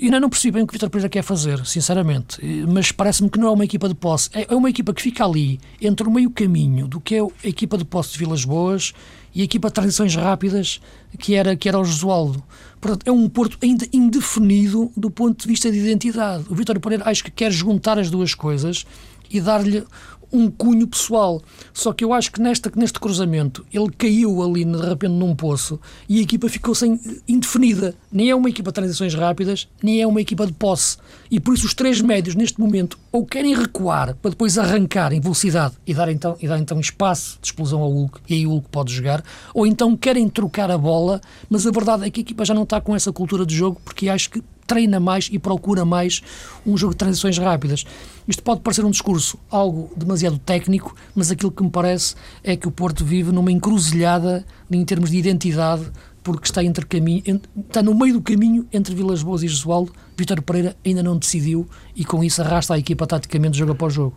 ainda 0.00 0.20
não 0.20 0.28
percebi 0.28 0.52
bem 0.52 0.62
o 0.62 0.66
que 0.66 0.72
o 0.72 0.74
Vitor 0.74 0.90
Pereira 0.90 1.08
quer 1.08 1.22
fazer, 1.22 1.64
sinceramente, 1.66 2.38
mas 2.68 2.92
parece-me 2.92 3.30
que 3.30 3.38
não 3.38 3.48
é 3.48 3.50
uma 3.50 3.64
equipa 3.64 3.88
de 3.88 3.94
posse. 3.94 4.28
É, 4.32 4.52
é 4.52 4.54
uma 4.54 4.68
equipa 4.68 4.92
que 4.92 5.00
fica 5.00 5.24
ali, 5.24 5.58
entre 5.80 6.06
o 6.06 6.10
meio 6.10 6.30
caminho 6.30 6.86
do 6.86 7.00
que 7.00 7.14
é 7.14 7.20
a 7.20 7.48
equipa 7.48 7.78
de 7.78 7.84
posse 7.84 8.12
de 8.12 8.18
Vilas 8.18 8.44
Boas 8.44 8.92
e 9.34 9.40
a 9.40 9.44
equipa 9.44 9.68
de 9.68 9.74
transições 9.74 10.14
rápidas 10.14 10.80
que 11.18 11.34
era, 11.34 11.56
que 11.56 11.68
era 11.68 11.78
o 11.78 11.84
Josualdo. 11.84 12.42
Portanto, 12.80 13.06
é 13.06 13.12
um 13.12 13.28
Porto 13.28 13.58
ainda 13.62 13.86
indefinido 13.92 14.90
do 14.96 15.10
ponto 15.10 15.42
de 15.42 15.48
vista 15.48 15.70
de 15.70 15.78
identidade. 15.78 16.44
O 16.48 16.54
Vitor 16.54 16.78
Pereira 16.78 17.08
acho 17.08 17.24
que 17.24 17.30
quer 17.30 17.50
juntar 17.50 17.98
as 17.98 18.10
duas 18.10 18.34
coisas 18.34 18.86
e 19.30 19.40
dar-lhe 19.40 19.84
um 20.32 20.50
cunho 20.50 20.86
pessoal. 20.86 21.42
Só 21.72 21.92
que 21.92 22.04
eu 22.04 22.12
acho 22.12 22.32
que 22.32 22.40
nesta, 22.40 22.70
neste 22.74 22.98
cruzamento 22.98 23.64
ele 23.72 23.90
caiu 23.90 24.42
ali 24.42 24.64
de 24.64 24.76
repente 24.76 25.12
num 25.12 25.34
poço 25.34 25.80
e 26.08 26.18
a 26.18 26.22
equipa 26.22 26.48
ficou 26.48 26.74
sem 26.74 27.00
indefinida. 27.28 27.94
Nem 28.10 28.30
é 28.30 28.34
uma 28.34 28.48
equipa 28.48 28.70
de 28.70 28.74
transições 28.74 29.14
rápidas, 29.14 29.68
nem 29.82 30.00
é 30.00 30.06
uma 30.06 30.20
equipa 30.20 30.46
de 30.46 30.52
posse. 30.52 30.98
E 31.30 31.40
por 31.40 31.54
isso 31.54 31.66
os 31.66 31.74
três 31.74 32.00
médios 32.00 32.34
neste 32.34 32.60
momento 32.60 32.98
ou 33.10 33.24
querem 33.24 33.54
recuar 33.54 34.14
para 34.16 34.30
depois 34.30 34.58
arrancar 34.58 35.12
em 35.12 35.20
velocidade 35.20 35.74
e 35.86 35.94
dar 35.94 36.10
então, 36.10 36.36
e 36.40 36.46
dar 36.46 36.58
então 36.58 36.78
espaço 36.78 37.38
de 37.40 37.48
explosão 37.48 37.80
ao 37.80 37.90
Hulk 37.90 38.20
e 38.28 38.34
aí 38.34 38.46
o 38.46 38.50
Hulk 38.50 38.68
pode 38.70 38.92
jogar, 38.92 39.24
ou 39.54 39.66
então 39.66 39.96
querem 39.96 40.28
trocar 40.28 40.70
a 40.70 40.78
bola, 40.78 41.20
mas 41.48 41.66
a 41.66 41.70
verdade 41.70 42.04
é 42.06 42.10
que 42.10 42.20
a 42.20 42.22
equipa 42.22 42.44
já 42.44 42.52
não 42.52 42.64
está 42.64 42.80
com 42.80 42.94
essa 42.94 43.12
cultura 43.12 43.46
de 43.46 43.54
jogo 43.54 43.80
porque 43.84 44.08
acho 44.08 44.30
que 44.30 44.42
treina 44.66 44.98
mais 44.98 45.28
e 45.30 45.38
procura 45.38 45.84
mais 45.84 46.22
um 46.66 46.76
jogo 46.76 46.92
de 46.94 46.98
transições 46.98 47.38
rápidas. 47.38 47.84
Isto 48.26 48.42
pode 48.42 48.60
parecer 48.60 48.84
um 48.84 48.90
discurso 48.90 49.38
algo 49.50 49.90
demasiado 49.96 50.38
técnico, 50.38 50.94
mas 51.14 51.30
aquilo 51.30 51.52
que 51.52 51.62
me 51.62 51.70
parece 51.70 52.14
é 52.42 52.56
que 52.56 52.66
o 52.66 52.70
Porto 52.70 53.04
vive 53.04 53.30
numa 53.32 53.52
encruzilhada 53.52 54.44
em 54.70 54.84
termos 54.84 55.10
de 55.10 55.16
identidade, 55.16 55.86
porque 56.22 56.46
está, 56.46 56.64
entre 56.64 56.84
caminho, 56.84 57.40
está 57.68 57.82
no 57.82 57.94
meio 57.94 58.14
do 58.14 58.22
caminho 58.22 58.66
entre 58.72 58.94
Vilas 58.94 59.22
Boas 59.22 59.44
e 59.44 59.48
Jesualdo. 59.48 59.92
Vítor 60.16 60.42
Pereira 60.42 60.76
ainda 60.84 61.02
não 61.02 61.16
decidiu 61.16 61.68
e 61.94 62.04
com 62.04 62.24
isso 62.24 62.42
arrasta 62.42 62.74
a 62.74 62.78
equipa 62.78 63.06
taticamente 63.06 63.56
jogo 63.56 63.72
após 63.72 63.94
jogo. 63.94 64.16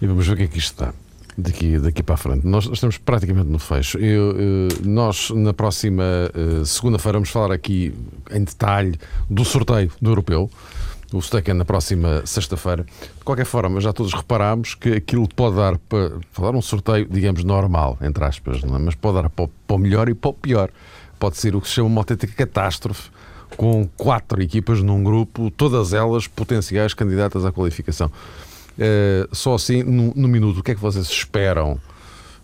E 0.00 0.06
vamos 0.06 0.24
ver 0.24 0.34
o 0.34 0.36
que 0.36 0.42
é 0.44 0.46
que 0.46 0.58
isto 0.58 0.78
dá 0.78 0.92
daqui, 1.38 1.78
daqui 1.78 2.02
para 2.02 2.16
a 2.16 2.18
frente. 2.18 2.46
Nós 2.46 2.68
estamos 2.70 2.98
praticamente 2.98 3.48
no 3.48 3.58
fecho. 3.60 3.96
Eu, 3.98 4.32
eh, 4.32 4.68
nós, 4.84 5.30
na 5.30 5.54
próxima 5.54 6.02
eh, 6.34 6.64
segunda-feira, 6.64 7.18
vamos 7.18 7.30
falar 7.30 7.54
aqui 7.54 7.94
em 8.32 8.42
detalhe 8.42 8.98
do 9.30 9.44
sorteio 9.44 9.90
do 10.02 10.10
europeu. 10.10 10.50
O 11.12 11.22
sorteio 11.22 11.54
é 11.54 11.58
na 11.58 11.64
próxima 11.64 12.26
sexta-feira. 12.26 12.84
De 13.18 13.24
qualquer 13.24 13.46
forma, 13.46 13.80
já 13.80 13.92
todos 13.92 14.12
reparámos 14.12 14.74
que 14.74 14.92
aquilo 14.92 15.26
pode 15.28 15.56
dar 15.56 15.78
para 15.78 16.18
falar 16.32 16.54
um 16.54 16.60
sorteio, 16.60 17.06
digamos, 17.08 17.44
normal, 17.44 17.96
entre 18.02 18.24
aspas, 18.24 18.62
é? 18.62 18.66
mas 18.66 18.94
pode 18.94 19.22
dar 19.22 19.30
para 19.30 19.48
o 19.68 19.78
melhor 19.78 20.08
e 20.08 20.14
para 20.14 20.30
o 20.30 20.34
pior. 20.34 20.70
Pode 21.18 21.38
ser 21.38 21.56
o 21.56 21.60
que 21.60 21.68
se 21.68 21.74
chama 21.74 21.88
uma 21.88 22.00
autêntica 22.00 22.32
catástrofe 22.34 23.10
com 23.56 23.88
quatro 23.96 24.42
equipas 24.42 24.82
num 24.82 25.02
grupo, 25.02 25.50
todas 25.50 25.94
elas 25.94 26.26
potenciais 26.26 26.92
candidatas 26.92 27.46
à 27.46 27.50
qualificação. 27.50 28.10
Uh, 28.78 29.34
só 29.34 29.54
assim, 29.54 29.82
no, 29.82 30.12
no, 30.14 30.28
minuto, 30.28 30.60
o 30.60 30.62
que 30.62 30.70
é 30.70 30.74
que 30.74 30.80
vocês 30.80 31.06
esperam 31.06 31.80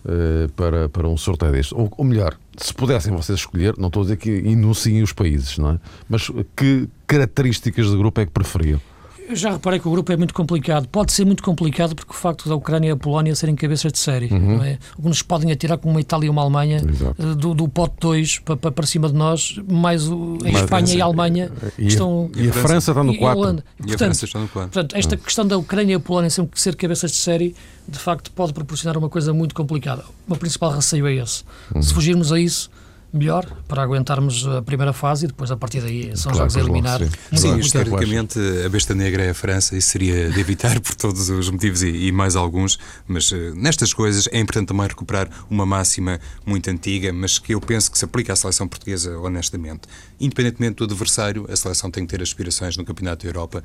uh, 0.04 0.52
para, 0.56 0.88
para 0.88 1.08
um 1.08 1.16
sorteio 1.16 1.52
deste? 1.52 1.72
Ou, 1.74 1.92
ou, 1.96 2.04
melhor, 2.04 2.36
se 2.56 2.74
pudessem 2.74 3.14
vocês 3.14 3.38
escolher, 3.38 3.74
não 3.78 3.86
estou 3.86 4.02
a 4.02 4.04
dizer 4.04 4.16
que 4.16 4.30
enunciem 4.30 5.02
os 5.02 5.12
países, 5.12 5.58
não 5.58 5.70
é? 5.70 5.80
Mas 6.08 6.28
que 6.56 6.88
características 7.06 7.88
de 7.88 7.96
grupo 7.96 8.20
é 8.20 8.26
que 8.26 8.32
preferiam? 8.32 8.80
Eu 9.26 9.34
já 9.34 9.52
reparei 9.52 9.80
que 9.80 9.88
o 9.88 9.90
grupo 9.90 10.12
é 10.12 10.16
muito 10.16 10.34
complicado. 10.34 10.86
Pode 10.88 11.12
ser 11.12 11.24
muito 11.24 11.42
complicado 11.42 11.94
porque 11.94 12.12
o 12.12 12.14
facto 12.14 12.48
da 12.48 12.54
Ucrânia 12.54 12.88
e 12.88 12.90
a 12.90 12.96
Polónia 12.96 13.34
serem 13.34 13.56
cabeças 13.56 13.90
de 13.90 13.98
série. 13.98 14.26
Uhum. 14.26 14.58
Não 14.58 14.64
é? 14.64 14.78
Alguns 14.96 15.22
podem 15.22 15.50
atirar 15.50 15.78
com 15.78 15.90
uma 15.90 16.00
Itália 16.00 16.26
e 16.26 16.30
uma 16.30 16.42
Alemanha 16.42 16.82
eh, 17.18 17.34
do, 17.34 17.54
do 17.54 17.68
pote 17.68 17.94
2 18.00 18.38
para, 18.40 18.56
para 18.56 18.86
cima 18.86 19.08
de 19.08 19.14
nós, 19.14 19.58
mais 19.70 20.08
o, 20.08 20.38
a 20.44 20.50
Espanha 20.50 20.94
e 20.94 21.00
a 21.00 21.04
Alemanha 21.04 21.50
e, 21.78 21.86
estão. 21.86 22.30
E 22.36 22.48
a 22.48 22.52
França 22.52 22.90
está 22.90 23.02
no 23.02 23.16
4. 23.16 23.62
E, 23.86 23.90
e, 23.90 23.94
a 23.94 23.98
França 23.98 24.24
está 24.26 24.38
no 24.38 24.48
4. 24.48 24.70
Portanto, 24.70 24.96
esta 24.96 25.14
uhum. 25.14 25.22
questão 25.22 25.46
da 25.46 25.56
Ucrânia 25.56 25.94
e 25.94 25.96
a 25.96 26.00
Polónia 26.00 26.28
sempre 26.28 26.60
ser 26.60 26.76
cabeças 26.76 27.10
de 27.10 27.16
série, 27.16 27.54
de 27.88 27.98
facto, 27.98 28.30
pode 28.30 28.52
proporcionar 28.52 28.98
uma 28.98 29.08
coisa 29.08 29.32
muito 29.32 29.54
complicada. 29.54 30.02
O 30.26 30.32
meu 30.32 30.38
principal 30.38 30.70
receio 30.70 31.06
é 31.06 31.14
esse. 31.14 31.44
Uhum. 31.74 31.82
Se 31.82 31.94
fugirmos 31.94 32.30
a 32.30 32.38
isso 32.38 32.70
melhor 33.14 33.46
para 33.68 33.82
aguentarmos 33.82 34.46
a 34.46 34.60
primeira 34.60 34.92
fase 34.92 35.24
e 35.24 35.28
depois 35.28 35.50
a 35.50 35.56
partir 35.56 35.80
daí 35.80 36.16
são 36.16 36.32
claro, 36.32 36.50
jogos 36.50 36.56
a 36.56 36.60
eliminar. 36.60 37.00
Sim, 37.30 37.36
sim 37.36 37.58
historicamente 37.58 38.38
a 38.64 38.68
besta 38.68 38.94
negra 38.94 39.22
é 39.22 39.30
a 39.30 39.34
França 39.34 39.76
e 39.76 39.80
seria 39.80 40.30
de 40.30 40.40
evitar 40.40 40.78
por 40.82 40.94
todos 40.96 41.30
os 41.30 41.48
motivos 41.48 41.82
e, 41.82 41.88
e 41.88 42.12
mais 42.12 42.34
alguns, 42.34 42.78
mas 43.06 43.30
uh, 43.30 43.54
nestas 43.54 43.94
coisas 43.94 44.28
é 44.32 44.40
importante 44.40 44.68
também 44.68 44.86
recuperar 44.86 45.28
uma 45.48 45.64
máxima 45.64 46.20
muito 46.44 46.68
antiga, 46.68 47.12
mas 47.12 47.38
que 47.38 47.54
eu 47.54 47.60
penso 47.60 47.90
que 47.90 47.96
se 47.96 48.04
aplica 48.04 48.32
à 48.32 48.36
seleção 48.36 48.66
portuguesa 48.66 49.16
honestamente. 49.18 49.82
Independentemente 50.20 50.76
do 50.76 50.84
adversário, 50.84 51.46
a 51.48 51.54
seleção 51.54 51.90
tem 51.90 52.04
que 52.04 52.10
ter 52.10 52.22
aspirações 52.22 52.76
no 52.76 52.84
Campeonato 52.84 53.24
da 53.24 53.28
Europa 53.30 53.62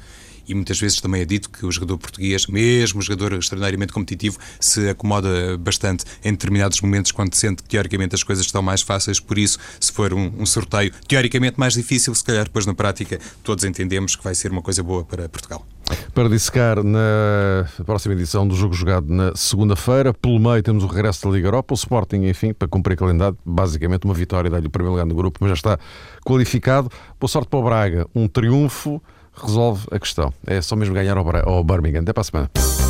e 0.49 0.55
muitas 0.55 0.79
vezes 0.79 0.99
também 0.99 1.21
é 1.21 1.25
dito 1.25 1.49
que 1.49 1.65
o 1.65 1.71
jogador 1.71 1.97
português, 1.99 2.47
mesmo 2.47 2.99
o 2.99 3.03
jogador 3.03 3.33
extraordinariamente 3.33 3.93
competitivo, 3.93 4.37
se 4.59 4.89
acomoda 4.89 5.57
bastante 5.57 6.03
em 6.23 6.31
determinados 6.31 6.81
momentos 6.81 7.11
quando 7.11 7.35
sente 7.35 7.61
que 7.61 7.69
teoricamente 7.69 8.15
as 8.15 8.23
coisas 8.23 8.45
estão 8.45 8.61
mais 8.61 8.81
fáceis, 8.81 9.19
por 9.19 9.37
isso, 9.37 9.59
se 9.79 9.91
for 9.91 10.13
um, 10.13 10.33
um 10.39 10.45
sorteio 10.45 10.91
teoricamente 11.07 11.59
mais 11.59 11.73
difícil, 11.73 12.13
se 12.15 12.23
calhar 12.23 12.45
depois 12.45 12.65
na 12.65 12.73
prática 12.73 13.19
todos 13.43 13.63
entendemos 13.63 14.15
que 14.15 14.23
vai 14.23 14.33
ser 14.33 14.51
uma 14.51 14.61
coisa 14.61 14.81
boa 14.81 15.03
para 15.05 15.29
Portugal. 15.29 15.65
Para 16.13 16.29
dissecar 16.29 16.83
na 16.83 17.67
próxima 17.85 18.13
edição 18.13 18.47
do 18.47 18.55
Jogo 18.55 18.73
Jogado 18.73 19.11
na 19.11 19.35
segunda-feira, 19.35 20.13
pelo 20.13 20.39
meio 20.39 20.61
temos 20.61 20.83
o 20.83 20.87
regresso 20.87 21.27
da 21.27 21.35
Liga 21.35 21.47
Europa, 21.47 21.73
o 21.73 21.75
Sporting, 21.75 22.27
enfim, 22.27 22.53
para 22.53 22.67
cumprir 22.67 22.95
calendário, 22.95 23.37
basicamente 23.45 24.05
uma 24.05 24.13
vitória, 24.13 24.49
dá-lhe 24.49 24.67
o 24.67 24.69
primeiro 24.69 24.93
lugar 24.93 25.05
no 25.05 25.15
grupo, 25.15 25.39
mas 25.41 25.49
já 25.49 25.55
está 25.55 25.79
qualificado. 26.23 26.91
Boa 27.19 27.27
sorte 27.27 27.49
para 27.49 27.59
o 27.59 27.63
Braga, 27.63 28.07
um 28.13 28.27
triunfo 28.27 29.01
resolve 29.45 29.87
a 29.91 29.99
questão. 29.99 30.33
É 30.45 30.61
só 30.61 30.75
mesmo 30.75 30.93
ganhar 30.93 31.17
ao 31.17 31.63
Birmingham. 31.63 32.01
Até 32.01 32.13
para 32.13 32.21
a 32.21 32.23
semana. 32.23 32.88